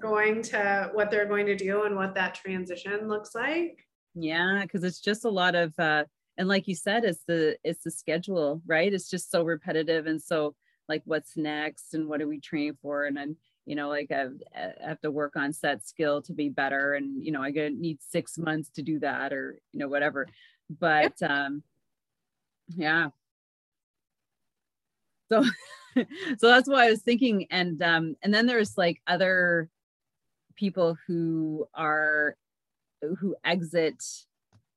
going 0.01 0.43
to 0.43 0.91
what 0.95 1.11
they're 1.11 1.27
going 1.27 1.47
to 1.47 1.57
do 1.57 1.83
and 1.83 1.97
what 1.97 2.15
that 2.15 2.35
transition 2.35 3.09
looks 3.09 3.35
like. 3.35 3.85
Yeah, 4.15 4.61
because 4.63 4.85
it's 4.85 5.01
just 5.01 5.25
a 5.25 5.31
lot 5.31 5.55
of 5.55 5.79
uh 5.79 6.05
and 6.39 6.49
like 6.49 6.67
you 6.67 6.75
said, 6.75 7.05
it's 7.05 7.25
the 7.27 7.57
it's 7.63 7.85
the 7.85 7.91
schedule, 7.91 8.63
right? 8.67 8.93
It's 8.93 9.11
just 9.11 9.31
so 9.31 9.43
repetitive 9.43 10.07
and 10.07 10.21
so 10.21 10.55
like 10.89 11.03
what's 11.05 11.37
next 11.37 11.95
and 11.95 12.09
what 12.09 12.23
are 12.23 12.29
we 12.29 12.41
training 12.41 12.79
for? 12.81 13.05
And 13.05 13.17
then 13.17 13.37
you 13.67 13.77
know 13.77 13.89
like 13.89 14.11
I, 14.11 14.27
I 14.57 14.89
have 14.89 15.01
to 15.03 15.11
work 15.11 15.37
on 15.37 15.53
set 15.53 15.87
skill 15.87 16.23
to 16.23 16.33
be 16.33 16.49
better 16.49 16.95
and 16.95 17.25
you 17.25 17.33
know 17.33 17.43
i 17.43 17.51
get 17.51 17.75
need 17.75 17.99
six 18.03 18.39
months 18.39 18.71
to 18.71 18.83
do 18.83 18.99
that 19.01 19.33
or 19.33 19.59
you 19.73 19.79
know 19.79 19.89
whatever. 19.89 20.29
But 20.71 21.15
um 21.23 21.63
yeah. 22.69 23.09
So 25.31 25.45
so 25.95 26.49
that's 26.49 26.69
what 26.69 26.81
i 26.81 26.91
was 26.91 27.03
thinking 27.03 27.47
and 27.51 27.83
um 27.83 28.17
and 28.23 28.33
then 28.33 28.47
there's 28.47 28.79
like 28.79 29.01
other 29.07 29.69
people 30.57 30.97
who 31.07 31.67
are 31.75 32.37
who 33.19 33.35
exit 33.45 34.03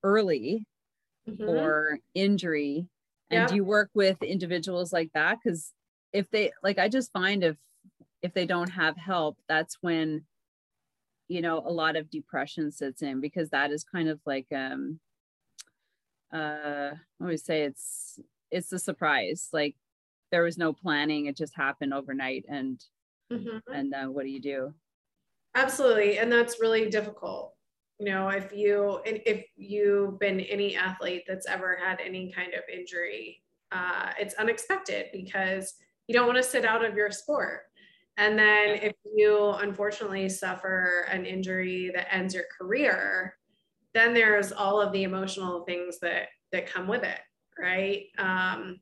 early 0.04 0.66
mm-hmm. 1.30 1.48
or 1.48 2.00
injury. 2.14 2.88
And 3.32 3.50
do 3.50 3.56
you 3.56 3.66
work 3.66 3.90
with 3.94 4.22
individuals 4.22 4.94
like 4.94 5.10
that? 5.14 5.40
Because 5.44 5.74
if 6.16 6.30
they 6.32 6.52
like 6.64 6.80
i 6.80 6.88
just 6.88 7.12
find 7.12 7.44
if 7.44 7.58
if 8.26 8.34
they 8.34 8.48
don't 8.48 8.72
have 8.72 8.98
help, 8.98 9.38
that's 9.48 9.78
when, 9.82 10.24
you 11.28 11.42
know, 11.42 11.60
a 11.60 11.72
lot 11.72 11.96
of 11.96 12.10
depression 12.10 12.72
sits 12.72 13.04
in 13.04 13.22
because 13.22 13.52
that 13.52 13.72
is 13.72 13.84
kind 13.84 14.10
of 14.10 14.20
like, 14.26 14.48
um, 14.54 15.00
uh, 16.34 16.90
I 16.96 17.22
always 17.22 17.46
say 17.46 17.62
it's, 17.62 18.20
it's 18.50 18.74
a 18.74 18.80
surprise. 18.80 19.50
Like 19.54 19.76
there 20.32 20.42
was 20.42 20.58
no 20.58 20.74
planning. 20.74 21.28
It 21.28 21.38
just 21.38 21.56
happened 21.56 21.94
overnight. 21.94 22.46
And, 22.50 22.84
mm-hmm. 23.32 23.72
and 23.72 23.94
uh, 23.94 24.08
what 24.08 24.24
do 24.24 24.32
you 24.32 24.42
do? 24.42 24.74
Absolutely. 25.54 26.18
And 26.18 26.32
that's 26.32 26.60
really 26.60 26.90
difficult 26.90 27.52
you 27.98 28.08
know 28.08 28.28
if 28.28 28.52
you 28.52 29.00
if 29.06 29.46
you've 29.56 30.20
been 30.20 30.42
any 30.42 30.76
athlete 30.76 31.24
that's 31.26 31.48
ever 31.48 31.80
had 31.82 31.98
any 32.04 32.30
kind 32.30 32.54
of 32.54 32.60
injury 32.70 33.42
uh, 33.72 34.12
it's 34.20 34.34
unexpected 34.34 35.06
because 35.14 35.76
you 36.08 36.14
don't 36.14 36.28
want 36.28 36.36
to 36.36 36.44
sit 36.44 36.66
out 36.66 36.84
of 36.84 36.96
your 36.96 37.10
sport 37.10 37.62
and 38.18 38.38
then 38.40 38.80
if 38.82 38.94
you 39.14 39.50
unfortunately 39.60 40.30
suffer 40.30 41.06
an 41.12 41.26
injury 41.26 41.92
that 41.94 42.14
ends 42.14 42.34
your 42.34 42.46
career, 42.58 43.38
then 43.94 44.14
there's 44.14 44.52
all 44.52 44.82
of 44.82 44.92
the 44.94 45.04
emotional 45.04 45.64
things 45.66 46.00
that 46.00 46.28
that 46.52 46.68
come 46.68 46.88
with 46.88 47.04
it, 47.04 47.20
right? 47.60 48.06
Um, 48.18 48.80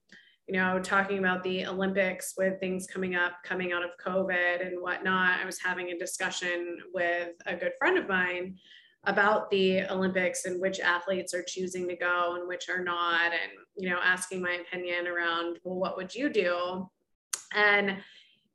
you 0.47 0.55
know, 0.55 0.79
talking 0.79 1.19
about 1.19 1.43
the 1.43 1.65
Olympics 1.65 2.33
with 2.37 2.59
things 2.59 2.85
coming 2.85 3.15
up, 3.15 3.33
coming 3.43 3.71
out 3.71 3.83
of 3.83 3.91
COVID 4.05 4.65
and 4.65 4.81
whatnot. 4.81 5.39
I 5.39 5.45
was 5.45 5.59
having 5.59 5.89
a 5.89 5.97
discussion 5.97 6.79
with 6.93 7.29
a 7.45 7.55
good 7.55 7.71
friend 7.79 7.97
of 7.97 8.09
mine 8.09 8.57
about 9.05 9.49
the 9.49 9.83
Olympics 9.89 10.45
and 10.45 10.61
which 10.61 10.79
athletes 10.79 11.33
are 11.33 11.43
choosing 11.47 11.87
to 11.87 11.95
go 11.95 12.35
and 12.35 12.47
which 12.47 12.69
are 12.69 12.83
not, 12.83 13.31
and 13.31 13.51
you 13.77 13.89
know, 13.89 13.99
asking 14.03 14.41
my 14.41 14.59
opinion 14.67 15.07
around, 15.07 15.59
well, 15.63 15.79
what 15.79 15.97
would 15.97 16.13
you 16.13 16.29
do? 16.29 16.89
And 17.53 17.97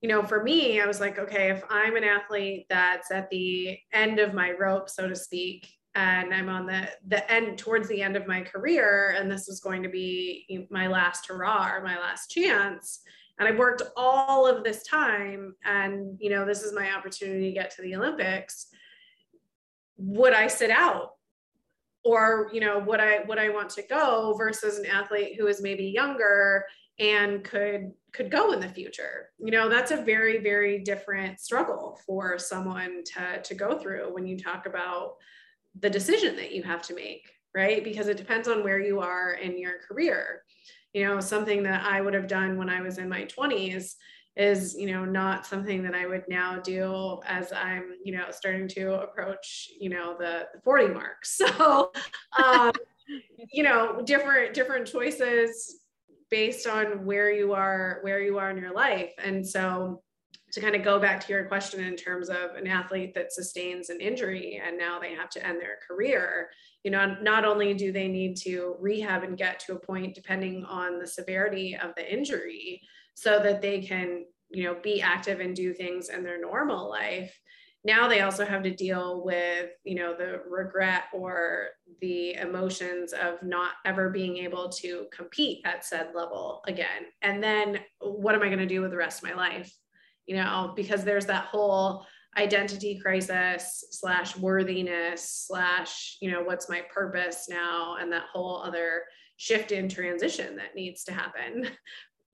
you 0.00 0.08
know, 0.08 0.22
for 0.22 0.42
me, 0.42 0.80
I 0.80 0.86
was 0.86 1.00
like, 1.00 1.18
okay, 1.18 1.50
if 1.50 1.62
I'm 1.68 1.96
an 1.96 2.04
athlete 2.04 2.66
that's 2.68 3.10
at 3.10 3.28
the 3.30 3.78
end 3.92 4.20
of 4.20 4.32
my 4.32 4.52
rope, 4.52 4.88
so 4.88 5.08
to 5.08 5.16
speak, 5.16 5.68
and 5.94 6.32
I'm 6.32 6.48
on 6.48 6.66
the 6.66 6.88
the 7.08 7.30
end 7.32 7.58
towards 7.58 7.88
the 7.88 8.02
end 8.02 8.16
of 8.16 8.26
my 8.26 8.42
career, 8.42 9.16
and 9.18 9.30
this 9.30 9.48
is 9.48 9.60
going 9.60 9.82
to 9.82 9.88
be 9.88 10.68
my 10.70 10.86
last 10.86 11.26
hurrah 11.26 11.74
or 11.74 11.82
my 11.82 11.98
last 11.98 12.30
chance, 12.30 13.00
and 13.38 13.48
I've 13.48 13.58
worked 13.58 13.82
all 13.96 14.46
of 14.46 14.62
this 14.62 14.84
time, 14.84 15.54
and 15.64 16.16
you 16.20 16.30
know, 16.30 16.44
this 16.44 16.62
is 16.62 16.72
my 16.72 16.94
opportunity 16.94 17.48
to 17.48 17.52
get 17.52 17.70
to 17.72 17.82
the 17.82 17.96
Olympics. 17.96 18.68
Would 19.96 20.32
I 20.32 20.46
sit 20.46 20.70
out? 20.70 21.12
Or, 22.04 22.48
you 22.52 22.60
know, 22.60 22.78
would 22.78 23.00
I 23.00 23.24
would 23.24 23.38
I 23.38 23.48
want 23.48 23.70
to 23.70 23.82
go 23.82 24.34
versus 24.38 24.78
an 24.78 24.86
athlete 24.86 25.36
who 25.38 25.48
is 25.48 25.60
maybe 25.60 25.84
younger 25.84 26.64
and 26.98 27.44
could 27.44 27.92
could 28.12 28.30
go 28.30 28.52
in 28.52 28.60
the 28.60 28.68
future. 28.68 29.30
You 29.38 29.50
know 29.52 29.68
that's 29.68 29.90
a 29.90 30.02
very 30.02 30.38
very 30.38 30.80
different 30.80 31.40
struggle 31.40 32.00
for 32.06 32.38
someone 32.38 33.02
to 33.14 33.42
to 33.42 33.54
go 33.54 33.78
through 33.78 34.12
when 34.14 34.26
you 34.26 34.38
talk 34.38 34.66
about 34.66 35.16
the 35.78 35.90
decision 35.90 36.36
that 36.36 36.52
you 36.52 36.62
have 36.62 36.82
to 36.82 36.94
make 36.94 37.28
right? 37.54 37.82
Because 37.82 38.08
it 38.08 38.16
depends 38.16 38.46
on 38.46 38.62
where 38.62 38.80
you 38.80 39.00
are 39.00 39.32
in 39.32 39.58
your 39.58 39.78
career. 39.86 40.42
You 40.92 41.06
know 41.06 41.20
something 41.20 41.62
that 41.64 41.84
i 41.84 42.00
would 42.00 42.14
have 42.14 42.26
done 42.26 42.56
when 42.56 42.70
i 42.70 42.80
was 42.80 42.96
in 42.96 43.08
my 43.08 43.24
20s 43.24 43.94
is 44.36 44.74
you 44.74 44.90
know 44.90 45.04
not 45.04 45.44
something 45.44 45.82
that 45.82 45.94
i 45.94 46.06
would 46.06 46.24
now 46.28 46.58
do 46.58 47.20
as 47.26 47.52
i'm 47.52 47.90
you 48.02 48.16
know 48.16 48.26
starting 48.30 48.66
to 48.68 48.94
approach 49.02 49.68
you 49.78 49.90
know 49.90 50.16
the, 50.18 50.46
the 50.54 50.60
40 50.64 50.94
mark. 50.94 51.18
So 51.24 51.92
um, 52.42 52.72
you 53.52 53.62
know 53.62 54.00
different 54.02 54.54
different 54.54 54.86
choices 54.86 55.80
based 56.30 56.66
on 56.66 57.04
where 57.04 57.30
you 57.30 57.52
are 57.54 57.98
where 58.02 58.20
you 58.20 58.38
are 58.38 58.50
in 58.50 58.58
your 58.58 58.72
life. 58.72 59.12
And 59.22 59.46
so 59.46 60.02
to 60.52 60.60
kind 60.60 60.74
of 60.74 60.82
go 60.82 60.98
back 60.98 61.20
to 61.20 61.32
your 61.32 61.44
question 61.44 61.84
in 61.84 61.96
terms 61.96 62.28
of 62.28 62.54
an 62.56 62.66
athlete 62.66 63.14
that 63.14 63.32
sustains 63.32 63.90
an 63.90 64.00
injury 64.00 64.60
and 64.64 64.78
now 64.78 64.98
they 64.98 65.14
have 65.14 65.28
to 65.30 65.46
end 65.46 65.60
their 65.60 65.78
career 65.86 66.48
you 66.84 66.90
know 66.90 67.16
not 67.20 67.44
only 67.44 67.74
do 67.74 67.92
they 67.92 68.08
need 68.08 68.36
to 68.36 68.76
rehab 68.80 69.22
and 69.22 69.36
get 69.36 69.60
to 69.60 69.74
a 69.74 69.78
point 69.78 70.14
depending 70.14 70.64
on 70.64 70.98
the 70.98 71.06
severity 71.06 71.76
of 71.76 71.94
the 71.96 72.12
injury 72.12 72.80
so 73.14 73.40
that 73.42 73.60
they 73.60 73.80
can 73.80 74.24
you 74.50 74.64
know 74.64 74.76
be 74.82 75.02
active 75.02 75.40
and 75.40 75.54
do 75.54 75.74
things 75.74 76.08
in 76.08 76.22
their 76.22 76.40
normal 76.40 76.88
life 76.88 77.38
now 77.84 78.08
they 78.08 78.20
also 78.20 78.44
have 78.44 78.62
to 78.64 78.74
deal 78.74 79.24
with 79.24 79.70
you 79.84 79.94
know 79.94 80.14
the 80.16 80.42
regret 80.48 81.04
or 81.12 81.68
the 82.00 82.34
emotions 82.34 83.12
of 83.12 83.42
not 83.42 83.72
ever 83.84 84.10
being 84.10 84.38
able 84.38 84.68
to 84.68 85.06
compete 85.12 85.60
at 85.64 85.84
said 85.84 86.08
level 86.14 86.62
again. 86.66 87.06
And 87.22 87.42
then 87.42 87.80
what 88.00 88.34
am 88.34 88.42
i 88.42 88.46
going 88.46 88.58
to 88.58 88.66
do 88.66 88.80
with 88.80 88.90
the 88.90 88.96
rest 88.96 89.22
of 89.22 89.28
my 89.28 89.34
life? 89.34 89.72
You 90.26 90.36
know 90.36 90.72
because 90.76 91.04
there's 91.04 91.26
that 91.26 91.46
whole 91.46 92.04
identity 92.36 93.00
crisis 93.02 93.84
slash 93.90 94.36
worthiness 94.36 95.46
slash 95.48 96.18
you 96.20 96.30
know 96.30 96.42
what's 96.42 96.68
my 96.68 96.82
purpose 96.92 97.46
now? 97.48 97.96
And 98.00 98.12
that 98.12 98.24
whole 98.32 98.62
other 98.62 99.02
shift 99.36 99.70
in 99.70 99.88
transition 99.88 100.56
that 100.56 100.74
needs 100.74 101.04
to 101.04 101.12
happen 101.12 101.68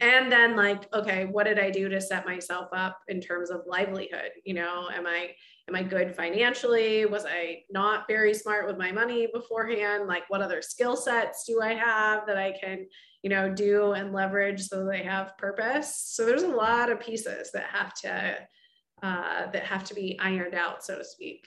and 0.01 0.31
then 0.31 0.57
like 0.57 0.93
okay 0.93 1.25
what 1.27 1.45
did 1.45 1.59
i 1.59 1.71
do 1.71 1.89
to 1.89 2.01
set 2.01 2.27
myself 2.27 2.69
up 2.73 2.99
in 3.09 3.21
terms 3.21 3.51
of 3.51 3.63
livelihood? 3.67 4.31
You 4.45 4.55
know 4.55 4.89
am 4.93 5.07
i 5.07 5.31
am 5.69 5.77
i 5.77 5.83
good 5.83 6.15
financially? 6.15 7.07
Was 7.07 7.25
i 7.27 7.63
not 7.71 8.09
very 8.09 8.35
smart 8.35 8.67
with 8.67 8.77
my 8.77 8.91
money 8.91 9.29
beforehand? 9.33 10.07
Like 10.07 10.25
what 10.29 10.43
other 10.43 10.63
skill 10.63 10.97
sets 10.97 11.45
do 11.47 11.61
i 11.63 11.75
have 11.75 12.27
that 12.27 12.37
i 12.37 12.53
can 12.61 12.87
you 13.23 13.31
know 13.31 13.49
do 13.49 13.93
and 13.93 14.13
leverage 14.13 14.63
so 14.63 14.85
they 14.85 15.03
have 15.03 15.39
purpose? 15.39 15.97
So 15.97 16.27
there's 16.27 16.43
a 16.43 16.49
lot 16.49 16.91
of 16.91 17.01
pieces 17.01 17.51
that 17.53 17.67
have 17.67 17.95
to 18.03 18.37
uh, 19.03 19.51
that 19.51 19.65
have 19.65 19.85
to 19.85 19.95
be 19.95 20.19
ironed 20.19 20.55
out 20.55 20.85
so 20.85 20.99
to 20.99 21.05
speak. 21.05 21.47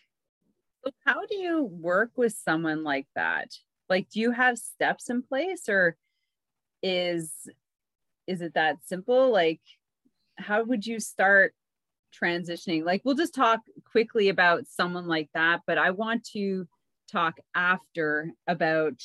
How 1.05 1.25
do 1.25 1.35
you 1.35 1.63
work 1.63 2.11
with 2.15 2.33
someone 2.33 2.83
like 2.83 3.07
that? 3.15 3.49
Like 3.89 4.09
do 4.09 4.19
you 4.21 4.31
have 4.31 4.57
steps 4.57 5.09
in 5.09 5.21
place 5.21 5.67
or 5.67 5.97
is 6.83 7.49
is 8.27 8.41
it 8.41 8.53
that 8.55 8.77
simple? 8.85 9.31
Like 9.31 9.61
how 10.37 10.63
would 10.63 10.85
you 10.85 10.99
start 10.99 11.53
transitioning? 12.21 12.85
Like 12.85 13.01
we'll 13.03 13.15
just 13.15 13.33
talk 13.33 13.61
quickly 13.89 14.29
about 14.29 14.67
someone 14.67 15.07
like 15.07 15.29
that 15.33 15.61
but 15.65 15.77
i 15.77 15.91
want 15.91 16.23
to 16.23 16.67
talk 17.11 17.39
after 17.55 18.31
about 18.47 19.01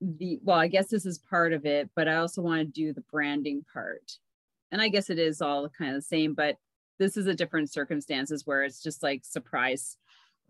the 0.00 0.38
well 0.42 0.58
i 0.58 0.68
guess 0.68 0.88
this 0.88 1.06
is 1.06 1.18
part 1.18 1.52
of 1.52 1.64
it 1.64 1.88
but 1.96 2.08
i 2.08 2.16
also 2.16 2.42
want 2.42 2.60
to 2.60 2.80
do 2.80 2.92
the 2.92 3.04
branding 3.10 3.64
part. 3.72 4.18
And 4.70 4.82
i 4.82 4.88
guess 4.88 5.08
it 5.08 5.18
is 5.18 5.40
all 5.40 5.68
kind 5.70 5.90
of 5.90 5.96
the 5.96 6.02
same 6.02 6.34
but 6.34 6.56
this 6.98 7.16
is 7.16 7.26
a 7.26 7.34
different 7.34 7.72
circumstances 7.72 8.46
where 8.46 8.64
it's 8.64 8.82
just 8.82 9.02
like 9.02 9.24
surprise 9.24 9.96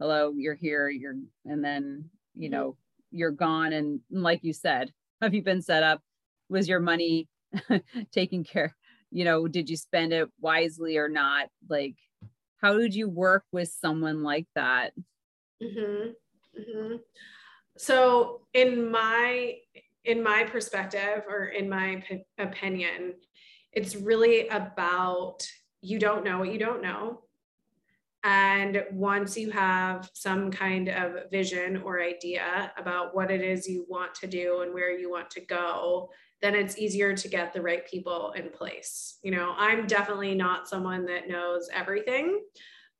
hello 0.00 0.32
you're 0.36 0.54
here 0.54 0.88
you're 0.88 1.14
and 1.44 1.64
then 1.64 2.10
you 2.34 2.48
mm-hmm. 2.48 2.58
know 2.58 2.76
you're 3.10 3.30
gone 3.30 3.72
and 3.72 4.00
like 4.10 4.42
you 4.42 4.52
said 4.52 4.92
have 5.22 5.34
you 5.34 5.42
been 5.42 5.62
set 5.62 5.82
up 5.82 6.02
was 6.48 6.68
your 6.68 6.80
money 6.80 7.28
taken 8.12 8.44
care 8.44 8.74
you 9.10 9.24
know 9.24 9.48
did 9.48 9.70
you 9.70 9.76
spend 9.76 10.12
it 10.12 10.28
wisely 10.40 10.96
or 10.96 11.08
not 11.08 11.48
like 11.68 11.96
how 12.60 12.76
did 12.76 12.94
you 12.94 13.08
work 13.08 13.44
with 13.52 13.68
someone 13.68 14.22
like 14.22 14.46
that 14.54 14.92
mm-hmm. 15.62 16.10
Mm-hmm. 16.60 16.96
so 17.76 18.42
in 18.52 18.90
my 18.90 19.54
in 20.04 20.22
my 20.22 20.44
perspective 20.44 21.24
or 21.28 21.46
in 21.46 21.68
my 21.68 22.02
p- 22.06 22.24
opinion 22.38 23.14
it's 23.72 23.96
really 23.96 24.48
about 24.48 25.46
you 25.80 25.98
don't 25.98 26.24
know 26.24 26.38
what 26.38 26.52
you 26.52 26.58
don't 26.58 26.82
know 26.82 27.22
and 28.24 28.84
once 28.90 29.36
you 29.36 29.50
have 29.50 30.10
some 30.12 30.50
kind 30.50 30.88
of 30.88 31.30
vision 31.30 31.82
or 31.84 32.02
idea 32.02 32.72
about 32.76 33.14
what 33.14 33.30
it 33.30 33.40
is 33.40 33.68
you 33.68 33.86
want 33.88 34.14
to 34.16 34.26
do 34.26 34.62
and 34.62 34.74
where 34.74 34.90
you 34.90 35.08
want 35.08 35.30
to 35.30 35.40
go, 35.40 36.10
then 36.40 36.54
it's 36.54 36.78
easier 36.78 37.14
to 37.14 37.28
get 37.28 37.52
the 37.52 37.62
right 37.62 37.88
people 37.88 38.32
in 38.36 38.50
place. 38.50 39.18
You 39.22 39.32
know, 39.32 39.54
I'm 39.56 39.86
definitely 39.86 40.34
not 40.34 40.68
someone 40.68 41.04
that 41.06 41.28
knows 41.28 41.68
everything, 41.72 42.40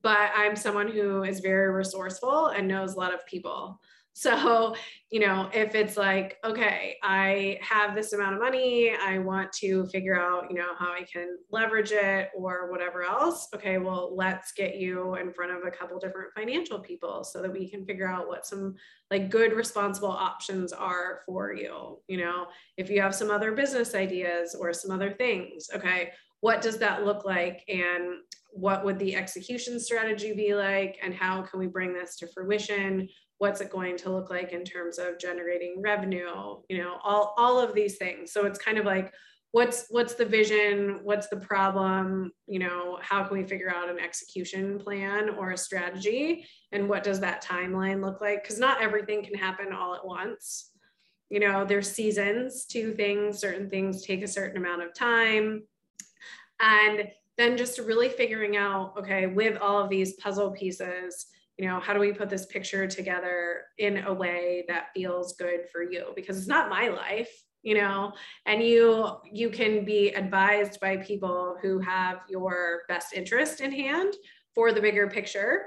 but 0.03 0.31
I'm 0.35 0.57
someone 0.57 0.89
who 0.89 1.23
is 1.23 1.41
very 1.41 1.73
resourceful 1.73 2.49
and 2.49 2.67
knows 2.67 2.95
a 2.95 2.99
lot 2.99 3.15
of 3.15 3.27
people. 3.27 3.81
So, 4.19 4.75
you 5.11 5.21
know, 5.21 5.49
if 5.55 5.77
it's 5.77 5.97
like, 5.97 6.39
okay, 6.45 6.97
I 7.05 7.61
have 7.63 7.95
this 7.95 8.13
amount 8.13 8.35
of 8.35 8.41
money, 8.41 8.93
I 9.01 9.19
want 9.19 9.53
to 9.53 9.87
figure 9.87 10.21
out, 10.21 10.51
you 10.51 10.57
know, 10.57 10.75
how 10.77 10.93
I 10.93 11.05
can 11.05 11.39
leverage 11.53 11.93
it 11.93 12.31
or 12.37 12.69
whatever 12.69 13.05
else. 13.05 13.47
Okay, 13.55 13.79
well, 13.79 14.17
let's 14.17 14.51
get 14.51 14.75
you 14.75 15.15
in 15.15 15.33
front 15.33 15.53
of 15.53 15.59
a 15.65 15.71
couple 15.71 16.01
different 16.01 16.33
financial 16.35 16.81
people 16.81 17.23
so 17.23 17.41
that 17.41 17.53
we 17.53 17.71
can 17.71 17.87
figure 17.87 18.09
out 18.09 18.27
what 18.27 18.45
some 18.45 18.75
like 19.09 19.31
good 19.31 19.53
responsible 19.53 20.11
options 20.11 20.73
are 20.73 21.21
for 21.25 21.55
you. 21.55 22.01
You 22.09 22.17
know, 22.17 22.49
if 22.77 22.91
you 22.91 23.01
have 23.01 23.15
some 23.15 23.31
other 23.31 23.53
business 23.53 23.95
ideas 23.95 24.57
or 24.59 24.73
some 24.73 24.91
other 24.91 25.13
things, 25.13 25.69
okay, 25.73 26.11
what 26.41 26.61
does 26.61 26.79
that 26.79 27.05
look 27.05 27.25
like 27.25 27.63
and 27.69 28.17
what 28.51 28.85
would 28.85 28.99
the 28.99 29.15
execution 29.15 29.79
strategy 29.79 30.33
be 30.35 30.55
like 30.55 30.99
and 31.03 31.15
how 31.15 31.43
can 31.43 31.61
we 31.61 31.67
bring 31.69 31.93
this 31.93 32.17
to 32.17 32.27
fruition 32.27 33.09
what's 33.39 33.61
it 33.61 33.71
going 33.71 33.97
to 33.97 34.11
look 34.11 34.31
like 34.31 34.53
in 34.53 34.65
terms 34.65 34.99
of 34.99 35.19
generating 35.19 35.81
revenue 35.81 36.57
you 36.69 36.79
know 36.79 36.99
all 37.03 37.35
all 37.37 37.59
of 37.59 37.75
these 37.75 37.97
things. 37.97 38.33
So 38.33 38.47
it's 38.47 38.59
kind 38.59 38.79
of 38.79 38.85
like 38.85 39.13
what's 39.53 39.87
what's 39.89 40.15
the 40.15 40.25
vision? 40.25 41.01
What's 41.03 41.29
the 41.29 41.37
problem? 41.37 42.33
You 42.47 42.59
know 42.59 42.99
how 43.01 43.25
can 43.25 43.39
we 43.39 43.45
figure 43.45 43.71
out 43.71 43.89
an 43.89 43.99
execution 43.99 44.79
plan 44.79 45.31
or 45.31 45.53
a 45.53 45.59
strategy? 45.59 46.47
And 46.73 46.89
what 46.89 47.05
does 47.05 47.21
that 47.21 47.45
timeline 47.45 48.05
look 48.05 48.21
like? 48.21 48.43
Because 48.43 48.59
not 48.59 48.83
everything 48.83 49.25
can 49.25 49.35
happen 49.35 49.73
all 49.73 49.95
at 49.95 50.07
once. 50.07 50.71
You 51.31 51.41
know 51.41 51.65
there's 51.65 51.91
seasons 51.91 52.67
to 52.67 52.93
things. 52.93 53.39
Certain 53.39 53.71
things 53.71 54.05
take 54.05 54.23
a 54.23 54.29
certain 54.29 54.57
amount 54.57 54.83
of 54.83 54.95
time. 54.95 55.63
And 56.61 57.09
then 57.37 57.57
just 57.57 57.79
really 57.79 58.09
figuring 58.09 58.57
out 58.57 58.95
okay 58.99 59.27
with 59.27 59.57
all 59.59 59.79
of 59.79 59.89
these 59.89 60.15
puzzle 60.15 60.51
pieces 60.51 61.27
you 61.59 61.67
know 61.67 61.81
how 61.81 61.93
do 61.93 62.01
we 62.01 62.13
put 62.13 62.31
this 62.31 62.47
picture 62.47 62.87
together 62.87 63.65
in 63.79 64.05
a 64.05 64.13
way 64.13 64.65
that 64.69 64.89
feels 64.95 65.35
good 65.35 65.69
for 65.73 65.83
you? 65.83 66.13
Because 66.15 66.39
it's 66.39 66.47
not 66.47 66.71
my 66.71 66.89
life 66.89 67.31
you 67.65 67.75
know? 67.75 68.13
And 68.47 68.63
you 68.63 69.17
you 69.33 69.51
can 69.51 69.85
be 69.85 70.11
advised 70.11 70.79
by 70.81 70.99
people 70.99 71.57
who 71.61 71.81
have 71.81 72.21
your 72.29 72.83
best 72.89 73.13
interest 73.13 73.61
in 73.61 73.73
hand 73.73 74.15
for 74.55 74.73
the 74.73 74.81
bigger 74.81 75.09
picture 75.09 75.67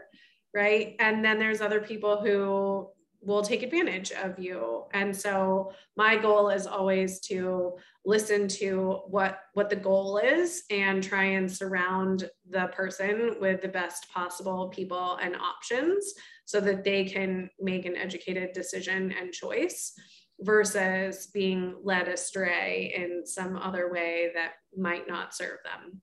right? 0.54 0.96
And 1.00 1.24
then 1.24 1.40
there's 1.40 1.62
other 1.62 1.80
people 1.80 2.22
who 2.22 2.90
will 3.22 3.44
take 3.44 3.62
advantage 3.62 4.12
of 4.12 4.40
you. 4.40 4.86
And 4.94 5.16
so 5.16 5.74
my 5.96 6.18
goal 6.18 6.50
is 6.50 6.66
always 6.66 7.20
to 7.22 7.78
listen 8.04 8.48
to 8.48 9.02
what 9.08 9.40
what 9.54 9.70
the 9.70 9.76
goal 9.76 10.18
is 10.18 10.64
and 10.72 11.04
try 11.04 11.24
and 11.24 11.52
surround 11.52 12.30
the 12.50 12.68
person 12.68 13.36
with 13.40 13.62
the 13.62 13.68
best 13.68 14.12
possible 14.12 14.70
people 14.70 15.18
and 15.22 15.36
options 15.36 16.14
so 16.46 16.60
that 16.60 16.84
they 16.84 17.06
can 17.06 17.50
make 17.60 17.86
an 17.86 17.96
educated 17.96 18.54
decision 18.54 19.14
and 19.20 19.32
choice 19.32 19.94
versus 20.40 21.28
being 21.28 21.76
led 21.84 22.08
astray 22.08 22.92
in 22.96 23.24
some 23.26 23.56
other 23.56 23.92
way 23.92 24.32
that 24.34 24.54
might 24.76 25.08
not 25.08 25.36
serve 25.36 25.60
them. 25.64 26.02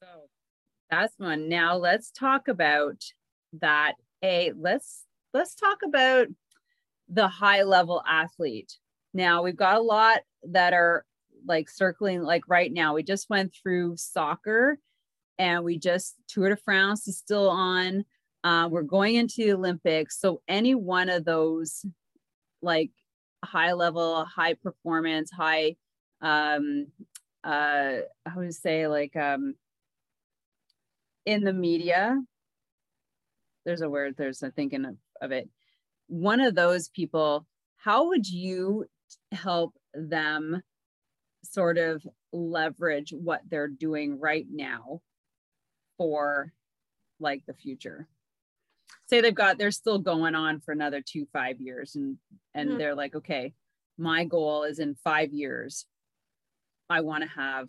So 0.00 0.06
that's 0.90 1.14
one. 1.18 1.48
Now 1.48 1.76
let's 1.76 2.10
talk 2.10 2.48
about 2.48 3.02
that. 3.60 3.94
A 4.22 4.52
let's 4.58 5.04
let's 5.34 5.54
talk 5.54 5.78
about 5.84 6.28
the 7.08 7.28
high 7.28 7.62
level 7.62 8.02
athlete. 8.06 8.78
Now, 9.14 9.42
we've 9.42 9.56
got 9.56 9.76
a 9.76 9.82
lot 9.82 10.20
that 10.44 10.72
are 10.72 11.04
like 11.46 11.68
circling, 11.68 12.22
like 12.22 12.42
right 12.48 12.72
now, 12.72 12.94
we 12.94 13.02
just 13.02 13.30
went 13.30 13.54
through 13.54 13.96
soccer 13.96 14.78
and 15.38 15.64
we 15.64 15.78
just 15.78 16.16
Tour 16.28 16.50
de 16.50 16.56
France 16.56 17.08
is 17.08 17.18
still 17.18 17.48
on. 17.48 18.04
Uh, 18.44 18.68
we're 18.70 18.82
going 18.82 19.16
into 19.16 19.44
the 19.44 19.52
Olympics. 19.52 20.20
So, 20.20 20.42
any 20.48 20.74
one 20.74 21.08
of 21.08 21.24
those, 21.24 21.84
like 22.62 22.90
high 23.44 23.72
level, 23.72 24.24
high 24.24 24.54
performance, 24.54 25.30
high 25.30 25.76
um 26.20 26.86
uh 27.44 27.98
I 28.26 28.36
would 28.36 28.54
say 28.54 28.88
like 28.88 29.14
um 29.16 29.54
in 31.24 31.44
the 31.44 31.52
media. 31.52 32.20
There's 33.64 33.82
a 33.82 33.88
word, 33.90 34.14
there's 34.16 34.42
a 34.42 34.50
thinking 34.50 34.86
of, 34.86 34.96
of 35.20 35.32
it. 35.32 35.48
One 36.08 36.40
of 36.40 36.54
those 36.54 36.88
people, 36.88 37.46
how 37.76 38.08
would 38.08 38.28
you 38.28 38.86
help 39.32 39.74
them 39.94 40.62
sort 41.42 41.78
of 41.78 42.06
leverage 42.32 43.12
what 43.12 43.40
they're 43.48 43.68
doing 43.68 44.18
right 44.18 44.46
now 44.50 45.00
for 45.96 46.52
like 47.20 47.42
the 47.46 47.54
future? 47.54 48.08
say 49.08 49.20
they've 49.20 49.34
got 49.34 49.58
they're 49.58 49.70
still 49.70 49.98
going 49.98 50.34
on 50.34 50.60
for 50.60 50.72
another 50.72 51.00
two 51.00 51.26
five 51.32 51.60
years 51.60 51.96
and 51.96 52.16
and 52.54 52.70
mm-hmm. 52.70 52.78
they're 52.78 52.94
like 52.94 53.14
okay 53.14 53.52
my 53.96 54.24
goal 54.24 54.64
is 54.64 54.78
in 54.78 54.94
five 55.02 55.32
years 55.32 55.86
i 56.90 57.00
want 57.00 57.22
to 57.22 57.28
have 57.28 57.68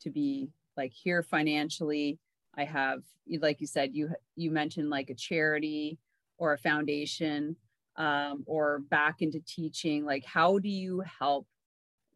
to 0.00 0.10
be 0.10 0.48
like 0.76 0.92
here 0.92 1.22
financially 1.22 2.18
i 2.56 2.64
have 2.64 3.00
like 3.40 3.60
you 3.60 3.66
said 3.66 3.90
you 3.94 4.10
you 4.36 4.50
mentioned 4.50 4.90
like 4.90 5.10
a 5.10 5.14
charity 5.14 5.98
or 6.42 6.54
a 6.54 6.58
foundation 6.58 7.54
um, 7.94 8.42
or 8.46 8.80
back 8.90 9.22
into 9.22 9.38
teaching 9.46 10.04
like 10.04 10.24
how 10.24 10.58
do 10.58 10.68
you 10.68 11.00
help 11.20 11.46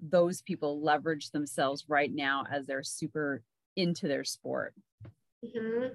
those 0.00 0.42
people 0.42 0.82
leverage 0.82 1.30
themselves 1.30 1.84
right 1.86 2.12
now 2.12 2.44
as 2.50 2.66
they're 2.66 2.82
super 2.82 3.40
into 3.76 4.08
their 4.08 4.24
sport? 4.24 4.74
Mm-hmm. 5.44 5.94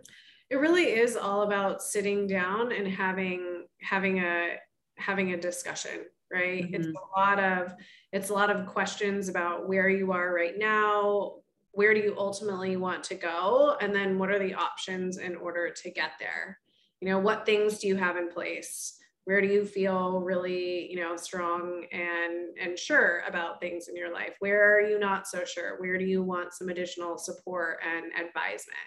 It 0.50 0.56
really 0.56 0.86
is 0.86 1.18
all 1.18 1.42
about 1.42 1.84
sitting 1.84 2.26
down 2.26 2.72
and 2.72 2.88
having 2.88 3.66
having 3.82 4.20
a 4.20 4.56
having 4.98 5.34
a 5.34 5.38
discussion 5.38 6.06
right? 6.32 6.64
Mm-hmm. 6.64 6.76
it's 6.76 6.88
a 6.88 7.20
lot 7.20 7.38
of 7.38 7.74
it's 8.14 8.30
a 8.30 8.34
lot 8.34 8.50
of 8.50 8.66
questions 8.66 9.28
about 9.28 9.68
where 9.68 9.90
you 9.90 10.14
are 10.14 10.34
right 10.34 10.58
now 10.58 11.34
where 11.74 11.94
do 11.94 12.00
you 12.00 12.16
ultimately 12.18 12.78
want 12.78 13.04
to 13.04 13.16
go 13.16 13.76
and 13.82 13.94
then 13.94 14.18
what 14.18 14.30
are 14.30 14.40
the 14.40 14.54
options 14.54 15.18
in 15.18 15.36
order 15.36 15.70
to 15.70 15.92
get 15.92 16.12
there 16.18 16.61
you 17.02 17.10
know 17.10 17.20
what 17.20 17.46
things 17.46 17.80
do 17.80 17.88
you 17.88 17.96
have 17.96 18.16
in 18.16 18.30
place? 18.30 18.98
Where 19.26 19.42
do 19.42 19.48
you 19.48 19.66
feel 19.66 20.22
really 20.22 20.90
you 20.90 20.98
know 20.98 21.16
strong 21.16 21.86
and 21.92 22.58
and 22.62 22.78
sure 22.78 23.24
about 23.28 23.60
things 23.60 23.88
in 23.88 23.96
your 23.96 24.14
life? 24.14 24.36
Where 24.40 24.78
are 24.78 24.82
you 24.82 25.00
not 25.00 25.28
so 25.28 25.44
sure? 25.44 25.80
Where 25.80 25.98
do 25.98 26.06
you 26.06 26.24
want 26.24 26.54
some 26.54 26.70
additional 26.70 27.18
support 27.18 27.80
and 27.86 28.06
advisement? 28.14 28.78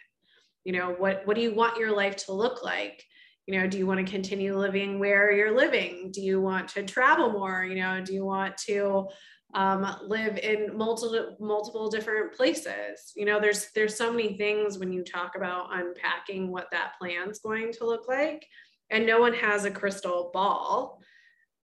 You 0.65 0.73
know 0.73 0.95
what 0.97 1.27
what 1.27 1.37
do 1.37 1.43
you 1.43 1.55
want 1.55 1.79
your 1.79 1.95
life 1.95 2.17
to 2.25 2.33
look 2.33 2.63
like? 2.63 3.05
You 3.47 3.59
know 3.59 3.67
do 3.67 3.79
you 3.79 3.87
want 3.87 4.05
to 4.05 4.11
continue 4.11 4.57
living 4.57 4.99
where 4.99 5.33
you're 5.33 5.57
living? 5.57 6.11
Do 6.13 6.23
you 6.23 6.41
want 6.41 6.69
to 6.69 6.85
travel 6.85 7.33
more? 7.33 7.65
You 7.65 7.77
know 7.77 8.01
do 8.01 8.15
you 8.15 8.25
want 8.25 8.57
to 8.69 9.09
um, 9.55 9.97
live 10.03 10.37
in 10.39 10.77
multiple 10.77 11.37
multiple 11.41 11.89
different 11.89 12.35
places. 12.35 13.13
You 13.17 13.25
know 13.25 13.41
there's 13.41 13.71
there's 13.75 13.97
so 13.97 14.13
many 14.13 14.37
things 14.37 14.79
when 14.79 14.93
you 14.93 15.03
talk 15.03 15.37
about 15.37 15.69
unpacking 15.73 16.51
what 16.51 16.71
that 16.73 16.93
plan's 16.99 17.39
going 17.39 17.73
to 17.73 17.87
look 17.87 18.09
like 18.09 18.47
and 18.91 19.07
no 19.07 19.19
one 19.19 19.33
has 19.33 19.65
a 19.65 19.71
crystal 19.71 20.31
ball 20.35 21.01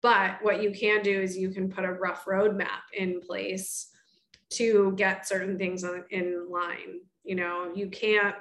but 0.03 0.39
what 0.43 0.63
you 0.63 0.71
can 0.71 1.03
do 1.03 1.21
is 1.21 1.37
you 1.37 1.51
can 1.51 1.71
put 1.71 1.85
a 1.85 1.93
rough 1.93 2.25
roadmap 2.25 2.87
in 2.97 3.21
place 3.21 3.89
to 4.51 4.93
get 4.97 5.27
certain 5.27 5.59
things 5.59 5.85
on, 5.85 6.05
in 6.11 6.49
line. 6.51 7.01
You 7.25 7.35
know 7.35 7.73
you 7.75 7.89
can't 7.89 8.37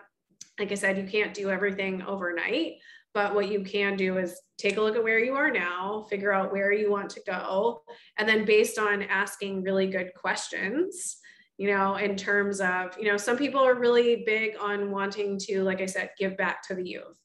like 0.59 0.71
I 0.71 0.75
said, 0.75 0.97
you 0.97 1.03
can't 1.03 1.35
do 1.35 1.51
everything 1.51 2.01
overnight, 2.01 2.77
but 3.17 3.33
what 3.33 3.49
you 3.49 3.63
can 3.63 3.97
do 3.97 4.19
is 4.19 4.39
take 4.59 4.77
a 4.77 4.81
look 4.81 4.95
at 4.95 5.03
where 5.03 5.17
you 5.17 5.33
are 5.33 5.49
now, 5.49 6.05
figure 6.07 6.31
out 6.31 6.51
where 6.51 6.71
you 6.71 6.91
want 6.91 7.09
to 7.09 7.19
go, 7.25 7.81
and 8.19 8.29
then 8.29 8.45
based 8.45 8.77
on 8.77 9.01
asking 9.01 9.63
really 9.63 9.87
good 9.87 10.11
questions, 10.13 11.17
you 11.57 11.67
know, 11.67 11.95
in 11.95 12.15
terms 12.15 12.61
of, 12.61 12.95
you 12.95 13.05
know, 13.05 13.17
some 13.17 13.35
people 13.35 13.59
are 13.59 13.73
really 13.73 14.21
big 14.27 14.53
on 14.61 14.91
wanting 14.91 15.39
to, 15.39 15.63
like 15.63 15.81
I 15.81 15.87
said, 15.87 16.11
give 16.19 16.37
back 16.37 16.61
to 16.67 16.75
the 16.75 16.87
youth 16.87 17.17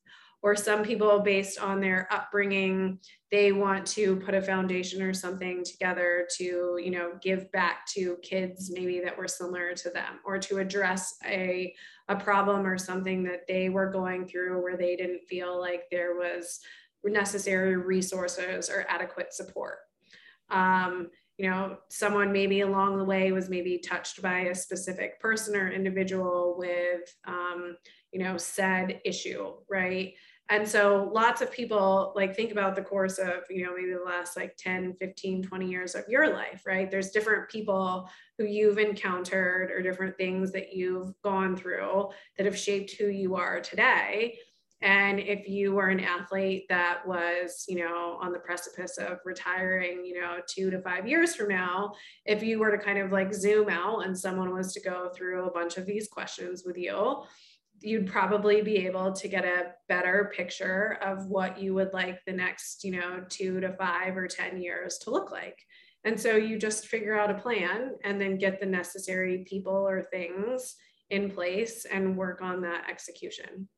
or 0.43 0.57
some 0.57 0.83
people 0.83 1.21
based 1.21 1.59
on 1.59 1.81
their 1.81 2.09
upbringing 2.11 2.99
they 3.31 3.51
want 3.51 3.87
to 3.87 4.17
put 4.17 4.35
a 4.35 4.43
foundation 4.43 5.01
or 5.01 5.15
something 5.15 5.65
together 5.65 6.27
to 6.37 6.79
you 6.83 6.91
know 6.91 7.13
give 7.23 7.51
back 7.53 7.87
to 7.87 8.17
kids 8.23 8.71
maybe 8.75 9.01
that 9.01 9.17
were 9.17 9.29
similar 9.29 9.75
to 9.75 9.91
them 9.91 10.21
or 10.25 10.39
to 10.39 10.59
address 10.59 11.17
a 11.27 11.75
a 12.09 12.17
problem 12.17 12.67
or 12.67 12.77
something 12.77 13.23
that 13.23 13.47
they 13.49 13.69
were 13.69 13.91
going 13.91 14.27
through 14.27 14.63
where 14.63 14.77
they 14.77 14.97
didn't 14.97 15.27
feel 15.29 15.59
like 15.59 15.85
there 15.91 16.15
was 16.15 16.61
necessary 17.05 17.77
resources 17.77 18.71
or 18.71 18.87
adequate 18.89 19.33
support. 19.33 19.79
Um, 20.51 21.09
you 21.39 21.49
know 21.49 21.79
someone 21.89 22.31
maybe 22.31 22.61
along 22.61 22.99
the 22.99 23.05
way 23.05 23.33
was 23.33 23.49
maybe 23.49 23.79
touched 23.79 24.21
by 24.21 24.41
a 24.41 24.55
specific 24.55 25.19
person 25.19 25.57
or 25.57 25.73
individual 25.73 26.57
with 26.59 27.15
um, 27.27 27.77
you 28.13 28.23
know 28.23 28.37
said 28.37 29.01
issue 29.05 29.53
right 29.69 30.13
and 30.53 30.69
so 30.69 31.11
lots 31.15 31.41
of 31.41 31.51
people 31.51 32.13
like 32.15 32.37
think 32.37 32.53
about 32.53 32.77
the 32.77 32.83
course 32.83 33.17
of 33.19 33.45
you 33.49 33.65
know 33.65 33.75
maybe 33.75 33.95
the 33.95 34.05
last 34.05 34.37
like 34.37 34.55
10 34.59 34.95
15 35.01 35.43
20 35.43 35.71
years 35.71 35.95
of 35.95 36.05
your 36.09 36.31
life 36.31 36.63
right? 36.67 36.91
There's 36.91 37.11
different 37.11 37.49
people 37.49 38.09
who 38.37 38.45
you've 38.45 38.79
encountered 38.79 39.71
or 39.71 39.81
different 39.83 40.17
things 40.19 40.53
that 40.53 40.75
you've 40.75 41.15
gone 41.23 41.57
through 41.57 42.11
that 42.37 42.45
have 42.45 42.59
shaped 42.59 42.93
who 42.93 43.07
you 43.07 43.35
are 43.37 43.61
today. 43.61 44.39
And 44.83 45.21
if 45.21 45.49
you 45.49 45.73
were 45.73 45.89
an 45.89 46.01
athlete 46.01 46.67
that 46.69 47.07
was 47.07 47.65
you 47.67 47.79
know 47.79 48.19
on 48.21 48.33
the 48.33 48.39
precipice 48.39 48.99
of 48.99 49.21
retiring 49.25 50.05
you 50.05 50.21
know 50.21 50.39
two 50.47 50.71
to 50.71 50.83
five 50.83 51.09
years 51.09 51.35
from 51.35 51.49
now 51.49 51.93
if 52.27 52.43
you 52.43 52.59
were 52.59 52.77
to 52.77 52.85
kind 52.85 52.99
of 52.99 53.11
like 53.11 53.33
zoom 53.33 53.71
out 53.71 54.05
and 54.05 54.19
someone 54.19 54.53
was 54.53 54.75
to 54.75 54.81
go 54.81 55.09
through 55.15 55.47
a 55.47 55.53
bunch 55.53 55.79
of 55.79 55.87
these 55.87 56.09
questions 56.09 56.65
with 56.67 56.77
you 56.77 57.23
you'd 57.83 58.07
probably 58.07 58.63
be 58.63 58.87
able 58.87 59.13
to 59.13 59.29
get 59.29 59.45
a 59.45 59.73
better 59.89 60.33
picture 60.35 60.99
of 61.03 61.27
what 61.27 61.61
you 61.61 61.75
would 61.75 61.93
like 61.93 62.25
the 62.25 62.33
next, 62.33 62.85
you 62.85 62.93
know, 62.93 63.25
two 63.29 63.61
to 63.61 63.73
five 63.75 64.17
or 64.17 64.27
10 64.27 64.61
years 64.61 64.99
to 64.99 65.11
look 65.11 65.31
like. 65.31 65.59
And 66.05 66.19
so 66.19 66.37
you 66.37 66.59
just 66.59 66.87
figure 66.87 67.19
out 67.19 67.31
a 67.31 67.35
plan 67.35 67.93
and 68.05 68.21
then 68.21 68.39
get 68.39 68.59
the 68.59 68.67
necessary 68.67 69.45
people 69.49 69.89
or 69.89 70.03
things 70.03 70.77
in 71.11 71.31
place 71.31 71.85
and 71.85 72.17
work 72.17 72.43
on 72.43 72.63
that 72.63 72.89
execution. 72.89 73.69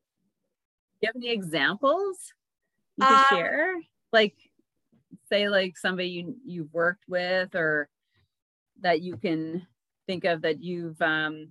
Do 1.01 1.01
you 1.01 1.07
have 1.07 1.15
any 1.15 1.31
examples 1.31 2.17
you 2.97 3.05
can 3.05 3.13
uh, 3.13 3.27
share? 3.29 3.75
Like, 4.11 4.35
say, 5.29 5.49
like 5.49 5.77
somebody 5.77 6.09
you, 6.09 6.35
you've 6.45 6.73
worked 6.73 7.03
with 7.07 7.53
or 7.55 7.89
that 8.81 9.01
you 9.01 9.17
can 9.17 9.67
think 10.07 10.23
of 10.23 10.41
that 10.43 10.63
you've 10.63 11.01
um, 11.01 11.49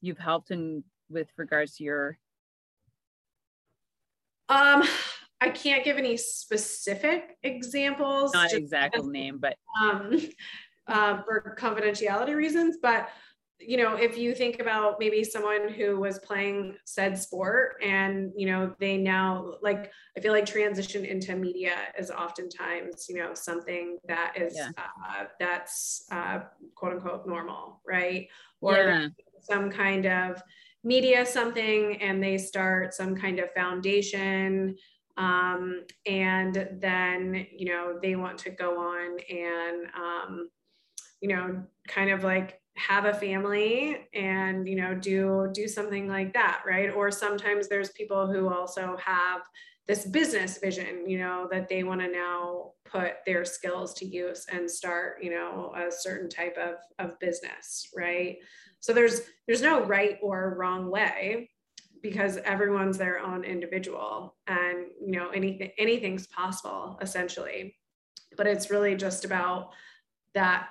you've 0.00 0.18
helped 0.18 0.50
and 0.50 0.84
with 1.10 1.28
regards 1.36 1.76
to 1.76 1.84
your 1.84 2.18
um 4.48 4.82
i 5.40 5.48
can't 5.48 5.84
give 5.84 5.96
any 5.96 6.16
specific 6.16 7.36
examples 7.42 8.32
not 8.32 8.52
exact 8.52 9.02
name 9.04 9.38
but 9.38 9.56
um 9.82 10.18
uh, 10.86 11.22
for 11.22 11.56
confidentiality 11.58 12.34
reasons 12.34 12.76
but 12.82 13.08
you 13.60 13.76
know 13.76 13.94
if 13.94 14.18
you 14.18 14.34
think 14.34 14.60
about 14.60 14.96
maybe 14.98 15.22
someone 15.22 15.68
who 15.68 15.98
was 15.98 16.18
playing 16.18 16.74
said 16.84 17.16
sport 17.16 17.76
and 17.82 18.32
you 18.36 18.46
know 18.46 18.74
they 18.78 18.96
now 18.96 19.54
like 19.62 19.90
i 20.16 20.20
feel 20.20 20.32
like 20.32 20.44
transition 20.44 21.04
into 21.04 21.34
media 21.36 21.74
is 21.98 22.10
oftentimes 22.10 23.06
you 23.08 23.16
know 23.16 23.32
something 23.32 23.98
that 24.06 24.34
is 24.36 24.54
yeah. 24.56 24.70
uh, 24.76 25.24
that's 25.38 26.04
uh, 26.10 26.40
quote 26.74 26.94
unquote 26.94 27.26
normal 27.26 27.80
right 27.86 28.28
or 28.60 28.76
yeah. 28.76 29.08
some 29.40 29.70
kind 29.70 30.06
of 30.06 30.42
media 30.84 31.24
something 31.24 32.00
and 32.02 32.22
they 32.22 32.38
start 32.38 32.94
some 32.94 33.16
kind 33.16 33.38
of 33.38 33.50
foundation 33.52 34.76
um, 35.16 35.84
and 36.06 36.68
then 36.80 37.46
you 37.56 37.66
know 37.66 37.98
they 38.02 38.16
want 38.16 38.38
to 38.38 38.50
go 38.50 38.78
on 38.78 39.18
and 39.30 39.86
um, 39.96 40.50
you 41.20 41.28
know 41.28 41.62
kind 41.88 42.10
of 42.10 42.24
like 42.24 42.60
have 42.76 43.04
a 43.04 43.14
family 43.14 43.98
and 44.14 44.66
you 44.68 44.74
know 44.76 44.94
do 44.94 45.48
do 45.54 45.68
something 45.68 46.08
like 46.08 46.32
that 46.34 46.62
right? 46.66 46.90
Or 46.92 47.10
sometimes 47.10 47.68
there's 47.68 47.90
people 47.90 48.26
who 48.26 48.48
also 48.48 48.96
have 49.04 49.42
this 49.86 50.06
business 50.06 50.58
vision 50.58 51.08
you 51.08 51.18
know 51.18 51.46
that 51.50 51.68
they 51.68 51.84
want 51.84 52.00
to 52.00 52.08
now 52.08 52.72
put 52.86 53.14
their 53.26 53.44
skills 53.44 53.92
to 53.94 54.06
use 54.06 54.46
and 54.50 54.70
start 54.70 55.22
you 55.22 55.30
know 55.30 55.72
a 55.76 55.90
certain 55.92 56.28
type 56.28 56.56
of 56.56 56.76
of 56.98 57.18
business 57.20 57.88
right 57.94 58.36
so 58.84 58.92
there's 58.92 59.22
there's 59.46 59.62
no 59.62 59.82
right 59.86 60.18
or 60.20 60.56
wrong 60.58 60.90
way 60.90 61.48
because 62.02 62.36
everyone's 62.44 62.98
their 62.98 63.18
own 63.18 63.42
individual 63.42 64.36
and 64.46 64.88
you 65.00 65.12
know 65.12 65.30
anything 65.30 65.70
anything's 65.78 66.26
possible 66.26 66.98
essentially. 67.00 67.74
But 68.36 68.46
it's 68.46 68.68
really 68.68 68.94
just 68.94 69.24
about 69.24 69.70
that 70.34 70.68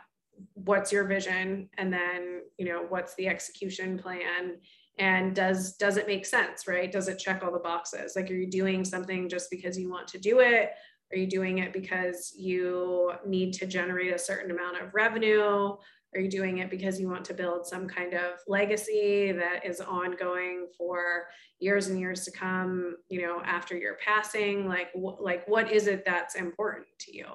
what's 0.53 0.91
your 0.91 1.05
vision 1.05 1.69
and 1.79 1.91
then 1.91 2.43
you 2.59 2.65
know 2.65 2.85
what's 2.87 3.15
the 3.15 3.27
execution 3.27 3.97
plan 3.97 4.57
and 4.99 5.33
does 5.33 5.73
does 5.77 5.97
it 5.97 6.05
make 6.05 6.27
sense 6.27 6.67
right 6.67 6.91
does 6.91 7.07
it 7.07 7.17
check 7.17 7.41
all 7.43 7.51
the 7.51 7.57
boxes 7.57 8.13
like 8.15 8.29
are 8.29 8.35
you 8.35 8.47
doing 8.47 8.85
something 8.85 9.27
just 9.27 9.49
because 9.49 9.75
you 9.75 9.89
want 9.89 10.07
to 10.07 10.19
do 10.19 10.39
it 10.39 10.69
Are 11.11 11.17
you 11.17 11.27
doing 11.27 11.59
it 11.59 11.73
because 11.73 12.33
you 12.37 13.11
need 13.25 13.53
to 13.53 13.65
generate 13.65 14.13
a 14.13 14.19
certain 14.19 14.51
amount 14.51 14.81
of 14.81 14.93
revenue? 14.93 15.75
Are 16.15 16.21
you 16.21 16.29
doing 16.29 16.59
it 16.59 16.69
because 16.69 16.99
you 16.99 17.09
want 17.09 17.25
to 17.25 17.33
build 17.33 17.65
some 17.65 17.87
kind 17.87 18.13
of 18.13 18.39
legacy 18.47 19.31
that 19.31 19.65
is 19.65 19.81
ongoing 19.81 20.67
for 20.77 21.27
years 21.59 21.87
and 21.87 21.99
years 21.99 22.23
to 22.25 22.31
come, 22.31 22.97
you 23.09 23.21
know, 23.21 23.41
after 23.43 23.75
your 23.75 23.95
passing? 23.95 24.67
Like, 24.67 24.91
wh- 24.93 25.19
like 25.19 25.47
what 25.47 25.71
is 25.71 25.87
it 25.87 26.05
that's 26.05 26.35
important 26.35 26.87
to 26.99 27.15
you? 27.15 27.25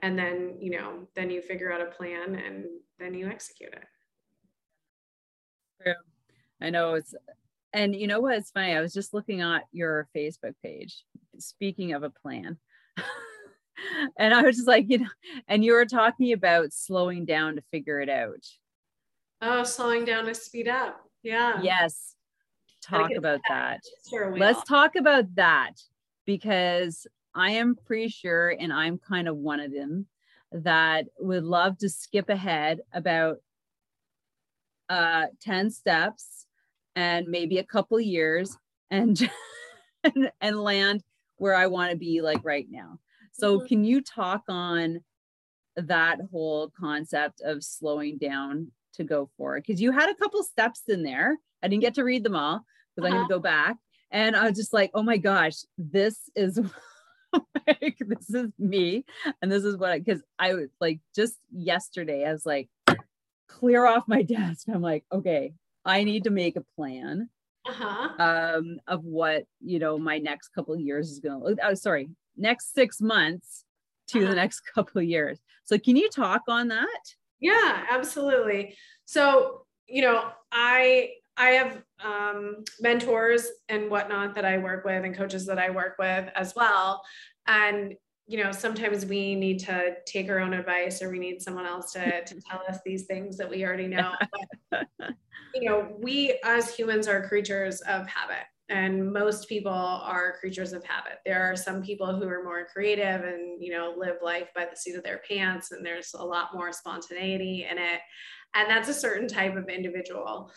And 0.00 0.18
then, 0.18 0.56
you 0.60 0.70
know, 0.70 1.08
then 1.14 1.30
you 1.30 1.42
figure 1.42 1.72
out 1.72 1.80
a 1.80 1.86
plan 1.86 2.34
and 2.34 2.66
then 2.98 3.14
you 3.14 3.28
execute 3.28 3.72
it. 3.72 3.84
True. 5.82 5.94
I 6.60 6.70
know 6.70 6.94
it's, 6.94 7.14
and 7.72 7.94
you 7.94 8.06
know 8.06 8.20
what? 8.20 8.36
It's 8.36 8.50
funny. 8.50 8.72
I 8.72 8.80
was 8.80 8.92
just 8.92 9.14
looking 9.14 9.40
at 9.40 9.62
your 9.72 10.08
Facebook 10.14 10.54
page. 10.62 11.04
Speaking 11.38 11.92
of 11.92 12.02
a 12.02 12.10
plan, 12.10 12.58
and 14.16 14.34
I 14.34 14.42
was 14.42 14.56
just 14.56 14.68
like, 14.68 14.86
you 14.88 14.98
know, 14.98 15.08
and 15.48 15.64
you 15.64 15.72
were 15.72 15.86
talking 15.86 16.32
about 16.32 16.72
slowing 16.72 17.24
down 17.24 17.56
to 17.56 17.62
figure 17.70 18.00
it 18.00 18.08
out. 18.08 18.46
Oh, 19.40 19.64
slowing 19.64 20.04
down 20.04 20.26
to 20.26 20.34
speed 20.34 20.68
up. 20.68 21.00
Yeah. 21.22 21.60
Yes. 21.62 22.14
Talk 22.82 23.10
about 23.16 23.40
that. 23.48 23.80
Sure. 24.08 24.36
Let's 24.36 24.62
talk 24.64 24.96
about 24.96 25.34
that 25.36 25.74
because 26.26 27.06
I 27.34 27.52
am 27.52 27.76
pretty 27.86 28.08
sure, 28.08 28.50
and 28.50 28.72
I'm 28.72 28.98
kind 28.98 29.28
of 29.28 29.36
one 29.36 29.60
of 29.60 29.72
them 29.72 30.06
that 30.52 31.06
would 31.18 31.44
love 31.44 31.78
to 31.78 31.88
skip 31.88 32.28
ahead 32.28 32.80
about 32.92 33.38
uh 34.90 35.26
10 35.40 35.70
steps 35.70 36.46
and 36.96 37.26
maybe 37.28 37.58
a 37.58 37.64
couple 37.64 37.98
years 37.98 38.58
and 38.90 39.30
and, 40.04 40.30
and 40.40 40.60
land 40.60 41.02
where 41.36 41.54
I 41.54 41.66
want 41.66 41.90
to 41.90 41.96
be 41.96 42.20
like 42.20 42.44
right 42.44 42.66
now. 42.70 42.98
So 43.32 43.58
mm-hmm. 43.58 43.66
can 43.66 43.84
you 43.84 44.00
talk 44.00 44.42
on 44.48 45.00
that 45.76 46.18
whole 46.30 46.70
concept 46.78 47.40
of 47.42 47.64
slowing 47.64 48.18
down 48.18 48.70
to 48.94 49.04
go 49.04 49.30
forward? 49.36 49.64
Because 49.66 49.80
you 49.80 49.90
had 49.90 50.10
a 50.10 50.14
couple 50.14 50.42
steps 50.42 50.82
in 50.88 51.02
there. 51.02 51.38
I 51.62 51.68
didn't 51.68 51.82
get 51.82 51.94
to 51.94 52.04
read 52.04 52.24
them 52.24 52.36
all 52.36 52.64
because 52.94 53.08
uh-huh. 53.08 53.22
I'm 53.22 53.28
gonna 53.28 53.34
go 53.34 53.40
back. 53.40 53.76
And 54.10 54.36
I 54.36 54.48
was 54.48 54.56
just 54.56 54.72
like, 54.72 54.90
oh 54.94 55.02
my 55.02 55.16
gosh, 55.16 55.56
this 55.78 56.30
is 56.36 56.60
like 57.66 57.96
this 57.98 58.30
is 58.30 58.50
me. 58.58 59.04
And 59.40 59.50
this 59.50 59.64
is 59.64 59.76
what 59.76 59.90
I, 59.90 59.98
because 59.98 60.22
I 60.38 60.54
was 60.54 60.68
like 60.80 61.00
just 61.14 61.38
yesterday, 61.50 62.26
I 62.26 62.32
was 62.32 62.44
like, 62.44 62.68
clear 63.48 63.86
off 63.86 64.04
my 64.06 64.22
desk. 64.36 64.66
I'm 64.72 64.82
like, 64.82 65.04
okay, 65.10 65.54
I 65.84 66.04
need 66.04 66.24
to 66.24 66.30
make 66.30 66.56
a 66.56 66.64
plan 66.76 67.28
uh-huh. 67.66 68.08
um, 68.18 68.78
of 68.86 69.04
what 69.04 69.44
you 69.60 69.78
know 69.78 69.98
my 69.98 70.18
next 70.18 70.48
couple 70.48 70.74
of 70.74 70.80
years 70.80 71.10
is 71.10 71.20
going 71.20 71.40
to 71.40 71.46
look. 71.46 71.58
Oh, 71.62 71.74
sorry, 71.74 72.10
next 72.36 72.74
six 72.74 73.00
months 73.00 73.64
to 74.08 74.20
uh-huh. 74.20 74.28
the 74.30 74.36
next 74.36 74.60
couple 74.74 75.00
of 75.00 75.06
years. 75.06 75.38
So, 75.64 75.78
can 75.78 75.96
you 75.96 76.08
talk 76.10 76.42
on 76.48 76.68
that? 76.68 77.00
Yeah, 77.40 77.84
absolutely. 77.90 78.76
So, 79.04 79.66
you 79.86 80.02
know, 80.02 80.30
I 80.50 81.10
I 81.36 81.50
have 81.50 81.82
um, 82.04 82.64
mentors 82.80 83.48
and 83.68 83.90
whatnot 83.90 84.34
that 84.34 84.44
I 84.44 84.58
work 84.58 84.84
with 84.84 85.04
and 85.04 85.16
coaches 85.16 85.46
that 85.46 85.58
I 85.58 85.70
work 85.70 85.96
with 85.98 86.28
as 86.36 86.54
well. 86.54 87.02
And 87.46 87.94
you 88.26 88.42
know, 88.42 88.52
sometimes 88.52 89.04
we 89.04 89.34
need 89.34 89.58
to 89.58 89.96
take 90.06 90.30
our 90.30 90.38
own 90.38 90.54
advice 90.54 91.02
or 91.02 91.10
we 91.10 91.18
need 91.18 91.42
someone 91.42 91.66
else 91.66 91.92
to, 91.92 92.24
to 92.24 92.40
tell 92.40 92.62
us 92.68 92.78
these 92.84 93.04
things 93.06 93.36
that 93.36 93.50
we 93.50 93.64
already 93.64 93.88
know. 93.88 94.12
But, 94.70 94.86
you 95.54 95.68
know, 95.68 95.96
we 95.98 96.38
as 96.44 96.74
humans 96.74 97.08
are 97.08 97.26
creatures 97.26 97.80
of 97.82 98.06
habit 98.06 98.44
and 98.72 99.12
most 99.12 99.48
people 99.48 99.70
are 99.70 100.36
creatures 100.40 100.72
of 100.72 100.84
habit. 100.84 101.18
There 101.26 101.42
are 101.42 101.56
some 101.56 101.82
people 101.82 102.16
who 102.16 102.26
are 102.28 102.42
more 102.42 102.66
creative 102.72 103.22
and, 103.22 103.62
you 103.62 103.72
know, 103.72 103.94
live 103.96 104.16
life 104.22 104.48
by 104.54 104.64
the 104.64 104.76
seat 104.76 104.96
of 104.96 105.04
their 105.04 105.20
pants 105.28 105.72
and 105.72 105.84
there's 105.84 106.14
a 106.14 106.24
lot 106.24 106.54
more 106.54 106.72
spontaneity 106.72 107.66
in 107.70 107.78
it. 107.78 108.00
And 108.54 108.68
that's 108.68 108.88
a 108.88 108.94
certain 108.94 109.28
type 109.28 109.56
of 109.56 109.68
individual 109.68 110.50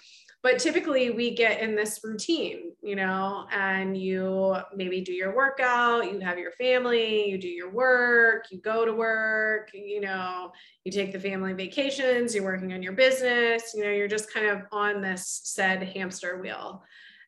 but 0.46 0.60
typically 0.60 1.10
we 1.10 1.34
get 1.34 1.60
in 1.60 1.76
this 1.76 2.02
routine 2.04 2.72
you 2.84 2.96
know 2.96 3.48
and 3.52 3.98
you 3.98 4.56
maybe 4.76 5.02
do 5.02 5.12
your 5.12 5.36
workout 5.36 6.12
you 6.12 6.20
have 6.20 6.38
your 6.38 6.52
family 6.52 7.28
you 7.28 7.40
do 7.40 7.48
your 7.48 7.72
work 7.72 8.46
you 8.52 8.60
go 8.60 8.86
to 8.86 8.94
work 8.94 9.72
you 9.74 10.00
know 10.00 10.52
you 10.84 10.92
take 10.92 11.12
the 11.12 11.20
family 11.20 11.54
vacations 11.54 12.36
you're 12.36 12.44
working 12.44 12.74
on 12.74 12.84
your 12.84 12.94
business 12.94 13.74
you 13.74 13.84
know 13.84 13.90
you're 13.90 14.08
just 14.08 14.32
kind 14.32 14.46
of 14.46 14.62
on 14.72 15.02
this 15.02 15.42
said 15.46 15.82
hamster 15.82 16.40
wheel 16.40 16.84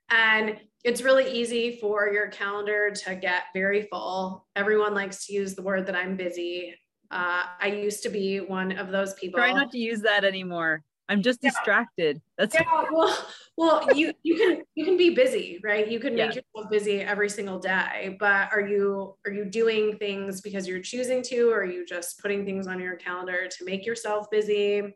and 0.10 0.58
it's 0.84 1.02
really 1.02 1.30
easy 1.32 1.78
for 1.82 2.10
your 2.10 2.28
calendar 2.28 2.92
to 2.92 3.16
get 3.16 3.44
very 3.54 3.84
full 3.84 4.48
everyone 4.56 4.94
likes 4.94 5.26
to 5.26 5.34
use 5.34 5.56
the 5.56 5.62
word 5.62 5.86
that 5.86 5.96
i'm 5.96 6.16
busy 6.16 6.74
uh, 7.12 7.44
i 7.62 7.68
used 7.68 8.04
to 8.04 8.10
be 8.10 8.40
one 8.40 8.78
of 8.78 8.90
those 8.90 9.14
people 9.16 9.40
try 9.40 9.52
not 9.52 9.72
to 9.72 9.78
use 9.78 10.02
that 10.02 10.24
anymore 10.24 10.84
I'm 11.10 11.22
just 11.22 11.40
yeah. 11.42 11.52
distracted. 11.52 12.22
That's 12.38 12.54
yeah. 12.54 12.64
Well, 12.92 13.18
well, 13.58 13.94
you 13.96 14.14
you 14.24 14.36
can 14.36 14.64
you 14.76 14.86
can 14.86 14.98
be 14.98 15.12
busy, 15.12 15.60
right? 15.64 15.90
You 15.90 16.00
can 16.00 16.16
make 16.16 16.36
yeah. 16.36 16.42
yourself 16.42 16.70
busy 16.70 17.02
every 17.02 17.30
single 17.30 17.60
day. 17.60 18.18
But 18.20 18.52
are 18.52 18.62
you 18.62 19.16
are 19.26 19.32
you 19.32 19.46
doing 19.46 19.98
things 19.98 20.42
because 20.42 20.68
you're 20.68 20.82
choosing 20.82 21.22
to, 21.24 21.50
or 21.50 21.62
are 21.62 21.66
you 21.66 21.86
just 21.86 22.22
putting 22.22 22.46
things 22.46 22.68
on 22.68 22.80
your 22.80 22.96
calendar 22.96 23.48
to 23.48 23.66
make 23.66 23.86
yourself 23.86 24.30
busy? 24.30 24.96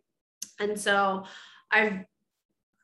And 0.59 0.79
so, 0.79 1.23
I've 1.71 2.03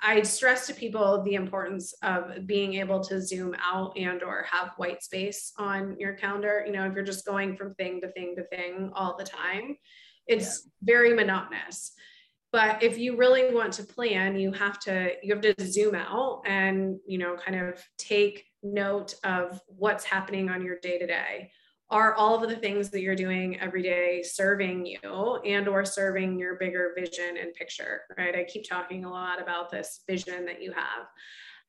I 0.02 0.22
stress 0.22 0.68
to 0.68 0.74
people 0.74 1.24
the 1.24 1.34
importance 1.36 1.94
of 2.04 2.46
being 2.46 2.76
able 2.76 3.00
to 3.06 3.22
zoom 3.22 3.56
out 3.62 3.98
and 3.98 4.22
or 4.22 4.46
have 4.52 4.74
white 4.78 5.04
space 5.04 5.54
on 5.58 5.98
your 6.00 6.14
calendar. 6.14 6.64
You 6.66 6.74
know, 6.74 6.86
if 6.86 6.94
you're 6.94 7.04
just 7.04 7.26
going 7.26 7.56
from 7.56 7.74
thing 7.76 8.02
to 8.02 8.12
thing 8.12 8.36
to 8.36 8.44
thing 8.48 8.92
all 8.94 9.18
the 9.18 9.24
time, 9.24 9.76
it's 10.28 10.64
yeah. 10.66 10.94
very 10.94 11.14
monotonous 11.14 11.94
but 12.52 12.82
if 12.82 12.98
you 12.98 13.18
really 13.18 13.54
want 13.54 13.74
to 13.74 13.84
plan 13.84 14.38
you 14.38 14.52
have 14.52 14.80
to 14.80 15.12
you 15.22 15.34
have 15.34 15.42
to 15.42 15.54
zoom 15.66 15.96
out 15.96 16.42
and 16.46 16.98
you 17.06 17.18
know 17.18 17.36
kind 17.36 17.60
of 17.60 17.84
take 17.98 18.46
note 18.64 19.16
of 19.24 19.62
what's 19.68 20.04
happening 20.04 20.50
on 20.50 20.64
your 20.64 20.78
day 20.82 20.98
to 20.98 21.08
day 21.08 21.52
are 21.90 22.14
all 22.16 22.44
of 22.44 22.50
the 22.50 22.56
things 22.56 22.90
that 22.90 23.02
you're 23.02 23.16
doing 23.16 23.60
every 23.60 23.82
day 23.82 24.22
serving 24.22 24.86
you 24.86 25.40
and 25.46 25.68
or 25.68 25.86
serving 25.86 26.38
your 26.38 26.56
bigger 26.56 26.94
vision 26.98 27.38
and 27.40 27.54
picture 27.54 28.02
right? 28.18 28.36
I 28.36 28.44
keep 28.44 28.68
talking 28.68 29.06
a 29.06 29.10
lot 29.10 29.42
about 29.42 29.72
this 29.72 30.02
vision 30.08 30.46
that 30.46 30.62
you 30.62 30.74
have. 30.74 31.08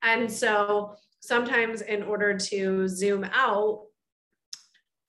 And 0.03 0.27
mm. 0.27 0.31
so 0.31 0.95
sometimes 1.21 1.81
in 1.81 2.03
order 2.03 2.37
to 2.37 2.87
zoom 2.87 3.23
out 3.33 3.85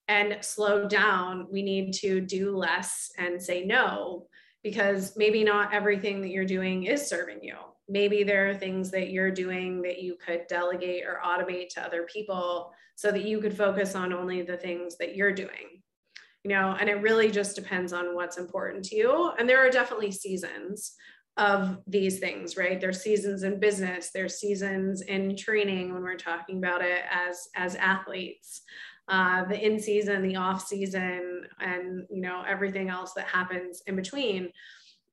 and 0.08 0.38
slow 0.44 0.88
down 0.88 1.46
we 1.50 1.62
need 1.62 1.92
to 1.94 2.20
do 2.20 2.56
less 2.56 3.11
and 3.18 3.40
say 3.40 3.64
no 3.64 4.26
because 4.62 5.16
maybe 5.16 5.42
not 5.42 5.72
everything 5.72 6.20
that 6.20 6.30
you're 6.30 6.44
doing 6.44 6.84
is 6.84 7.06
serving 7.06 7.42
you. 7.42 7.56
Maybe 7.91 8.22
there 8.22 8.49
are 8.49 8.55
things 8.55 8.91
that 8.93 9.11
you're 9.11 9.30
doing 9.30 9.82
that 9.82 10.01
you 10.01 10.16
could 10.24 10.47
delegate 10.49 11.05
or 11.05 11.20
automate 11.24 11.68
to 11.70 11.82
other 11.82 12.05
people 12.05 12.72
so 12.95 13.11
that 13.11 13.24
you 13.24 13.41
could 13.41 13.57
focus 13.57 13.95
on 13.95 14.12
only 14.12 14.43
the 14.43 14.57
things 14.57 14.97
that 14.99 15.16
you're 15.16 15.32
doing. 15.32 15.82
You 16.45 16.51
know, 16.51 16.76
and 16.78 16.88
it 16.88 17.03
really 17.03 17.30
just 17.30 17.57
depends 17.57 17.93
on 17.93 18.14
what's 18.14 18.38
important 18.38 18.84
to 18.86 18.97
you. 18.97 19.32
And 19.38 19.49
there 19.49 19.59
are 19.59 19.70
definitely 19.70 20.12
seasons 20.12 20.95
of 21.36 21.78
these 21.86 22.18
things, 22.18 22.57
right? 22.57 22.80
There's 22.80 23.03
seasons 23.03 23.43
in 23.43 23.61
business, 23.61 24.11
there's 24.14 24.38
seasons 24.38 25.03
in 25.03 25.36
training 25.36 25.93
when 25.93 26.03
we're 26.03 26.16
talking 26.16 26.59
about 26.59 26.82
it 26.82 27.03
as 27.11 27.49
as 27.57 27.76
athletes 27.76 28.62
uh, 29.11 29.45
the 29.45 29.59
in 29.59 29.78
season, 29.80 30.22
the 30.22 30.36
off 30.36 30.64
season, 30.66 31.43
and 31.59 32.07
you 32.11 32.20
know 32.20 32.45
everything 32.47 32.88
else 32.88 33.12
that 33.14 33.26
happens 33.26 33.82
in 33.86 33.97
between. 33.97 34.53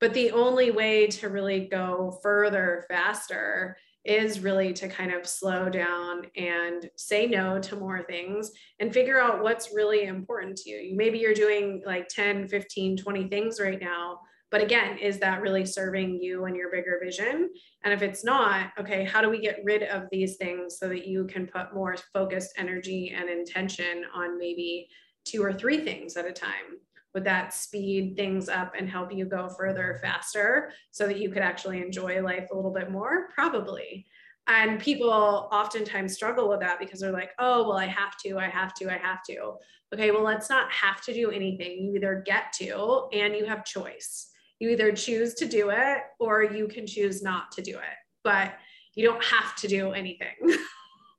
But 0.00 0.14
the 0.14 0.30
only 0.30 0.70
way 0.70 1.06
to 1.08 1.28
really 1.28 1.66
go 1.66 2.18
further 2.22 2.84
faster 2.88 3.76
is 4.04 4.40
really 4.40 4.72
to 4.72 4.88
kind 4.88 5.12
of 5.12 5.26
slow 5.26 5.68
down 5.68 6.26
and 6.36 6.88
say 6.96 7.26
no 7.26 7.58
to 7.60 7.76
more 7.76 8.02
things 8.04 8.52
and 8.80 8.92
figure 8.92 9.20
out 9.20 9.42
what's 9.42 9.74
really 9.74 10.04
important 10.04 10.56
to 10.56 10.70
you. 10.70 10.96
Maybe 10.96 11.18
you're 11.18 11.34
doing 11.34 11.82
like 11.84 12.08
10, 12.08 12.48
15, 12.48 12.96
20 12.96 13.28
things 13.28 13.60
right 13.60 13.80
now, 13.80 14.20
but 14.50 14.62
again, 14.62 14.96
is 14.98 15.18
that 15.18 15.42
really 15.42 15.66
serving 15.66 16.22
you 16.22 16.46
and 16.46 16.56
your 16.56 16.70
bigger 16.70 16.98
vision? 17.02 17.50
And 17.84 17.92
if 17.92 18.00
it's 18.00 18.24
not, 18.24 18.70
okay, 18.78 19.04
how 19.04 19.20
do 19.20 19.28
we 19.28 19.40
get 19.40 19.60
rid 19.62 19.82
of 19.82 20.04
these 20.10 20.36
things 20.36 20.78
so 20.78 20.88
that 20.88 21.06
you 21.06 21.26
can 21.26 21.46
put 21.46 21.74
more 21.74 21.96
focused 22.14 22.54
energy 22.56 23.14
and 23.14 23.28
intention 23.28 24.04
on 24.14 24.38
maybe 24.38 24.88
two 25.26 25.42
or 25.42 25.52
three 25.52 25.78
things 25.78 26.16
at 26.16 26.24
a 26.24 26.32
time? 26.32 26.80
Would 27.14 27.24
that 27.24 27.54
speed 27.54 28.16
things 28.16 28.48
up 28.48 28.74
and 28.78 28.88
help 28.88 29.12
you 29.12 29.24
go 29.24 29.48
further 29.48 29.98
faster 30.02 30.72
so 30.90 31.06
that 31.06 31.18
you 31.18 31.30
could 31.30 31.42
actually 31.42 31.80
enjoy 31.82 32.22
life 32.22 32.48
a 32.50 32.54
little 32.54 32.72
bit 32.72 32.90
more? 32.90 33.28
Probably. 33.34 34.06
And 34.46 34.80
people 34.80 35.48
oftentimes 35.52 36.14
struggle 36.14 36.48
with 36.48 36.60
that 36.60 36.78
because 36.78 37.00
they're 37.00 37.12
like, 37.12 37.32
oh, 37.38 37.68
well, 37.68 37.78
I 37.78 37.86
have 37.86 38.16
to, 38.24 38.38
I 38.38 38.48
have 38.48 38.74
to, 38.74 38.90
I 38.90 38.96
have 38.96 39.22
to. 39.24 39.54
Okay, 39.92 40.10
well, 40.10 40.22
let's 40.22 40.50
not 40.50 40.70
have 40.70 41.02
to 41.02 41.14
do 41.14 41.30
anything. 41.30 41.82
You 41.82 41.96
either 41.96 42.22
get 42.24 42.52
to 42.54 43.08
and 43.12 43.34
you 43.34 43.44
have 43.46 43.64
choice 43.64 44.28
you 44.58 44.70
either 44.70 44.92
choose 44.92 45.34
to 45.34 45.46
do 45.46 45.70
it 45.70 45.98
or 46.18 46.42
you 46.42 46.66
can 46.68 46.86
choose 46.86 47.22
not 47.22 47.52
to 47.52 47.62
do 47.62 47.76
it 47.76 47.96
but 48.24 48.54
you 48.94 49.06
don't 49.06 49.24
have 49.24 49.54
to 49.56 49.68
do 49.68 49.92
anything 49.92 50.34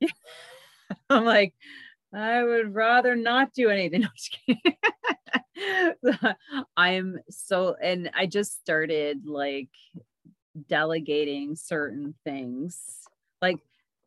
i'm 1.10 1.26
like 1.26 1.54
I 2.14 2.44
would 2.44 2.74
rather 2.74 3.16
not 3.16 3.54
do 3.54 3.70
anything. 3.70 4.08
No, 6.04 6.34
I'm 6.78 7.20
so, 7.30 7.76
and 7.82 8.10
I 8.16 8.26
just 8.26 8.60
started 8.60 9.26
like 9.26 9.70
delegating 10.68 11.56
certain 11.56 12.16
things, 12.24 12.80
like 13.42 13.60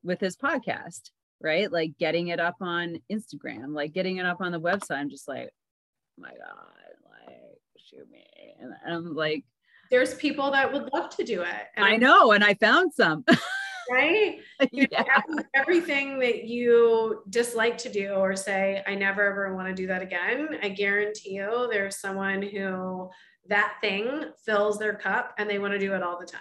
with 0.02 0.20
his 0.20 0.36
podcast, 0.36 1.10
right? 1.40 1.70
Like 1.70 1.98
getting 1.98 2.28
it 2.28 2.40
up 2.40 2.56
on 2.60 3.00
Instagram, 3.10 3.74
like 3.74 3.92
getting 3.92 4.16
it 4.16 4.26
up 4.26 4.40
on 4.40 4.52
the 4.52 4.60
website. 4.60 4.98
I'm 4.98 5.10
just 5.10 5.28
like, 5.28 5.50
oh 5.50 6.22
my 6.22 6.30
God, 6.30 7.26
like 7.26 7.58
shoot 7.78 8.10
me. 8.10 8.24
And 8.60 8.74
I'm 8.86 9.14
like, 9.14 9.44
there's 9.90 10.14
people 10.14 10.50
that 10.52 10.72
would 10.72 10.90
love 10.94 11.14
to 11.16 11.24
do 11.24 11.42
it. 11.42 11.66
I 11.76 11.96
know, 11.98 12.32
and 12.32 12.42
I 12.42 12.54
found 12.54 12.94
some. 12.94 13.24
right? 13.90 14.38
yeah. 14.72 15.20
everything 15.54 16.18
that 16.20 16.44
you 16.44 17.22
dislike 17.28 17.78
to 17.78 17.90
do 17.90 18.10
or 18.10 18.36
say, 18.36 18.82
I 18.86 18.94
never 18.94 19.22
ever 19.22 19.54
want 19.54 19.68
to 19.68 19.74
do 19.74 19.86
that 19.88 20.02
again, 20.02 20.58
I 20.62 20.68
guarantee 20.68 21.34
you 21.34 21.68
there's 21.70 21.96
someone 21.96 22.42
who 22.42 23.10
that 23.48 23.74
thing 23.80 24.24
fills 24.44 24.78
their 24.78 24.94
cup 24.94 25.34
and 25.38 25.48
they 25.48 25.58
want 25.58 25.72
to 25.72 25.78
do 25.78 25.94
it 25.94 26.02
all 26.02 26.18
the 26.18 26.26
time. 26.26 26.40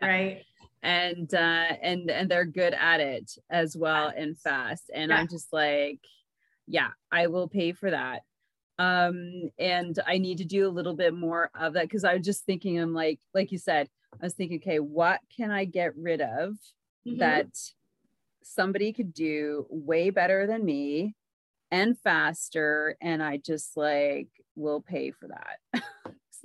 Yeah. 0.00 0.08
Right. 0.08 0.42
And 0.82 1.32
uh 1.32 1.76
and 1.80 2.10
and 2.10 2.28
they're 2.28 2.44
good 2.44 2.74
at 2.74 3.00
it 3.00 3.30
as 3.50 3.76
well 3.76 4.12
and 4.16 4.36
fast. 4.36 4.90
And. 4.92 5.12
I'm 5.12 5.28
just 5.28 5.52
like, 5.52 6.00
yeah, 6.66 6.88
I 7.10 7.26
will 7.28 7.48
pay 7.48 7.72
for 7.72 7.90
that. 7.90 8.22
Um, 8.78 9.50
and 9.58 9.98
I 10.06 10.18
need 10.18 10.38
to 10.38 10.44
do 10.44 10.66
a 10.66 10.70
little 10.70 10.94
bit 10.94 11.14
more 11.14 11.50
of 11.54 11.74
that 11.74 11.84
because 11.84 12.04
I 12.04 12.14
was 12.14 12.24
just 12.24 12.44
thinking, 12.44 12.80
I'm 12.80 12.94
like, 12.94 13.20
like 13.34 13.52
you 13.52 13.58
said, 13.58 13.88
I 14.20 14.26
was 14.26 14.34
thinking, 14.34 14.58
okay, 14.58 14.78
what 14.78 15.20
can 15.34 15.50
I 15.50 15.64
get 15.64 15.96
rid 15.96 16.20
of 16.20 16.54
mm-hmm. 17.06 17.18
that 17.18 17.48
somebody 18.42 18.92
could 18.92 19.14
do 19.14 19.66
way 19.70 20.10
better 20.10 20.46
than 20.46 20.64
me 20.64 21.14
and 21.70 21.98
faster? 21.98 22.96
And 23.00 23.22
I 23.22 23.38
just 23.38 23.76
like 23.76 24.28
will 24.54 24.80
pay 24.80 25.10
for 25.10 25.28
that 25.28 25.58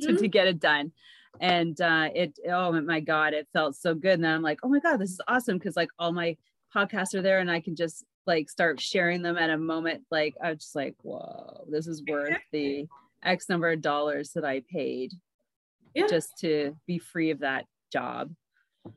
to, 0.01 0.07
mm-hmm. 0.07 0.15
to 0.17 0.27
get 0.27 0.47
it 0.47 0.59
done. 0.59 0.91
And 1.39 1.79
uh, 1.79 2.09
it, 2.15 2.39
oh 2.49 2.71
my 2.81 2.99
God, 2.99 3.33
it 3.33 3.47
felt 3.53 3.75
so 3.75 3.93
good. 3.93 4.13
And 4.13 4.23
then 4.23 4.33
I'm 4.33 4.41
like, 4.41 4.59
oh 4.63 4.69
my 4.69 4.79
God, 4.79 4.97
this 4.97 5.11
is 5.11 5.21
awesome. 5.27 5.59
Cause 5.59 5.75
like 5.75 5.89
all 5.99 6.11
my 6.11 6.35
podcasts 6.75 7.13
are 7.13 7.21
there 7.21 7.39
and 7.39 7.51
I 7.51 7.61
can 7.61 7.75
just 7.75 8.03
like 8.25 8.49
start 8.49 8.79
sharing 8.79 9.21
them 9.21 9.37
at 9.37 9.49
a 9.49 9.57
moment. 9.57 10.03
Like 10.09 10.35
I 10.43 10.49
was 10.49 10.59
just 10.59 10.75
like, 10.75 10.95
whoa, 11.01 11.65
this 11.69 11.87
is 11.87 12.03
worth 12.07 12.37
the 12.51 12.87
X 13.23 13.49
number 13.49 13.71
of 13.71 13.81
dollars 13.81 14.31
that 14.31 14.45
I 14.45 14.61
paid 14.71 15.13
yeah. 16.01 16.07
just 16.07 16.37
to 16.39 16.75
be 16.85 16.99
free 16.99 17.31
of 17.31 17.39
that 17.39 17.65
job. 17.91 18.33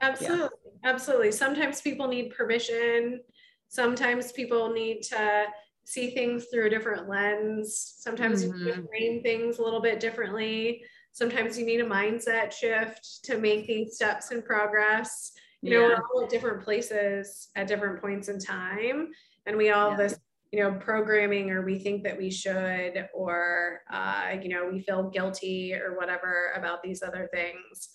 Absolutely. 0.00 0.48
Yeah. 0.82 0.90
Absolutely. 0.90 1.32
Sometimes 1.32 1.80
people 1.80 2.08
need 2.08 2.30
permission. 2.30 3.20
Sometimes 3.68 4.32
people 4.32 4.72
need 4.72 5.02
to 5.02 5.44
see 5.84 6.10
things 6.10 6.46
through 6.46 6.66
a 6.66 6.70
different 6.70 7.08
lens. 7.08 7.94
Sometimes 7.98 8.44
mm-hmm. 8.44 8.66
you 8.66 8.88
frame 8.88 9.22
things 9.22 9.58
a 9.58 9.62
little 9.62 9.80
bit 9.80 10.00
differently. 10.00 10.82
Sometimes 11.12 11.58
you 11.58 11.66
need 11.66 11.80
a 11.80 11.86
mindset 11.86 12.52
shift 12.52 13.24
to 13.24 13.38
make 13.38 13.66
these 13.66 13.96
steps 13.96 14.30
in 14.30 14.42
progress. 14.42 15.32
You 15.62 15.72
know, 15.72 15.82
we're 15.82 16.02
all 16.14 16.24
at 16.24 16.30
different 16.30 16.62
places 16.62 17.48
at 17.56 17.66
different 17.66 18.00
points 18.00 18.28
in 18.28 18.38
time. 18.38 19.10
And 19.46 19.56
we 19.56 19.70
all 19.70 19.90
yeah. 19.90 19.96
this 19.96 20.18
you 20.52 20.60
know 20.60 20.72
programming 20.72 21.50
or 21.50 21.64
we 21.64 21.78
think 21.78 22.02
that 22.02 22.18
we 22.18 22.30
should 22.30 23.08
or 23.14 23.80
uh, 23.92 24.32
you 24.42 24.48
know 24.48 24.68
we 24.70 24.80
feel 24.80 25.10
guilty 25.10 25.74
or 25.74 25.96
whatever 25.96 26.52
about 26.56 26.82
these 26.82 27.02
other 27.02 27.28
things. 27.32 27.90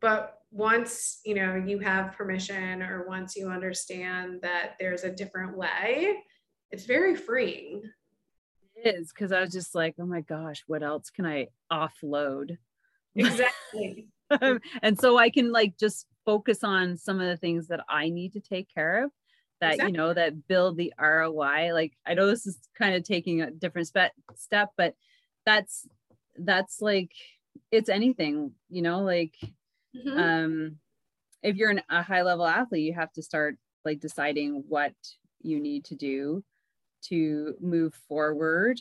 But 0.00 0.38
once 0.50 1.20
you 1.24 1.34
know 1.34 1.54
you 1.54 1.78
have 1.78 2.12
permission 2.16 2.82
or 2.82 3.06
once 3.06 3.36
you 3.36 3.48
understand 3.48 4.40
that 4.42 4.74
there's 4.78 5.04
a 5.04 5.14
different 5.14 5.56
way 5.56 6.16
it's 6.70 6.86
very 6.86 7.16
freeing. 7.16 7.82
It 8.76 8.94
is 8.94 9.12
because 9.12 9.32
i 9.32 9.40
was 9.40 9.52
just 9.52 9.74
like 9.74 9.94
oh 10.00 10.06
my 10.06 10.22
gosh 10.22 10.62
what 10.66 10.82
else 10.82 11.10
can 11.10 11.26
i 11.26 11.48
offload? 11.70 12.56
Exactly. 13.14 14.08
And 14.82 14.96
so 14.96 15.18
i 15.18 15.28
can 15.28 15.50
like 15.50 15.76
just 15.76 16.06
focus 16.24 16.62
on 16.62 16.96
some 16.96 17.20
of 17.20 17.26
the 17.26 17.36
things 17.36 17.66
that 17.66 17.80
i 17.88 18.08
need 18.08 18.32
to 18.34 18.40
take 18.40 18.72
care 18.72 19.04
of 19.04 19.10
that 19.60 19.74
exactly. 19.74 19.92
you 19.92 19.96
know 19.98 20.14
that 20.14 20.48
build 20.48 20.76
the 20.76 20.92
ROI. 20.98 21.72
Like 21.72 21.92
I 22.06 22.14
know 22.14 22.26
this 22.26 22.46
is 22.46 22.58
kind 22.76 22.94
of 22.94 23.04
taking 23.04 23.42
a 23.42 23.50
different 23.50 23.88
spe- 23.88 24.14
step, 24.36 24.70
but 24.76 24.94
that's 25.44 25.86
that's 26.38 26.80
like 26.80 27.12
it's 27.70 27.88
anything, 27.88 28.52
you 28.68 28.82
know, 28.82 29.00
like 29.00 29.34
mm-hmm. 29.96 30.18
um 30.18 30.76
if 31.42 31.56
you're 31.56 31.70
an, 31.70 31.82
a 31.90 32.02
high 32.02 32.22
level 32.22 32.46
athlete, 32.46 32.84
you 32.84 32.94
have 32.94 33.12
to 33.12 33.22
start 33.22 33.56
like 33.84 34.00
deciding 34.00 34.64
what 34.68 34.92
you 35.42 35.60
need 35.60 35.84
to 35.86 35.94
do 35.94 36.42
to 37.02 37.54
move 37.60 37.94
forward. 38.08 38.80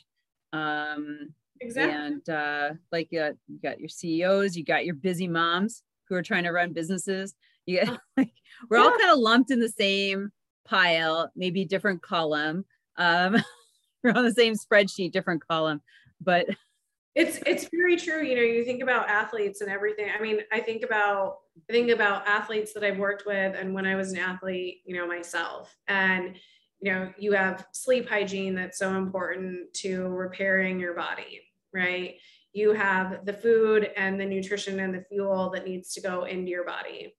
Um 0.53 1.33
exactly. 1.61 1.93
and 1.93 2.29
uh 2.29 2.69
like 2.91 3.09
you 3.11 3.19
got, 3.19 3.33
you 3.47 3.59
got 3.61 3.79
your 3.79 3.89
CEOs, 3.89 4.55
you 4.55 4.63
got 4.63 4.85
your 4.85 4.95
busy 4.95 5.27
moms 5.27 5.83
who 6.07 6.15
are 6.15 6.23
trying 6.23 6.43
to 6.43 6.51
run 6.51 6.73
businesses. 6.73 7.35
You 7.65 7.85
get, 7.85 7.97
like, 8.17 8.31
we're 8.69 8.77
yeah. 8.77 8.83
all 8.83 8.97
kind 8.97 9.11
of 9.11 9.19
lumped 9.19 9.51
in 9.51 9.59
the 9.59 9.69
same 9.69 10.31
pile, 10.69 11.31
maybe 11.35 11.65
different 11.65 12.01
column. 12.01 12.65
Um, 12.97 13.37
we're 14.03 14.11
on 14.11 14.23
the 14.23 14.33
same 14.33 14.53
spreadsheet, 14.53 15.11
different 15.11 15.45
column, 15.47 15.81
but 16.21 16.47
it's 17.15 17.39
it's 17.45 17.67
very 17.71 17.97
true. 17.97 18.23
You 18.23 18.35
know, 18.35 18.41
you 18.41 18.63
think 18.63 18.83
about 18.83 19.09
athletes 19.09 19.61
and 19.61 19.69
everything. 19.69 20.09
I 20.17 20.21
mean, 20.21 20.39
I 20.51 20.59
think 20.59 20.83
about 20.83 21.37
I 21.69 21.73
think 21.73 21.89
about 21.89 22.27
athletes 22.27 22.73
that 22.73 22.83
I've 22.83 22.99
worked 22.99 23.25
with, 23.25 23.55
and 23.55 23.73
when 23.73 23.85
I 23.85 23.95
was 23.95 24.11
an 24.11 24.19
athlete, 24.19 24.81
you 24.85 24.95
know, 24.95 25.07
myself, 25.07 25.75
and 25.87 26.35
you 26.81 26.93
know, 26.93 27.11
you 27.17 27.33
have 27.33 27.65
sleep 27.73 28.07
hygiene 28.07 28.55
that's 28.55 28.77
so 28.77 28.95
important 28.95 29.73
to 29.73 30.07
repairing 30.07 30.79
your 30.79 30.93
body, 30.93 31.41
right? 31.73 32.15
You 32.53 32.71
have 32.71 33.25
the 33.25 33.33
food 33.33 33.91
and 33.97 34.19
the 34.19 34.25
nutrition 34.25 34.79
and 34.79 34.93
the 34.93 35.03
fuel 35.09 35.49
that 35.49 35.65
needs 35.67 35.93
to 35.93 36.01
go 36.01 36.23
into 36.23 36.49
your 36.49 36.65
body 36.65 37.13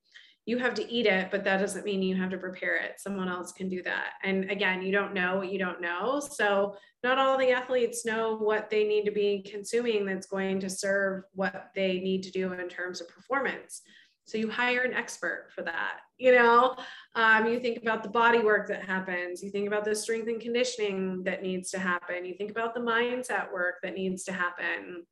you 0.46 0.58
have 0.58 0.74
to 0.74 0.90
eat 0.90 1.06
it, 1.06 1.30
but 1.30 1.44
that 1.44 1.58
doesn't 1.58 1.84
mean 1.84 2.02
you 2.02 2.16
have 2.16 2.30
to 2.30 2.38
prepare 2.38 2.76
it. 2.76 2.98
Someone 2.98 3.28
else 3.28 3.52
can 3.52 3.68
do 3.68 3.82
that. 3.82 4.14
And 4.24 4.50
again, 4.50 4.82
you 4.82 4.90
don't 4.90 5.14
know 5.14 5.36
what 5.36 5.52
you 5.52 5.58
don't 5.58 5.80
know. 5.80 6.20
So, 6.20 6.76
not 7.02 7.18
all 7.18 7.38
the 7.38 7.50
athletes 7.50 8.04
know 8.04 8.36
what 8.36 8.68
they 8.68 8.84
need 8.84 9.04
to 9.04 9.10
be 9.10 9.42
consuming 9.42 10.04
that's 10.04 10.26
going 10.26 10.60
to 10.60 10.70
serve 10.70 11.24
what 11.34 11.70
they 11.74 12.00
need 12.00 12.22
to 12.24 12.30
do 12.30 12.52
in 12.52 12.68
terms 12.68 13.00
of 13.00 13.08
performance. 13.08 13.82
So, 14.24 14.38
you 14.38 14.50
hire 14.50 14.82
an 14.82 14.94
expert 14.94 15.50
for 15.54 15.62
that. 15.62 15.98
You 16.16 16.32
know, 16.32 16.76
um, 17.14 17.46
you 17.46 17.60
think 17.60 17.78
about 17.82 18.02
the 18.02 18.08
body 18.08 18.40
work 18.40 18.68
that 18.68 18.84
happens, 18.84 19.42
you 19.42 19.50
think 19.50 19.66
about 19.66 19.84
the 19.84 19.94
strength 19.94 20.28
and 20.28 20.40
conditioning 20.40 21.22
that 21.24 21.42
needs 21.42 21.70
to 21.70 21.78
happen, 21.78 22.24
you 22.24 22.34
think 22.34 22.50
about 22.50 22.74
the 22.74 22.80
mindset 22.80 23.52
work 23.52 23.76
that 23.82 23.94
needs 23.94 24.24
to 24.24 24.32
happen. 24.32 25.04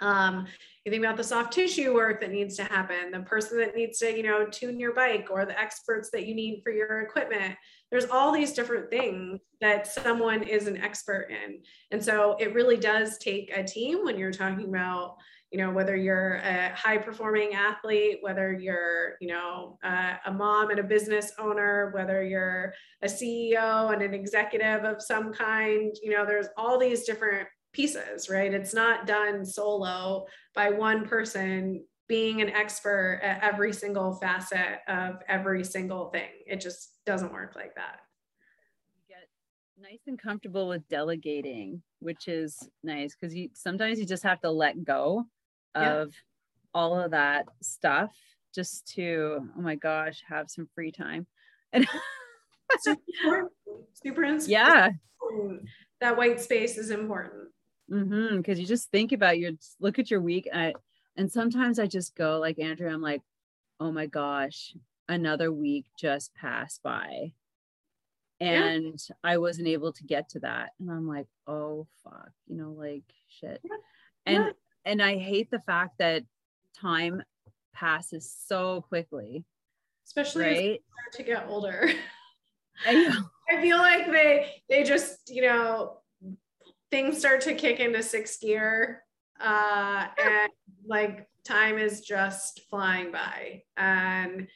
Um, 0.00 0.46
you 0.88 0.92
think 0.92 1.04
about 1.04 1.18
the 1.18 1.24
soft 1.24 1.52
tissue 1.52 1.92
work 1.92 2.18
that 2.20 2.32
needs 2.32 2.56
to 2.56 2.64
happen, 2.64 3.10
the 3.12 3.20
person 3.20 3.58
that 3.58 3.76
needs 3.76 3.98
to, 3.98 4.16
you 4.16 4.22
know, 4.22 4.46
tune 4.46 4.80
your 4.80 4.94
bike 4.94 5.28
or 5.30 5.44
the 5.44 5.58
experts 5.58 6.08
that 6.10 6.26
you 6.26 6.34
need 6.34 6.62
for 6.64 6.72
your 6.72 7.02
equipment. 7.02 7.54
There's 7.90 8.06
all 8.06 8.32
these 8.32 8.54
different 8.54 8.88
things 8.88 9.40
that 9.60 9.86
someone 9.86 10.42
is 10.42 10.66
an 10.66 10.78
expert 10.78 11.28
in. 11.30 11.60
And 11.90 12.02
so 12.02 12.36
it 12.40 12.54
really 12.54 12.78
does 12.78 13.18
take 13.18 13.52
a 13.54 13.62
team 13.62 14.02
when 14.02 14.18
you're 14.18 14.32
talking 14.32 14.66
about, 14.68 15.16
you 15.50 15.58
know, 15.58 15.70
whether 15.70 15.94
you're 15.94 16.36
a 16.36 16.74
high 16.74 16.98
performing 16.98 17.54
athlete, 17.54 18.18
whether 18.22 18.52
you're, 18.52 19.16
you 19.20 19.28
know, 19.28 19.78
a 19.82 20.32
mom 20.32 20.70
and 20.70 20.78
a 20.78 20.84
business 20.84 21.32
owner, 21.38 21.90
whether 21.92 22.22
you're 22.22 22.72
a 23.02 23.06
CEO 23.06 23.92
and 23.92 24.00
an 24.00 24.14
executive 24.14 24.84
of 24.84 25.02
some 25.02 25.34
kind, 25.34 25.94
you 26.02 26.10
know, 26.12 26.24
there's 26.24 26.48
all 26.56 26.78
these 26.78 27.04
different 27.04 27.46
pieces, 27.78 28.28
right? 28.28 28.52
It's 28.52 28.74
not 28.74 29.06
done 29.06 29.46
solo 29.46 30.26
by 30.52 30.70
one 30.70 31.06
person 31.06 31.84
being 32.08 32.42
an 32.42 32.50
expert 32.50 33.20
at 33.22 33.40
every 33.40 33.72
single 33.72 34.14
facet 34.14 34.80
of 34.88 35.22
every 35.28 35.62
single 35.62 36.10
thing. 36.10 36.28
It 36.44 36.60
just 36.60 36.98
doesn't 37.06 37.32
work 37.32 37.54
like 37.54 37.76
that. 37.76 38.00
You 38.96 39.14
get 39.14 39.28
nice 39.80 40.00
and 40.08 40.18
comfortable 40.20 40.66
with 40.66 40.88
delegating, 40.88 41.80
which 42.00 42.26
is 42.26 42.68
nice 42.82 43.14
because 43.14 43.32
you 43.32 43.50
sometimes 43.52 44.00
you 44.00 44.06
just 44.06 44.24
have 44.24 44.40
to 44.40 44.50
let 44.50 44.82
go 44.82 45.26
of 45.76 46.08
yeah. 46.08 46.14
all 46.74 46.98
of 46.98 47.12
that 47.12 47.46
stuff 47.62 48.10
just 48.52 48.88
to, 48.94 49.38
oh 49.56 49.60
my 49.60 49.76
gosh, 49.76 50.20
have 50.28 50.50
some 50.50 50.68
free 50.74 50.90
time. 50.90 51.28
And 51.72 51.86
super, 52.80 53.52
super 53.92 54.24
yeah. 54.48 54.90
That 56.00 56.16
white 56.16 56.40
space 56.40 56.76
is 56.76 56.90
important 56.90 57.50
mm-hmm, 57.90 58.36
Because 58.36 58.58
you 58.58 58.66
just 58.66 58.90
think 58.90 59.12
about 59.12 59.38
your 59.38 59.52
look 59.80 59.98
at 59.98 60.10
your 60.10 60.20
week 60.20 60.48
and, 60.52 60.60
I, 60.60 60.74
and 61.16 61.30
sometimes 61.30 61.78
i 61.78 61.86
just 61.86 62.14
go 62.14 62.38
like 62.38 62.58
andrea 62.58 62.92
i'm 62.92 63.02
like 63.02 63.22
oh 63.80 63.92
my 63.92 64.06
gosh 64.06 64.74
another 65.08 65.52
week 65.52 65.86
just 65.98 66.34
passed 66.34 66.82
by 66.82 67.32
and 68.40 69.00
yeah. 69.08 69.16
i 69.24 69.38
wasn't 69.38 69.66
able 69.66 69.92
to 69.92 70.04
get 70.04 70.28
to 70.30 70.40
that 70.40 70.70
and 70.78 70.90
i'm 70.90 71.08
like 71.08 71.26
oh 71.46 71.86
fuck 72.04 72.30
you 72.46 72.56
know 72.56 72.70
like 72.70 73.04
shit 73.28 73.60
yeah. 73.64 73.76
and 74.26 74.44
yeah. 74.44 74.50
and 74.84 75.02
i 75.02 75.16
hate 75.16 75.50
the 75.50 75.60
fact 75.60 75.98
that 75.98 76.22
time 76.78 77.22
passes 77.74 78.32
so 78.46 78.82
quickly 78.82 79.44
especially 80.06 80.42
right? 80.42 80.82
to 81.12 81.22
get 81.22 81.46
older 81.48 81.90
I, 82.86 83.12
I 83.50 83.60
feel 83.60 83.78
like 83.78 84.06
they 84.06 84.62
they 84.68 84.84
just 84.84 85.30
you 85.30 85.42
know 85.42 85.98
things 86.90 87.18
start 87.18 87.40
to 87.42 87.54
kick 87.54 87.80
into 87.80 88.02
sixth 88.02 88.40
gear 88.40 89.02
uh, 89.40 90.06
and 90.22 90.50
like 90.86 91.28
time 91.44 91.78
is 91.78 92.00
just 92.00 92.62
flying 92.68 93.12
by. 93.12 93.62
And 93.76 94.48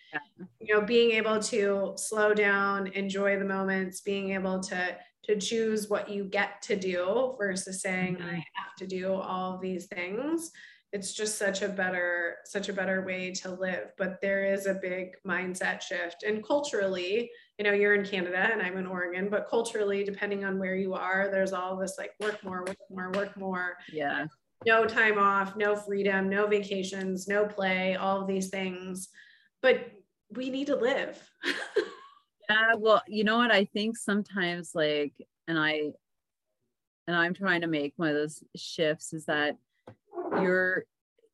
you 0.60 0.74
know 0.74 0.80
being 0.82 1.12
able 1.12 1.40
to 1.40 1.92
slow 1.96 2.34
down 2.34 2.88
enjoy 2.88 3.38
the 3.38 3.44
moments 3.44 4.00
being 4.00 4.30
able 4.30 4.60
to 4.60 4.96
to 5.24 5.36
choose 5.38 5.88
what 5.88 6.08
you 6.08 6.24
get 6.24 6.60
to 6.62 6.74
do 6.74 7.36
versus 7.38 7.80
saying 7.80 8.16
mm-hmm. 8.16 8.28
i 8.28 8.34
have 8.34 8.74
to 8.76 8.86
do 8.88 9.12
all 9.12 9.58
these 9.58 9.86
things 9.86 10.50
it's 10.92 11.14
just 11.14 11.38
such 11.38 11.62
a 11.62 11.68
better 11.68 12.36
such 12.44 12.68
a 12.68 12.72
better 12.72 13.02
way 13.02 13.32
to 13.32 13.50
live. 13.50 13.92
But 13.96 14.20
there 14.20 14.44
is 14.44 14.66
a 14.66 14.74
big 14.74 15.14
mindset 15.26 15.80
shift. 15.80 16.22
And 16.22 16.44
culturally 16.44 17.30
you 17.58 17.64
know 17.64 17.72
you're 17.72 17.94
in 17.94 18.04
canada 18.04 18.48
and 18.52 18.62
i'm 18.62 18.76
in 18.76 18.86
oregon 18.86 19.28
but 19.30 19.48
culturally 19.48 20.04
depending 20.04 20.44
on 20.44 20.58
where 20.58 20.74
you 20.74 20.94
are 20.94 21.28
there's 21.30 21.52
all 21.52 21.76
this 21.76 21.96
like 21.98 22.12
work 22.20 22.42
more 22.42 22.64
work 22.64 22.76
more 22.90 23.10
work 23.12 23.36
more. 23.36 23.76
Yeah. 23.92 24.26
No 24.64 24.86
time 24.86 25.18
off 25.18 25.56
no 25.56 25.74
freedom 25.74 26.28
no 26.28 26.46
vacations 26.46 27.26
no 27.28 27.46
play 27.46 27.96
all 27.96 28.24
these 28.24 28.48
things. 28.48 29.08
But 29.60 29.90
we 30.30 30.50
need 30.50 30.68
to 30.68 30.76
live. 30.76 31.20
Yeah 32.50 32.74
well 32.76 33.02
you 33.06 33.24
know 33.24 33.38
what? 33.38 33.52
I 33.52 33.64
think 33.64 33.96
sometimes 33.96 34.72
like 34.74 35.14
and 35.48 35.58
i 35.58 35.92
and 37.06 37.16
i'm 37.16 37.32
trying 37.32 37.62
to 37.62 37.66
make 37.66 37.94
one 37.96 38.08
of 38.08 38.14
those 38.14 38.42
shifts 38.56 39.12
is 39.12 39.24
that 39.26 39.56
you're 40.32 40.84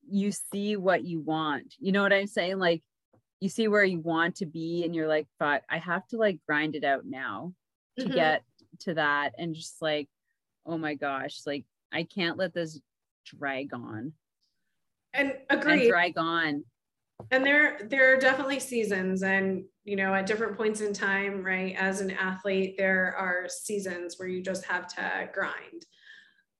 you 0.08 0.30
see 0.32 0.76
what 0.76 1.04
you 1.04 1.20
want. 1.20 1.74
You 1.78 1.92
know 1.92 2.02
what 2.02 2.12
i'm 2.12 2.26
saying? 2.26 2.58
Like 2.58 2.82
you 3.40 3.48
see 3.48 3.68
where 3.68 3.84
you 3.84 4.00
want 4.00 4.36
to 4.36 4.46
be 4.46 4.84
and 4.84 4.94
you're 4.94 5.08
like 5.08 5.26
fuck 5.38 5.62
i 5.70 5.78
have 5.78 6.06
to 6.08 6.16
like 6.16 6.38
grind 6.46 6.74
it 6.74 6.84
out 6.84 7.04
now 7.04 7.52
to 7.96 8.04
mm-hmm. 8.04 8.14
get 8.14 8.42
to 8.80 8.94
that 8.94 9.32
and 9.38 9.54
just 9.54 9.80
like 9.80 10.08
oh 10.66 10.78
my 10.78 10.94
gosh 10.94 11.40
like 11.46 11.64
i 11.92 12.02
can't 12.02 12.36
let 12.36 12.52
this 12.52 12.80
drag 13.36 13.74
on. 13.74 14.12
And 15.14 15.34
agree 15.50 15.82
and 15.82 15.88
drag 15.88 16.18
on. 16.18 16.64
And 17.30 17.44
there 17.44 17.80
there 17.90 18.14
are 18.14 18.18
definitely 18.18 18.60
seasons 18.60 19.22
and 19.22 19.64
you 19.84 19.96
know 19.96 20.14
at 20.14 20.26
different 20.26 20.56
points 20.56 20.80
in 20.80 20.92
time 20.92 21.42
right 21.42 21.74
as 21.76 22.00
an 22.00 22.12
athlete 22.12 22.76
there 22.78 23.14
are 23.18 23.48
seasons 23.48 24.14
where 24.18 24.28
you 24.28 24.42
just 24.42 24.64
have 24.66 24.86
to 24.94 25.28
grind. 25.32 25.86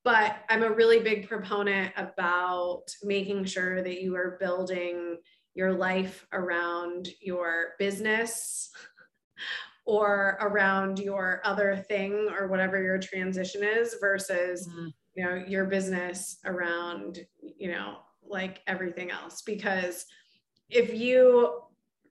But 0.05 0.37
I'm 0.49 0.63
a 0.63 0.71
really 0.71 1.01
big 1.01 1.29
proponent 1.29 1.93
about 1.97 2.85
making 3.03 3.45
sure 3.45 3.83
that 3.83 4.01
you 4.01 4.17
are 4.17 4.39
building 4.41 5.19
your 5.59 5.73
life 5.73 6.25
around 6.33 7.09
your 7.21 7.71
business 7.81 8.71
or 9.87 10.39
around 10.41 11.01
your 11.01 11.41
other 11.45 11.77
thing 11.89 12.29
or 12.39 12.47
whatever 12.47 12.81
your 12.81 12.99
transition 12.99 13.65
is 13.65 13.97
versus 14.01 14.69
mm-hmm. 14.69 14.87
you 15.17 15.25
know 15.25 15.35
your 15.49 15.65
business 15.65 16.39
around 16.45 17.19
you 17.59 17.73
know 17.73 17.97
like 18.23 18.61
everything 18.69 19.11
else 19.11 19.43
because 19.43 20.07
if 20.71 20.95
you 20.95 21.61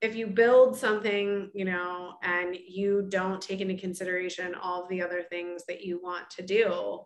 if 0.01 0.13
you 0.13 0.27
build 0.27 0.75
something 0.75 1.49
you 1.53 1.63
know 1.63 2.15
and 2.23 2.53
you 2.67 3.05
don't 3.07 3.41
take 3.41 3.61
into 3.61 3.77
consideration 3.77 4.55
all 4.55 4.87
the 4.89 5.01
other 5.01 5.23
things 5.23 5.63
that 5.69 5.81
you 5.81 6.01
want 6.03 6.29
to 6.29 6.41
do 6.41 6.99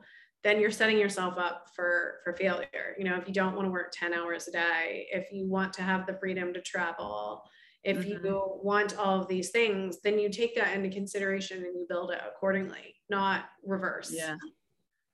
then 0.43 0.59
you're 0.59 0.71
setting 0.71 0.97
yourself 0.97 1.37
up 1.37 1.67
for 1.75 2.19
for 2.23 2.33
failure. 2.33 2.95
You 2.97 3.05
know 3.05 3.17
if 3.17 3.27
you 3.27 3.33
don't 3.33 3.55
want 3.55 3.67
to 3.67 3.71
work 3.71 3.91
10 3.93 4.13
hours 4.13 4.47
a 4.47 4.51
day 4.51 5.07
if 5.11 5.31
you 5.31 5.47
want 5.47 5.73
to 5.73 5.81
have 5.81 6.05
the 6.05 6.17
freedom 6.19 6.53
to 6.53 6.61
travel 6.61 7.43
if 7.83 7.97
mm-hmm. 7.97 8.25
you 8.25 8.59
want 8.61 8.97
all 8.97 9.19
of 9.19 9.27
these 9.27 9.49
things 9.49 9.99
then 10.03 10.19
you 10.19 10.29
take 10.29 10.55
that 10.55 10.75
into 10.75 10.89
consideration 10.89 11.57
and 11.57 11.75
you 11.75 11.85
build 11.89 12.11
it 12.11 12.21
accordingly 12.27 12.95
not 13.09 13.45
reverse. 13.63 14.11
Yeah. 14.13 14.35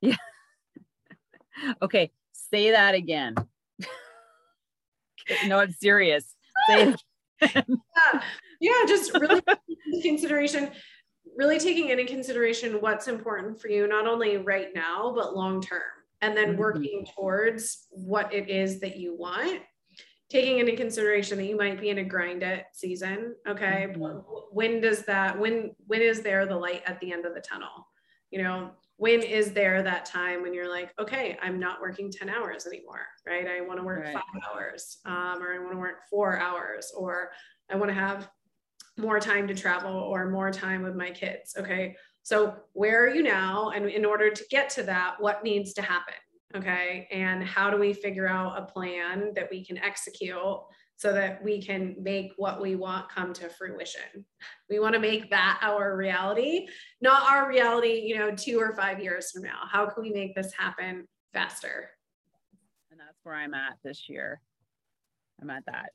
Yeah. 0.02 0.16
Okay 1.82 2.12
say 2.50 2.72
that 2.72 2.96
again. 2.96 3.36
No 5.48 5.60
i'm 5.60 5.72
serious. 5.72 6.36
Yeah. 7.42 8.22
yeah 8.60 8.86
just 8.88 9.14
really 9.14 9.42
consideration 10.02 10.72
really 11.38 11.60
taking 11.60 11.90
into 11.90 12.04
consideration 12.04 12.82
what's 12.82 13.08
important 13.08 13.62
for 13.62 13.70
you, 13.70 13.88
not 13.88 14.08
only 14.08 14.38
right 14.38 14.70
now, 14.74 15.14
but 15.16 15.36
long 15.36 15.62
term, 15.62 15.82
and 16.22 16.36
then 16.36 16.50
mm-hmm. 16.50 16.60
working 16.60 17.08
towards 17.16 17.86
what 17.92 18.34
it 18.34 18.50
is 18.50 18.80
that 18.80 18.98
you 18.98 19.16
want. 19.16 19.62
Taking 20.30 20.60
into 20.60 20.76
consideration 20.76 21.38
that 21.38 21.46
you 21.46 21.56
might 21.56 21.80
be 21.80 21.90
in 21.90 22.00
a 22.00 22.04
grind 22.04 22.44
it 22.44 22.66
season. 22.74 23.36
Okay. 23.48 23.88
Mm-hmm. 23.92 24.18
When 24.52 24.82
does 24.82 25.06
that, 25.06 25.40
when, 25.40 25.74
when 25.86 26.02
is 26.02 26.22
there 26.22 26.46
the 26.46 26.58
light 26.58 26.82
at 26.86 27.00
the 27.00 27.14
end 27.14 27.26
of 27.26 27.34
the 27.34 27.40
tunnel? 27.40 27.88
You 28.32 28.44
know, 28.44 28.72
when 28.98 29.22
is 29.22 29.54
there 29.54 29.84
that 29.84 30.06
time 30.06 30.42
when 30.42 30.54
you're 30.54 30.70
like, 30.70 30.92
okay, 31.00 31.38
I'm 31.42 31.60
not 31.60 31.80
working 31.80 32.12
10 32.12 32.30
hours 32.30 32.66
anymore, 32.66 33.06
right? 33.26 33.48
I 33.48 33.62
want 33.62 33.80
to 33.80 33.86
work 33.86 34.04
right. 34.04 34.16
five 34.16 34.42
hours, 34.52 34.98
um, 35.06 35.42
or 35.42 35.54
I 35.54 35.60
want 35.60 35.72
to 35.74 35.78
work 35.78 36.10
four 36.10 36.40
hours, 36.40 36.92
or 36.98 37.30
I 37.70 37.76
want 37.76 37.90
to 37.90 37.96
have 37.96 38.28
more 38.98 39.20
time 39.20 39.48
to 39.48 39.56
travel 39.56 39.94
or 39.94 40.30
more 40.30 40.52
time 40.52 40.82
with 40.82 40.96
my 40.96 41.12
kids. 41.12 41.56
Okay. 41.58 41.96
So 42.24 42.56
where 42.74 43.04
are 43.04 43.14
you 43.14 43.24
now? 43.24 43.70
And 43.70 43.90
in 43.90 44.04
order 44.04 44.30
to 44.30 44.44
get 44.50 44.70
to 44.72 44.84
that, 44.84 45.16
what 45.20 45.44
needs 45.44 45.74
to 45.74 45.82
happen? 45.82 46.16
Okay. 46.56 47.08
And 47.12 47.44
how 47.44 47.70
do 47.70 47.78
we 47.78 47.94
figure 47.94 48.28
out 48.28 48.58
a 48.58 48.66
plan 48.66 49.34
that 49.36 49.50
we 49.52 49.64
can 49.64 49.78
execute 49.78 50.38
so 50.96 51.14
that 51.14 51.44
we 51.44 51.62
can 51.62 51.96
make 52.02 52.32
what 52.38 52.60
we 52.60 52.76
want 52.76 53.10
come 53.10 53.34
to 53.34 53.50
fruition? 53.50 54.26
We 54.70 54.80
want 54.80 54.94
to 54.96 55.00
make 55.00 55.30
that 55.30 55.60
our 55.62 55.96
reality, 55.96 56.68
not 57.02 57.24
our 57.32 57.48
reality, 57.48 58.02
you 58.06 58.18
know, 58.18 58.32
two 58.32 58.60
or 58.60 58.76
five 58.76 59.00
years 59.00 59.32
from 59.32 59.44
now. 59.44 59.60
How 59.70 59.86
can 59.86 60.04
we 60.04 60.10
make 60.10 60.36
this 60.36 60.52
happen 60.54 61.08
faster? 61.34 61.90
And 62.92 63.00
that's 63.00 63.20
where 63.24 63.36
I'm 63.36 63.54
at 63.54 63.78
this 63.84 64.10
year. 64.10 64.42
I'm 65.42 65.50
at 65.50 65.64
that. 65.68 65.90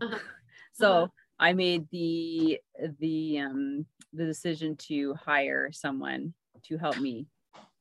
Uh-huh. 0.00 0.18
So, 0.74 0.92
uh-huh 0.92 1.06
I 1.38 1.52
made 1.52 1.88
the 1.90 2.60
the 3.00 3.38
um 3.40 3.86
the 4.12 4.24
decision 4.24 4.76
to 4.76 5.14
hire 5.14 5.70
someone 5.72 6.34
to 6.64 6.78
help 6.78 6.98
me. 6.98 7.26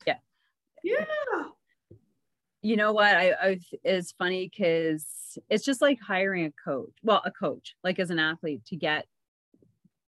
Yeah. 0.05 0.17
Yeah. 0.83 1.05
You 2.61 2.77
know 2.77 2.93
what? 2.93 3.15
I, 3.15 3.31
I 3.31 3.59
it's 3.83 4.13
funny 4.13 4.49
because 4.49 5.37
it's 5.49 5.65
just 5.65 5.81
like 5.81 5.99
hiring 5.99 6.45
a 6.45 6.51
coach. 6.51 6.93
Well, 7.03 7.21
a 7.25 7.31
coach, 7.31 7.75
like 7.83 7.99
as 7.99 8.09
an 8.09 8.19
athlete, 8.19 8.65
to 8.67 8.75
get, 8.75 9.05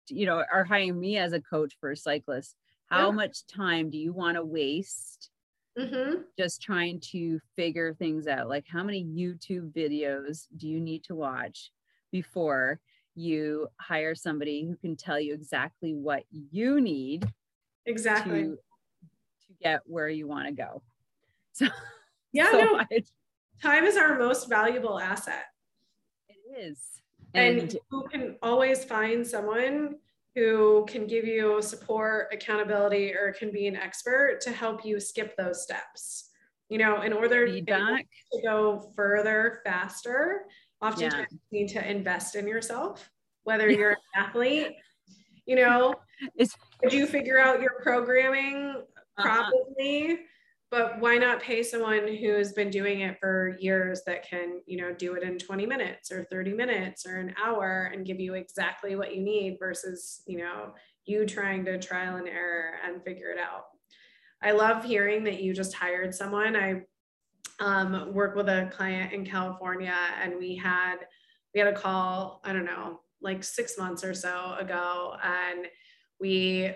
you 0.08 0.26
know, 0.26 0.44
or 0.52 0.64
hiring 0.64 0.98
me 0.98 1.18
as 1.18 1.32
a 1.32 1.40
coach 1.40 1.76
for 1.80 1.90
a 1.90 1.96
cyclist. 1.96 2.56
How 2.86 3.08
yeah. 3.08 3.14
much 3.14 3.46
time 3.46 3.90
do 3.90 3.98
you 3.98 4.14
want 4.14 4.36
to 4.36 4.44
waste 4.44 5.30
mm-hmm. 5.78 6.22
just 6.38 6.62
trying 6.62 7.00
to 7.12 7.38
figure 7.54 7.92
things 7.92 8.26
out? 8.26 8.48
Like, 8.48 8.64
how 8.66 8.82
many 8.82 9.04
YouTube 9.04 9.72
videos 9.72 10.46
do 10.56 10.68
you 10.68 10.80
need 10.80 11.04
to 11.04 11.14
watch 11.14 11.70
before 12.10 12.80
you 13.18 13.66
hire 13.80 14.14
somebody 14.14 14.64
who 14.64 14.76
can 14.76 14.96
tell 14.96 15.18
you 15.18 15.34
exactly 15.34 15.92
what 15.92 16.22
you 16.30 16.80
need 16.80 17.26
exactly. 17.84 18.42
to, 18.42 18.48
to 18.50 19.52
get 19.60 19.80
where 19.86 20.08
you 20.08 20.26
want 20.26 20.46
to 20.46 20.52
go. 20.52 20.82
So 21.52 21.66
yeah 22.32 22.52
so 22.52 22.58
no, 22.58 22.76
I, 22.78 23.02
time 23.60 23.82
is 23.82 23.96
our 23.96 24.16
most 24.16 24.48
valuable 24.48 25.00
asset. 25.00 25.46
It 26.28 26.56
is. 26.56 26.78
And, 27.34 27.58
and 27.58 27.72
you 27.72 28.04
can 28.12 28.36
always 28.42 28.84
find 28.84 29.26
someone 29.26 29.96
who 30.36 30.86
can 30.88 31.08
give 31.08 31.24
you 31.24 31.60
support 31.60 32.28
accountability 32.32 33.12
or 33.12 33.34
can 33.36 33.50
be 33.50 33.66
an 33.66 33.74
expert 33.74 34.40
to 34.42 34.52
help 34.52 34.84
you 34.84 35.00
skip 35.00 35.36
those 35.36 35.64
steps. 35.64 36.30
You 36.68 36.78
know 36.78 37.02
in 37.02 37.12
order 37.12 37.48
Feedback. 37.48 38.06
to 38.32 38.42
go 38.42 38.92
further 38.94 39.60
faster 39.64 40.42
oftentimes 40.82 41.26
yeah. 41.30 41.38
you 41.50 41.60
need 41.60 41.68
to 41.68 41.90
invest 41.90 42.34
in 42.34 42.46
yourself 42.46 43.10
whether 43.44 43.70
you're 43.70 43.90
an 43.90 43.96
athlete 44.16 44.76
you 45.46 45.56
know 45.56 45.94
it's, 46.36 46.54
did 46.82 46.92
you 46.92 47.06
figure 47.06 47.38
out 47.38 47.60
your 47.60 47.80
programming 47.82 48.82
uh-huh. 49.16 49.22
probably 49.22 50.12
uh-huh. 50.12 50.22
but 50.70 51.00
why 51.00 51.16
not 51.16 51.42
pay 51.42 51.62
someone 51.62 52.06
who's 52.06 52.52
been 52.52 52.70
doing 52.70 53.00
it 53.00 53.18
for 53.18 53.56
years 53.58 54.02
that 54.06 54.28
can 54.28 54.60
you 54.66 54.76
know 54.76 54.92
do 54.92 55.14
it 55.14 55.22
in 55.22 55.38
20 55.38 55.66
minutes 55.66 56.12
or 56.12 56.24
30 56.24 56.52
minutes 56.52 57.06
or 57.06 57.16
an 57.16 57.34
hour 57.42 57.90
and 57.92 58.06
give 58.06 58.20
you 58.20 58.34
exactly 58.34 58.94
what 58.96 59.14
you 59.14 59.22
need 59.22 59.56
versus 59.58 60.22
you 60.26 60.38
know 60.38 60.74
you 61.06 61.26
trying 61.26 61.64
to 61.64 61.78
trial 61.78 62.16
and 62.16 62.28
error 62.28 62.74
and 62.84 63.02
figure 63.02 63.30
it 63.30 63.38
out 63.38 63.64
i 64.42 64.52
love 64.52 64.84
hearing 64.84 65.24
that 65.24 65.42
you 65.42 65.54
just 65.54 65.74
hired 65.74 66.14
someone 66.14 66.54
i 66.54 66.82
um, 67.60 68.12
work 68.12 68.36
with 68.36 68.48
a 68.48 68.70
client 68.74 69.12
in 69.12 69.24
California 69.24 69.96
and 70.22 70.34
we 70.38 70.56
had 70.56 70.96
we 71.54 71.60
had 71.60 71.68
a 71.68 71.76
call, 71.76 72.40
I 72.44 72.52
don't 72.52 72.64
know, 72.64 73.00
like 73.20 73.42
six 73.42 73.78
months 73.78 74.04
or 74.04 74.14
so 74.14 74.54
ago. 74.58 75.16
And 75.22 75.66
we, 76.20 76.70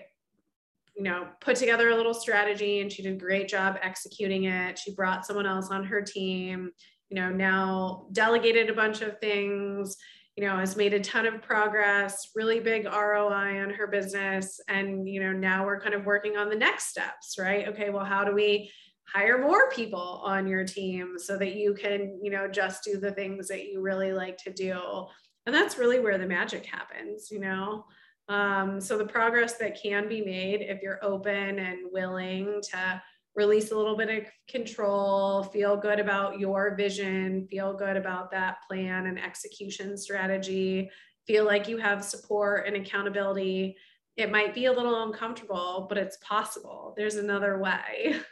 you 0.96 1.02
know, 1.02 1.28
put 1.40 1.56
together 1.56 1.90
a 1.90 1.94
little 1.94 2.14
strategy 2.14 2.80
and 2.80 2.90
she 2.90 3.02
did 3.02 3.14
a 3.14 3.18
great 3.18 3.48
job 3.48 3.78
executing 3.82 4.44
it. 4.44 4.78
She 4.78 4.94
brought 4.94 5.26
someone 5.26 5.46
else 5.46 5.68
on 5.70 5.84
her 5.84 6.02
team, 6.02 6.70
you 7.10 7.16
know, 7.16 7.30
now 7.30 8.06
delegated 8.12 8.70
a 8.70 8.74
bunch 8.74 9.02
of 9.02 9.18
things, 9.20 9.96
you 10.36 10.46
know, 10.46 10.56
has 10.56 10.76
made 10.76 10.94
a 10.94 11.00
ton 11.00 11.26
of 11.26 11.42
progress, 11.42 12.30
really 12.34 12.60
big 12.60 12.86
ROI 12.86 13.62
on 13.62 13.70
her 13.70 13.86
business. 13.86 14.58
And, 14.68 15.08
you 15.08 15.20
know, 15.20 15.32
now 15.32 15.66
we're 15.66 15.80
kind 15.80 15.94
of 15.94 16.06
working 16.06 16.36
on 16.36 16.48
the 16.48 16.56
next 16.56 16.88
steps, 16.88 17.36
right? 17.38 17.68
Okay, 17.68 17.90
well, 17.90 18.04
how 18.04 18.24
do 18.24 18.34
we 18.34 18.70
hire 19.12 19.38
more 19.38 19.70
people 19.70 20.22
on 20.24 20.46
your 20.46 20.64
team 20.64 21.14
so 21.18 21.36
that 21.38 21.54
you 21.56 21.74
can, 21.74 22.18
you 22.22 22.30
know, 22.30 22.48
just 22.48 22.84
do 22.84 22.98
the 22.98 23.12
things 23.12 23.48
that 23.48 23.66
you 23.66 23.80
really 23.80 24.12
like 24.12 24.38
to 24.38 24.52
do? 24.52 25.06
And 25.46 25.54
that's 25.54 25.78
really 25.78 26.00
where 26.00 26.18
the 26.18 26.26
magic 26.26 26.64
happens, 26.64 27.30
you 27.30 27.40
know? 27.40 27.84
Um, 28.28 28.80
so 28.80 28.96
the 28.96 29.04
progress 29.04 29.54
that 29.58 29.80
can 29.80 30.08
be 30.08 30.22
made 30.22 30.62
if 30.62 30.80
you're 30.82 31.04
open 31.04 31.58
and 31.58 31.78
willing 31.90 32.60
to 32.70 33.02
release 33.34 33.70
a 33.72 33.76
little 33.76 33.96
bit 33.96 34.10
of 34.10 34.30
control, 34.48 35.42
feel 35.44 35.76
good 35.76 35.98
about 35.98 36.38
your 36.38 36.74
vision, 36.76 37.46
feel 37.50 37.74
good 37.74 37.96
about 37.96 38.30
that 38.30 38.58
plan 38.68 39.06
and 39.06 39.18
execution 39.18 39.96
strategy, 39.96 40.90
feel 41.26 41.44
like 41.44 41.68
you 41.68 41.78
have 41.78 42.04
support 42.04 42.66
and 42.66 42.76
accountability. 42.76 43.76
It 44.16 44.30
might 44.30 44.54
be 44.54 44.66
a 44.66 44.72
little 44.72 45.02
uncomfortable, 45.04 45.86
but 45.88 45.96
it's 45.96 46.18
possible. 46.18 46.94
There's 46.96 47.16
another 47.16 47.58
way. 47.58 48.16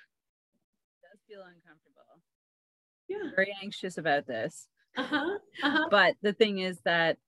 It 0.93 1.07
does 1.13 1.21
feel 1.27 1.41
uncomfortable. 1.41 2.23
Yeah. 3.11 3.31
Very 3.35 3.55
anxious 3.61 3.99
about 3.99 4.27
this. 4.27 4.69
Uh-huh. 4.97 5.39
Uh-huh. 5.63 5.89
But 5.91 6.15
the 6.23 6.33
thing 6.33 6.59
is 6.59 6.79
that 6.85 7.19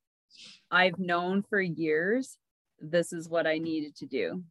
I've 0.70 0.98
known 0.98 1.42
for 1.42 1.60
years 1.60 2.38
this 2.80 3.12
is 3.12 3.28
what 3.28 3.46
I 3.46 3.58
needed 3.58 3.96
to 3.96 4.06
do. 4.06 4.42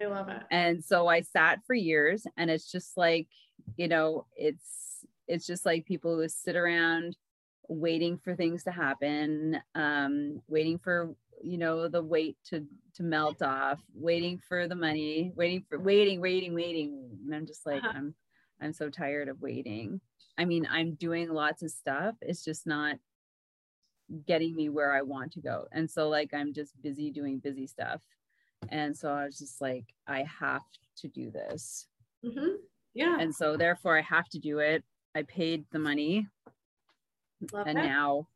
I 0.00 0.06
love 0.06 0.28
it. 0.28 0.42
And 0.50 0.84
so 0.84 1.06
I 1.06 1.22
sat 1.22 1.60
for 1.66 1.74
years 1.74 2.26
and 2.36 2.50
it's 2.50 2.70
just 2.70 2.96
like, 2.96 3.28
you 3.76 3.88
know, 3.88 4.26
it's 4.36 5.06
it's 5.28 5.46
just 5.46 5.64
like 5.66 5.86
people 5.86 6.16
who 6.16 6.28
sit 6.28 6.56
around 6.56 7.16
waiting 7.68 8.18
for 8.18 8.36
things 8.36 8.64
to 8.64 8.70
happen, 8.70 9.60
um, 9.74 10.40
waiting 10.46 10.78
for, 10.78 11.14
you 11.42 11.58
know, 11.58 11.88
the 11.88 12.02
weight 12.02 12.36
to 12.50 12.64
to 12.94 13.02
melt 13.02 13.42
off, 13.42 13.80
waiting 13.94 14.40
for 14.48 14.68
the 14.68 14.74
money, 14.74 15.32
waiting 15.34 15.64
for 15.68 15.78
waiting, 15.78 16.20
waiting, 16.20 16.54
waiting. 16.54 17.10
And 17.24 17.34
I'm 17.34 17.46
just 17.46 17.66
like, 17.66 17.82
uh-huh. 17.82 17.92
I'm 17.94 18.14
I'm 18.60 18.72
so 18.72 18.90
tired 18.90 19.28
of 19.28 19.40
waiting. 19.40 20.00
I 20.38 20.44
mean, 20.44 20.66
I'm 20.70 20.94
doing 20.94 21.30
lots 21.30 21.62
of 21.62 21.70
stuff. 21.70 22.14
It's 22.20 22.44
just 22.44 22.66
not 22.66 22.96
getting 24.26 24.54
me 24.54 24.68
where 24.68 24.94
I 24.94 25.02
want 25.02 25.32
to 25.32 25.40
go. 25.40 25.66
And 25.72 25.90
so 25.90 26.08
like 26.08 26.32
I'm 26.32 26.52
just 26.52 26.80
busy 26.82 27.10
doing 27.10 27.38
busy 27.38 27.66
stuff. 27.66 28.02
And 28.70 28.96
so 28.96 29.10
I 29.10 29.24
was 29.24 29.38
just 29.38 29.60
like, 29.60 29.84
I 30.06 30.24
have 30.40 30.62
to 30.98 31.08
do 31.08 31.30
this. 31.30 31.88
Mm-hmm. 32.24 32.56
Yeah. 32.94 33.18
And 33.20 33.34
so 33.34 33.56
therefore 33.56 33.98
I 33.98 34.02
have 34.02 34.28
to 34.30 34.38
do 34.38 34.60
it. 34.60 34.84
I 35.14 35.22
paid 35.22 35.64
the 35.72 35.78
money. 35.78 36.26
Love 37.52 37.66
and 37.66 37.76
that. 37.76 37.84
now 37.84 38.28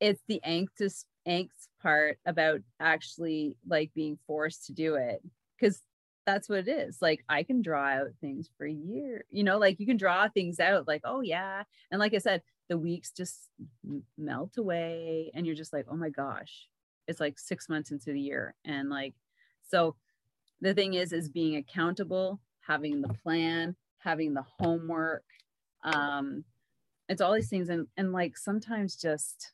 it's 0.00 0.22
the 0.28 0.40
angst 0.46 1.04
angst 1.26 1.68
part 1.82 2.18
about 2.24 2.60
actually 2.80 3.56
like 3.66 3.90
being 3.94 4.18
forced 4.26 4.66
to 4.66 4.72
do 4.72 4.94
it. 4.94 5.20
Cause 5.60 5.82
that's 6.28 6.46
what 6.46 6.58
it 6.58 6.68
is. 6.68 7.00
Like 7.00 7.24
I 7.26 7.42
can 7.42 7.62
draw 7.62 7.86
out 7.86 8.08
things 8.20 8.50
for 8.58 8.66
a 8.66 8.72
year, 8.72 9.24
you 9.30 9.42
know, 9.42 9.56
like 9.56 9.80
you 9.80 9.86
can 9.86 9.96
draw 9.96 10.28
things 10.28 10.60
out 10.60 10.86
like, 10.86 11.00
oh 11.04 11.22
yeah. 11.22 11.62
And 11.90 11.98
like 11.98 12.12
I 12.12 12.18
said, 12.18 12.42
the 12.68 12.76
weeks 12.76 13.10
just 13.10 13.48
melt 14.18 14.58
away 14.58 15.30
and 15.34 15.46
you're 15.46 15.56
just 15.56 15.72
like, 15.72 15.86
oh 15.90 15.96
my 15.96 16.10
gosh, 16.10 16.68
it's 17.06 17.18
like 17.18 17.38
six 17.38 17.70
months 17.70 17.92
into 17.92 18.12
the 18.12 18.20
year. 18.20 18.54
And 18.66 18.90
like 18.90 19.14
so 19.70 19.96
the 20.60 20.74
thing 20.74 20.92
is, 20.92 21.14
is 21.14 21.30
being 21.30 21.56
accountable, 21.56 22.40
having 22.60 23.00
the 23.00 23.08
plan, 23.08 23.74
having 23.96 24.34
the 24.34 24.44
homework. 24.58 25.24
Um, 25.82 26.44
it's 27.08 27.22
all 27.22 27.32
these 27.32 27.48
things. 27.48 27.70
And, 27.70 27.86
and 27.96 28.12
like 28.12 28.36
sometimes 28.36 28.96
just, 28.96 29.52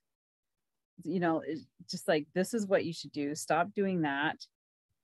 you 1.04 1.20
know, 1.20 1.40
just 1.88 2.08
like, 2.08 2.26
this 2.34 2.52
is 2.52 2.66
what 2.66 2.84
you 2.84 2.92
should 2.92 3.12
do. 3.12 3.36
Stop 3.36 3.72
doing 3.74 4.02
that. 4.02 4.44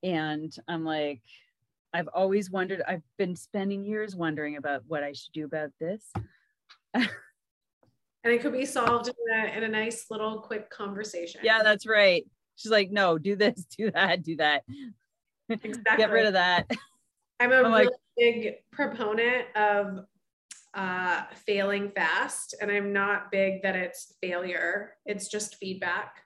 And 0.03 0.53
I'm 0.67 0.85
like, 0.85 1.21
I've 1.93 2.09
always 2.09 2.51
wondered, 2.51 2.83
I've 2.87 3.03
been 3.19 3.35
spending 3.35 3.85
years 3.85 4.15
wondering 4.15 4.57
about 4.57 4.83
what 4.87 5.03
I 5.03 5.13
should 5.13 5.33
do 5.33 5.45
about 5.45 5.71
this. 5.81 6.05
and 6.95 7.09
it 8.25 8.41
could 8.43 8.53
be 8.53 8.65
solved 8.65 9.09
in 9.09 9.39
a, 9.39 9.57
in 9.57 9.65
a 9.65 9.69
nice 9.69 10.07
little 10.11 10.41
quick 10.41 10.71
conversation. 10.71 11.41
Yeah, 11.43 11.63
that's 11.63 11.87
right. 11.87 12.25
She's 12.57 12.71
like, 12.71 12.91
no, 12.91 13.19
do 13.19 13.37
this, 13.37 13.65
do 13.77 13.91
that, 13.91 14.23
do 14.23 14.37
that. 14.37 14.63
Exactly. 15.49 15.83
Get 15.97 16.11
rid 16.11 16.27
of 16.27 16.35
that. 16.35 16.71
I'm 17.41 17.53
a 17.53 17.57
I'm 17.57 17.73
really 17.73 17.87
like, 17.87 17.89
big 18.17 18.55
proponent 18.71 19.47
of 19.57 20.05
uh, 20.75 21.23
failing 21.47 21.91
fast, 21.91 22.55
and 22.61 22.71
I'm 22.71 22.93
not 22.93 23.33
big 23.33 23.63
that 23.63 23.75
it's 23.75 24.15
failure. 24.21 24.93
It's 25.07 25.29
just 25.29 25.57
feedback. 25.57 26.23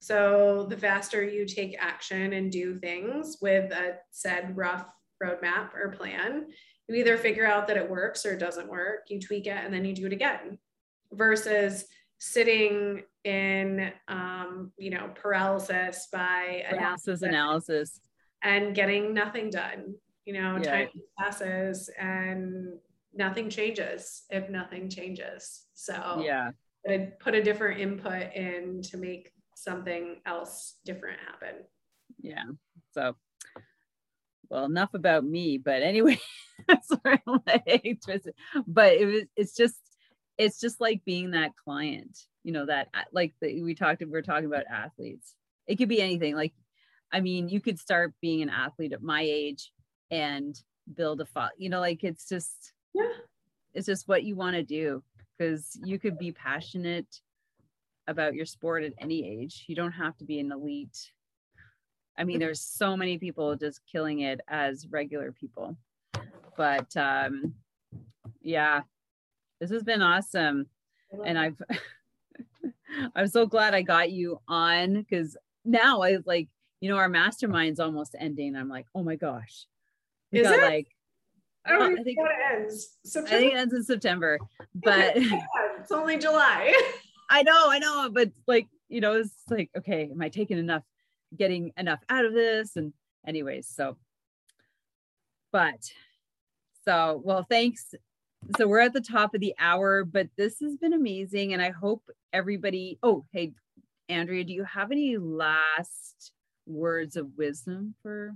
So 0.00 0.66
the 0.68 0.76
faster 0.76 1.22
you 1.22 1.46
take 1.46 1.76
action 1.78 2.32
and 2.32 2.50
do 2.50 2.78
things 2.78 3.38
with 3.40 3.72
a 3.72 3.96
said 4.10 4.56
rough 4.56 4.86
roadmap 5.22 5.74
or 5.74 5.90
plan, 5.90 6.46
you 6.88 6.94
either 6.96 7.16
figure 7.16 7.46
out 7.46 7.66
that 7.68 7.76
it 7.76 7.88
works 7.88 8.26
or 8.26 8.32
it 8.32 8.40
doesn't 8.40 8.68
work. 8.68 9.04
You 9.08 9.20
tweak 9.20 9.46
it 9.46 9.64
and 9.64 9.72
then 9.72 9.84
you 9.84 9.94
do 9.94 10.06
it 10.06 10.12
again. 10.12 10.58
Versus 11.12 11.84
sitting 12.18 13.02
in 13.24 13.92
um, 14.08 14.72
you 14.78 14.90
know 14.90 15.10
paralysis 15.14 16.08
by 16.12 16.64
paralysis 16.70 17.22
analysis 17.22 18.00
and 18.42 18.74
getting 18.74 19.12
nothing 19.12 19.50
done 19.50 19.94
you 20.24 20.32
know 20.32 20.56
yeah. 20.62 20.70
time 20.70 20.88
passes 21.18 21.90
and 21.98 22.78
nothing 23.12 23.50
changes 23.50 24.22
if 24.30 24.48
nothing 24.48 24.88
changes 24.88 25.66
so 25.74 26.22
yeah 26.24 26.50
put 27.20 27.34
a 27.34 27.42
different 27.42 27.80
input 27.80 28.32
in 28.34 28.80
to 28.82 28.96
make 28.96 29.30
something 29.54 30.16
else 30.26 30.76
different 30.84 31.18
happen 31.26 31.62
yeah 32.20 32.44
so 32.92 33.14
well 34.54 34.64
enough 34.66 34.94
about 34.94 35.24
me 35.24 35.58
but 35.58 35.82
anyway 35.82 36.18
sorry 36.82 37.20
but 38.66 38.92
it 38.92 39.06
was 39.06 39.22
it's 39.36 39.54
just 39.56 39.80
it's 40.38 40.60
just 40.60 40.80
like 40.80 41.04
being 41.04 41.32
that 41.32 41.52
client 41.62 42.16
you 42.44 42.52
know 42.52 42.66
that 42.66 42.88
like 43.12 43.34
the, 43.40 43.62
we 43.62 43.74
talked 43.74 44.02
we 44.06 44.16
are 44.16 44.22
talking 44.22 44.46
about 44.46 44.64
athletes. 44.70 45.34
It 45.66 45.76
could 45.76 45.88
be 45.88 46.00
anything 46.00 46.36
like 46.36 46.52
i 47.12 47.20
mean 47.20 47.48
you 47.48 47.60
could 47.60 47.78
start 47.78 48.12
being 48.20 48.42
an 48.42 48.50
athlete 48.50 48.92
at 48.92 49.02
my 49.02 49.22
age 49.22 49.72
and 50.10 50.54
build 50.94 51.20
a 51.20 51.26
file 51.26 51.50
you 51.56 51.70
know 51.70 51.80
like 51.80 52.04
it's 52.04 52.28
just 52.28 52.72
yeah. 52.92 53.08
it's 53.72 53.86
just 53.86 54.06
what 54.08 54.24
you 54.24 54.36
want 54.36 54.54
to 54.54 54.62
do 54.62 55.02
because 55.36 55.76
you 55.84 55.98
could 55.98 56.18
be 56.18 56.32
passionate 56.32 57.20
about 58.06 58.34
your 58.34 58.46
sport 58.46 58.84
at 58.84 58.92
any 58.98 59.26
age. 59.26 59.64
You 59.66 59.74
don't 59.74 59.92
have 59.92 60.16
to 60.18 60.24
be 60.24 60.38
an 60.38 60.52
elite 60.52 61.10
i 62.18 62.24
mean 62.24 62.38
there's 62.38 62.60
so 62.60 62.96
many 62.96 63.18
people 63.18 63.56
just 63.56 63.80
killing 63.90 64.20
it 64.20 64.40
as 64.48 64.86
regular 64.88 65.32
people 65.32 65.76
but 66.56 66.96
um 66.96 67.54
yeah 68.40 68.82
this 69.60 69.70
has 69.70 69.82
been 69.82 70.02
awesome 70.02 70.66
and 71.24 71.38
i've 71.38 71.60
i'm 73.16 73.28
so 73.28 73.46
glad 73.46 73.74
i 73.74 73.82
got 73.82 74.10
you 74.10 74.40
on 74.48 74.94
because 74.94 75.36
now 75.64 76.02
i 76.02 76.18
like 76.26 76.48
you 76.80 76.88
know 76.88 76.96
our 76.96 77.08
mastermind's 77.08 77.80
almost 77.80 78.14
ending 78.18 78.56
i'm 78.56 78.68
like 78.68 78.86
oh 78.94 79.02
my 79.02 79.16
gosh 79.16 79.66
we 80.34 80.40
Is 80.40 80.48
got 80.48 80.58
it? 80.58 80.62
like 80.62 80.88
I, 81.66 81.70
don't 81.72 81.98
I 81.98 82.02
think 82.02 82.18
it 82.18 82.58
ends. 82.60 82.98
September? 83.04 83.36
I 83.36 83.40
think 83.40 83.52
it 83.52 83.56
ends 83.56 83.74
in 83.74 83.84
September, 83.84 84.38
but 84.74 85.12
it's 85.16 85.92
only 85.92 86.18
July. 86.18 86.74
I 87.30 87.42
know, 87.42 87.70
I 87.70 87.78
know, 87.78 88.10
but 88.12 88.30
like 88.46 88.66
you 88.88 89.00
know, 89.00 89.14
it's 89.14 89.32
like 89.48 89.70
okay, 89.78 90.10
am 90.10 90.20
I 90.20 90.28
taking 90.28 90.58
enough, 90.58 90.82
getting 91.36 91.72
enough 91.76 92.00
out 92.08 92.24
of 92.24 92.34
this? 92.34 92.76
And 92.76 92.92
anyways, 93.26 93.68
so, 93.68 93.96
but 95.52 95.90
so 96.84 97.20
well, 97.24 97.46
thanks 97.48 97.94
so 98.56 98.66
we're 98.66 98.80
at 98.80 98.92
the 98.92 99.00
top 99.00 99.34
of 99.34 99.40
the 99.40 99.54
hour, 99.58 100.04
but 100.04 100.28
this 100.36 100.60
has 100.60 100.76
been 100.76 100.92
amazing. 100.92 101.52
And 101.52 101.62
I 101.62 101.70
hope 101.70 102.02
everybody, 102.32 102.98
oh, 103.02 103.24
hey, 103.32 103.52
Andrea, 104.08 104.44
do 104.44 104.52
you 104.52 104.64
have 104.64 104.92
any 104.92 105.16
last 105.16 106.32
words 106.66 107.16
of 107.16 107.28
wisdom 107.36 107.94
for 108.02 108.34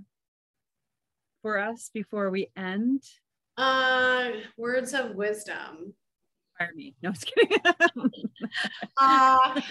for 1.41 1.57
us 1.57 1.89
before 1.93 2.29
we 2.29 2.49
end? 2.55 3.03
Uh 3.57 4.31
words 4.57 4.93
of 4.93 5.15
wisdom. 5.15 5.93
Fire 6.57 6.71
me. 6.75 6.95
No, 7.01 7.11
it's 7.11 7.23
kidding. 7.23 7.57
uh, 8.97 9.61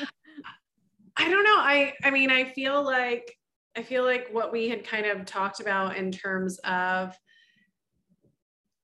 I 1.19 1.29
don't 1.29 1.45
know. 1.45 1.59
I 1.59 1.93
I 2.03 2.11
mean, 2.11 2.31
I 2.31 2.45
feel 2.45 2.83
like 2.83 3.37
I 3.77 3.83
feel 3.83 4.05
like 4.05 4.29
what 4.33 4.53
we 4.53 4.69
had 4.69 4.85
kind 4.85 5.07
of 5.07 5.25
talked 5.25 5.61
about 5.61 5.97
in 5.97 6.11
terms 6.11 6.59
of 6.65 7.17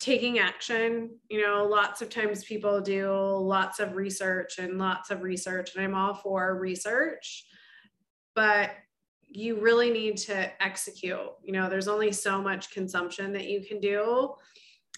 taking 0.00 0.38
action 0.38 1.08
you 1.30 1.40
know 1.40 1.64
lots 1.64 2.02
of 2.02 2.10
times 2.10 2.44
people 2.44 2.78
do 2.78 3.10
lots 3.10 3.80
of 3.80 3.94
research 3.94 4.58
and 4.58 4.76
lots 4.76 5.10
of 5.10 5.22
research 5.22 5.74
and 5.74 5.84
i'm 5.84 5.94
all 5.94 6.12
for 6.12 6.58
research 6.58 7.46
but 8.34 8.70
you 9.34 9.60
really 9.60 9.90
need 9.90 10.16
to 10.16 10.62
execute. 10.62 11.18
You 11.42 11.52
know 11.52 11.68
there's 11.68 11.88
only 11.88 12.12
so 12.12 12.40
much 12.40 12.70
consumption 12.70 13.32
that 13.32 13.48
you 13.48 13.62
can 13.62 13.80
do. 13.80 14.32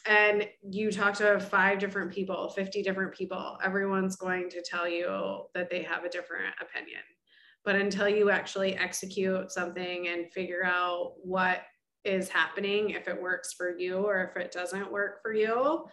And 0.09 0.47
you 0.63 0.93
talk 0.93 1.15
to 1.15 1.41
five 1.41 1.81
different 1.81 2.13
people 2.13 2.51
50 2.51 2.81
different 2.81 3.13
people 3.13 3.59
everyone's 3.65 4.15
going 4.15 4.49
to 4.51 4.63
tell 4.63 4.89
you 4.89 5.41
that 5.53 5.69
they 5.69 5.83
have 5.83 6.05
a 6.05 6.09
different 6.09 6.55
opinion 6.61 7.01
But 7.67 7.77
until 7.77 8.09
you 8.09 8.31
actually 8.31 8.77
execute 8.77 9.51
something 9.51 10.09
and 10.09 10.33
figure 10.33 10.65
out 10.65 11.15
what 11.23 11.63
is 12.05 12.29
happening, 12.29 12.91
if 12.91 13.09
it 13.09 13.21
works 13.21 13.53
for 13.53 13.77
you 13.77 13.97
or 13.97 14.23
if 14.23 14.43
it 14.43 14.53
doesn't 14.53 14.91
work 14.91 15.21
for 15.21 15.35
you, 15.35 15.85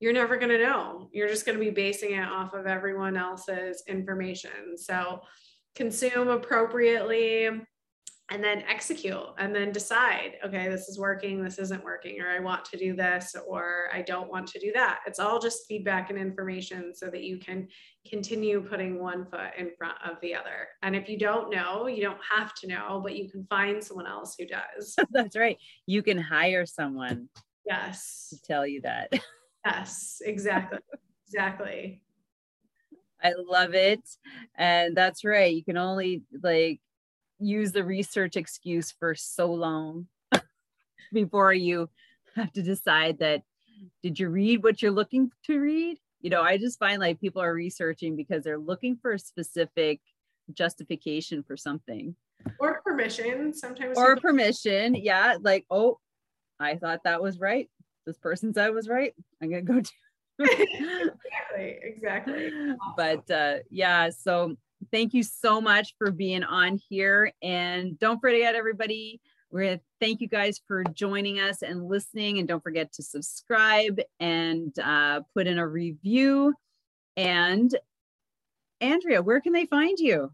you're 0.00 0.12
never 0.12 0.36
going 0.36 0.56
to 0.56 0.62
know. 0.62 1.08
You're 1.12 1.28
just 1.28 1.44
going 1.44 1.58
to 1.58 1.64
be 1.64 1.72
basing 1.72 2.12
it 2.12 2.22
off 2.22 2.54
of 2.54 2.66
everyone 2.66 3.16
else's 3.16 3.82
information. 3.88 4.78
So 4.78 5.20
consume 5.74 6.28
appropriately, 6.28 7.50
and 8.30 8.44
then 8.44 8.62
execute 8.68 9.16
and 9.38 9.54
then 9.54 9.72
decide 9.72 10.32
okay 10.44 10.68
this 10.68 10.88
is 10.88 10.98
working 10.98 11.42
this 11.42 11.58
isn't 11.58 11.82
working 11.82 12.20
or 12.20 12.28
i 12.28 12.38
want 12.38 12.64
to 12.64 12.76
do 12.76 12.94
this 12.94 13.34
or 13.46 13.88
i 13.92 14.02
don't 14.02 14.30
want 14.30 14.46
to 14.46 14.58
do 14.58 14.70
that. 14.74 15.00
It's 15.06 15.18
all 15.18 15.38
just 15.38 15.66
feedback 15.66 16.10
and 16.10 16.18
information 16.18 16.94
so 16.94 17.06
that 17.06 17.22
you 17.22 17.38
can 17.38 17.68
continue 18.08 18.60
putting 18.60 18.98
one 18.98 19.24
foot 19.26 19.50
in 19.56 19.70
front 19.76 19.96
of 20.04 20.20
the 20.20 20.34
other. 20.34 20.68
And 20.82 20.94
if 20.94 21.08
you 21.08 21.18
don't 21.18 21.50
know 21.50 21.86
you 21.86 22.02
don't 22.02 22.20
have 22.28 22.54
to 22.56 22.66
know 22.66 23.00
but 23.02 23.16
you 23.16 23.30
can 23.30 23.46
find 23.48 23.82
someone 23.82 24.06
else 24.06 24.36
who 24.38 24.46
does. 24.46 24.94
That's 25.10 25.36
right. 25.36 25.58
You 25.86 26.02
can 26.02 26.18
hire 26.18 26.66
someone 26.66 27.28
yes. 27.66 28.28
to 28.30 28.42
tell 28.42 28.66
you 28.66 28.80
that. 28.82 29.12
Yes 29.66 30.22
exactly 30.24 30.78
exactly. 31.26 32.00
I 33.22 33.34
love 33.36 33.74
it. 33.74 34.00
And 34.56 34.96
that's 34.96 35.24
right. 35.24 35.54
You 35.54 35.64
can 35.64 35.76
only 35.76 36.22
like 36.42 36.80
use 37.38 37.72
the 37.72 37.84
research 37.84 38.36
excuse 38.36 38.92
for 38.92 39.14
so 39.14 39.52
long 39.52 40.06
before 41.12 41.52
you 41.52 41.88
have 42.34 42.52
to 42.52 42.62
decide 42.62 43.18
that 43.18 43.42
did 44.02 44.18
you 44.18 44.28
read 44.28 44.62
what 44.62 44.82
you're 44.82 44.90
looking 44.90 45.30
to 45.44 45.58
read? 45.58 45.98
You 46.20 46.30
know 46.30 46.42
i 46.42 46.58
just 46.58 46.78
find 46.80 47.00
like 47.00 47.20
people 47.20 47.40
are 47.40 47.54
researching 47.54 48.16
because 48.16 48.42
they're 48.42 48.58
looking 48.58 48.98
for 49.00 49.12
a 49.12 49.18
specific 49.18 50.00
justification 50.52 51.42
for 51.42 51.56
something. 51.56 52.16
Or 52.58 52.80
permission. 52.82 53.52
Sometimes 53.54 53.96
or 53.96 54.16
permission. 54.16 54.94
Yeah 54.96 55.36
like 55.40 55.64
oh 55.70 55.98
i 56.58 56.74
thought 56.74 57.04
that 57.04 57.22
was 57.22 57.38
right. 57.38 57.68
This 58.04 58.18
person 58.18 58.52
said 58.52 58.66
it 58.66 58.74
was 58.74 58.88
right. 58.88 59.14
I'm 59.40 59.50
gonna 59.50 59.62
go 59.62 59.80
to 59.80 59.92
exactly. 61.54 61.78
Exactly. 61.82 62.52
But 62.96 63.30
uh 63.30 63.58
yeah 63.70 64.10
so 64.10 64.56
thank 64.92 65.14
you 65.14 65.22
so 65.22 65.60
much 65.60 65.94
for 65.98 66.10
being 66.10 66.44
on 66.44 66.80
here. 66.88 67.32
And 67.42 67.98
don't 67.98 68.20
forget, 68.20 68.54
everybody, 68.54 69.20
we're 69.50 69.62
going 69.62 69.78
to 69.78 69.84
thank 70.00 70.20
you 70.20 70.28
guys 70.28 70.60
for 70.66 70.84
joining 70.84 71.40
us 71.40 71.62
and 71.62 71.88
listening. 71.88 72.38
And 72.38 72.46
don't 72.46 72.62
forget 72.62 72.92
to 72.94 73.02
subscribe 73.02 74.00
and 74.20 74.76
uh, 74.78 75.20
put 75.34 75.46
in 75.46 75.58
a 75.58 75.66
review. 75.66 76.54
And 77.16 77.74
Andrea, 78.80 79.22
where 79.22 79.40
can 79.40 79.52
they 79.52 79.66
find 79.66 79.98
you? 79.98 80.32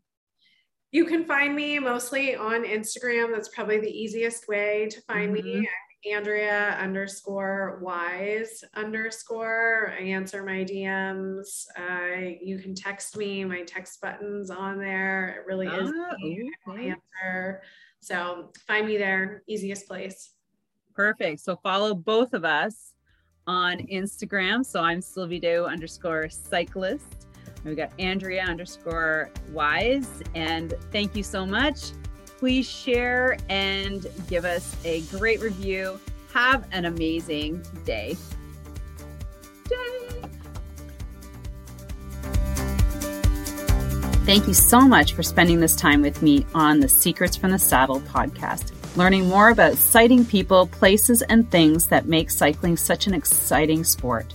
You 0.92 1.04
can 1.06 1.24
find 1.24 1.56
me 1.56 1.78
mostly 1.78 2.36
on 2.36 2.64
Instagram. 2.64 3.32
That's 3.32 3.48
probably 3.48 3.80
the 3.80 3.90
easiest 3.90 4.46
way 4.48 4.88
to 4.90 5.00
find 5.02 5.34
mm-hmm. 5.34 5.60
me. 5.60 5.68
Andrea 6.10 6.76
underscore 6.80 7.78
wise 7.82 8.62
underscore. 8.74 9.94
I 9.98 10.02
answer 10.02 10.44
my 10.44 10.64
DMs. 10.64 11.66
Uh, 11.78 12.36
you 12.42 12.58
can 12.58 12.74
text 12.74 13.16
me. 13.16 13.44
My 13.44 13.62
text 13.62 14.00
button's 14.00 14.50
on 14.50 14.78
there. 14.78 15.40
It 15.40 15.46
really 15.46 15.66
is. 15.66 15.90
Oh, 15.94 16.72
okay. 16.72 16.90
answer. 16.90 17.62
So 18.00 18.50
find 18.66 18.86
me 18.86 18.98
there. 18.98 19.42
Easiest 19.46 19.88
place. 19.88 20.34
Perfect. 20.94 21.40
So 21.40 21.56
follow 21.56 21.94
both 21.94 22.34
of 22.34 22.44
us 22.44 22.92
on 23.46 23.78
Instagram. 23.86 24.64
So 24.64 24.80
I'm 24.80 25.00
Sylvie 25.00 25.40
Doe 25.40 25.64
underscore 25.64 26.28
cyclist. 26.28 27.26
We 27.64 27.74
got 27.74 27.92
Andrea 27.98 28.44
underscore 28.44 29.30
wise. 29.52 30.22
And 30.34 30.74
thank 30.92 31.16
you 31.16 31.22
so 31.22 31.46
much 31.46 31.92
please 32.44 32.68
share 32.68 33.38
and 33.48 34.06
give 34.28 34.44
us 34.44 34.76
a 34.84 35.00
great 35.04 35.40
review. 35.40 35.98
Have 36.34 36.66
an 36.72 36.84
amazing 36.84 37.64
day. 37.86 38.18
Thank 44.26 44.46
you 44.46 44.52
so 44.52 44.82
much 44.82 45.14
for 45.14 45.22
spending 45.22 45.58
this 45.58 45.74
time 45.74 46.02
with 46.02 46.20
me 46.20 46.44
on 46.52 46.80
the 46.80 46.88
Secrets 46.88 47.34
from 47.34 47.50
the 47.50 47.58
Saddle 47.58 48.02
podcast, 48.02 48.72
learning 48.94 49.26
more 49.26 49.48
about 49.48 49.78
sighting 49.78 50.26
people, 50.26 50.66
places, 50.66 51.22
and 51.22 51.50
things 51.50 51.86
that 51.86 52.08
make 52.08 52.28
cycling 52.28 52.76
such 52.76 53.06
an 53.06 53.14
exciting 53.14 53.84
sport. 53.84 54.34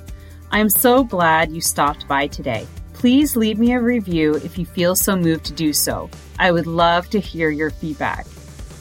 I 0.50 0.58
am 0.58 0.72
so 0.72 1.04
glad 1.04 1.52
you 1.52 1.62
stopped 1.62 2.08
by 2.08 2.26
today. 2.26 2.66
Please 3.00 3.38
leave 3.38 3.58
me 3.58 3.72
a 3.72 3.80
review 3.80 4.36
if 4.36 4.58
you 4.58 4.66
feel 4.66 4.94
so 4.94 5.16
moved 5.16 5.46
to 5.46 5.54
do 5.54 5.72
so. 5.72 6.10
I 6.38 6.52
would 6.52 6.68
love 6.68 7.10
to 7.12 7.20
hear 7.22 7.50
your 7.50 7.70
feedback. 7.70 8.28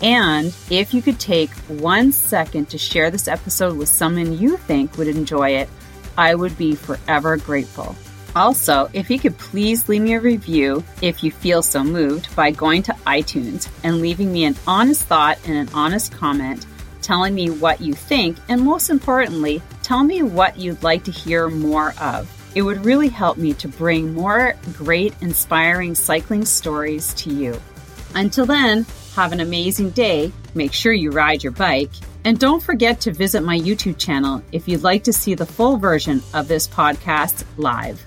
And 0.03 0.53
if 0.71 0.93
you 0.93 1.03
could 1.03 1.21
take 1.21 1.51
one 1.69 2.11
second 2.11 2.69
to 2.71 2.79
share 2.79 3.13
this 3.13 3.29
episode 3.29 3.77
with 3.77 3.89
someone 3.89 4.37
you 4.37 4.57
think 4.57 4.99
would 4.99 5.07
enjoy 5.07 5.51
it, 5.51 5.69
I 6.17 6.35
would 6.35 6.59
be 6.59 6.75
forever 6.75 7.37
grateful. 7.37 7.95
Also, 8.35 8.91
if 8.93 9.09
you 9.09 9.21
could 9.21 9.39
please 9.39 9.89
leave 9.89 10.03
me 10.03 10.15
a 10.15 10.21
review 10.21 10.83
if 11.01 11.23
you 11.23 11.31
feel 11.31 11.63
so 11.63 11.85
moved 11.85 12.35
by 12.35 12.51
going 12.51 12.83
to 12.83 12.93
iTunes 13.07 13.71
and 13.85 14.01
leaving 14.01 14.33
me 14.33 14.47
an 14.47 14.57
honest 14.67 15.05
thought 15.05 15.39
and 15.47 15.57
an 15.57 15.69
honest 15.73 16.11
comment 16.13 16.67
telling 17.03 17.37
me 17.37 17.51
what 17.51 17.81
you 17.81 17.95
think, 17.95 18.37
and 18.49 18.63
most 18.63 18.91
importantly, 18.91 19.63
tell 19.85 20.03
me 20.03 20.25
what 20.25 20.59
you'd 20.59 20.83
like 20.83 21.05
to 21.05 21.13
hear 21.13 21.49
more 21.49 21.95
of. 22.01 22.29
It 22.55 22.63
would 22.63 22.85
really 22.85 23.09
help 23.09 23.37
me 23.37 23.55
to 23.55 23.69
bring 23.69 24.15
more 24.15 24.55
great, 24.75 25.15
inspiring 25.21 25.95
cycling 25.95 26.45
stories 26.45 27.15
to 27.15 27.31
you. 27.31 27.61
Until 28.15 28.47
then, 28.47 28.87
have 29.15 29.33
an 29.33 29.41
amazing 29.41 29.91
day. 29.91 30.33
Make 30.55 30.73
sure 30.73 30.93
you 30.93 31.11
ride 31.11 31.43
your 31.43 31.53
bike. 31.53 31.91
And 32.25 32.39
don't 32.39 32.63
forget 32.63 33.01
to 33.03 33.13
visit 33.13 33.43
my 33.43 33.59
YouTube 33.59 33.99
channel 33.99 34.43
if 34.53 34.69
you'd 34.69 34.83
like 34.83 35.05
to 35.05 35.13
see 35.13 35.35
the 35.35 35.47
full 35.47 35.77
version 35.77 36.23
of 36.35 36.49
this 36.49 36.67
podcast 36.67 37.45
live. 37.57 38.05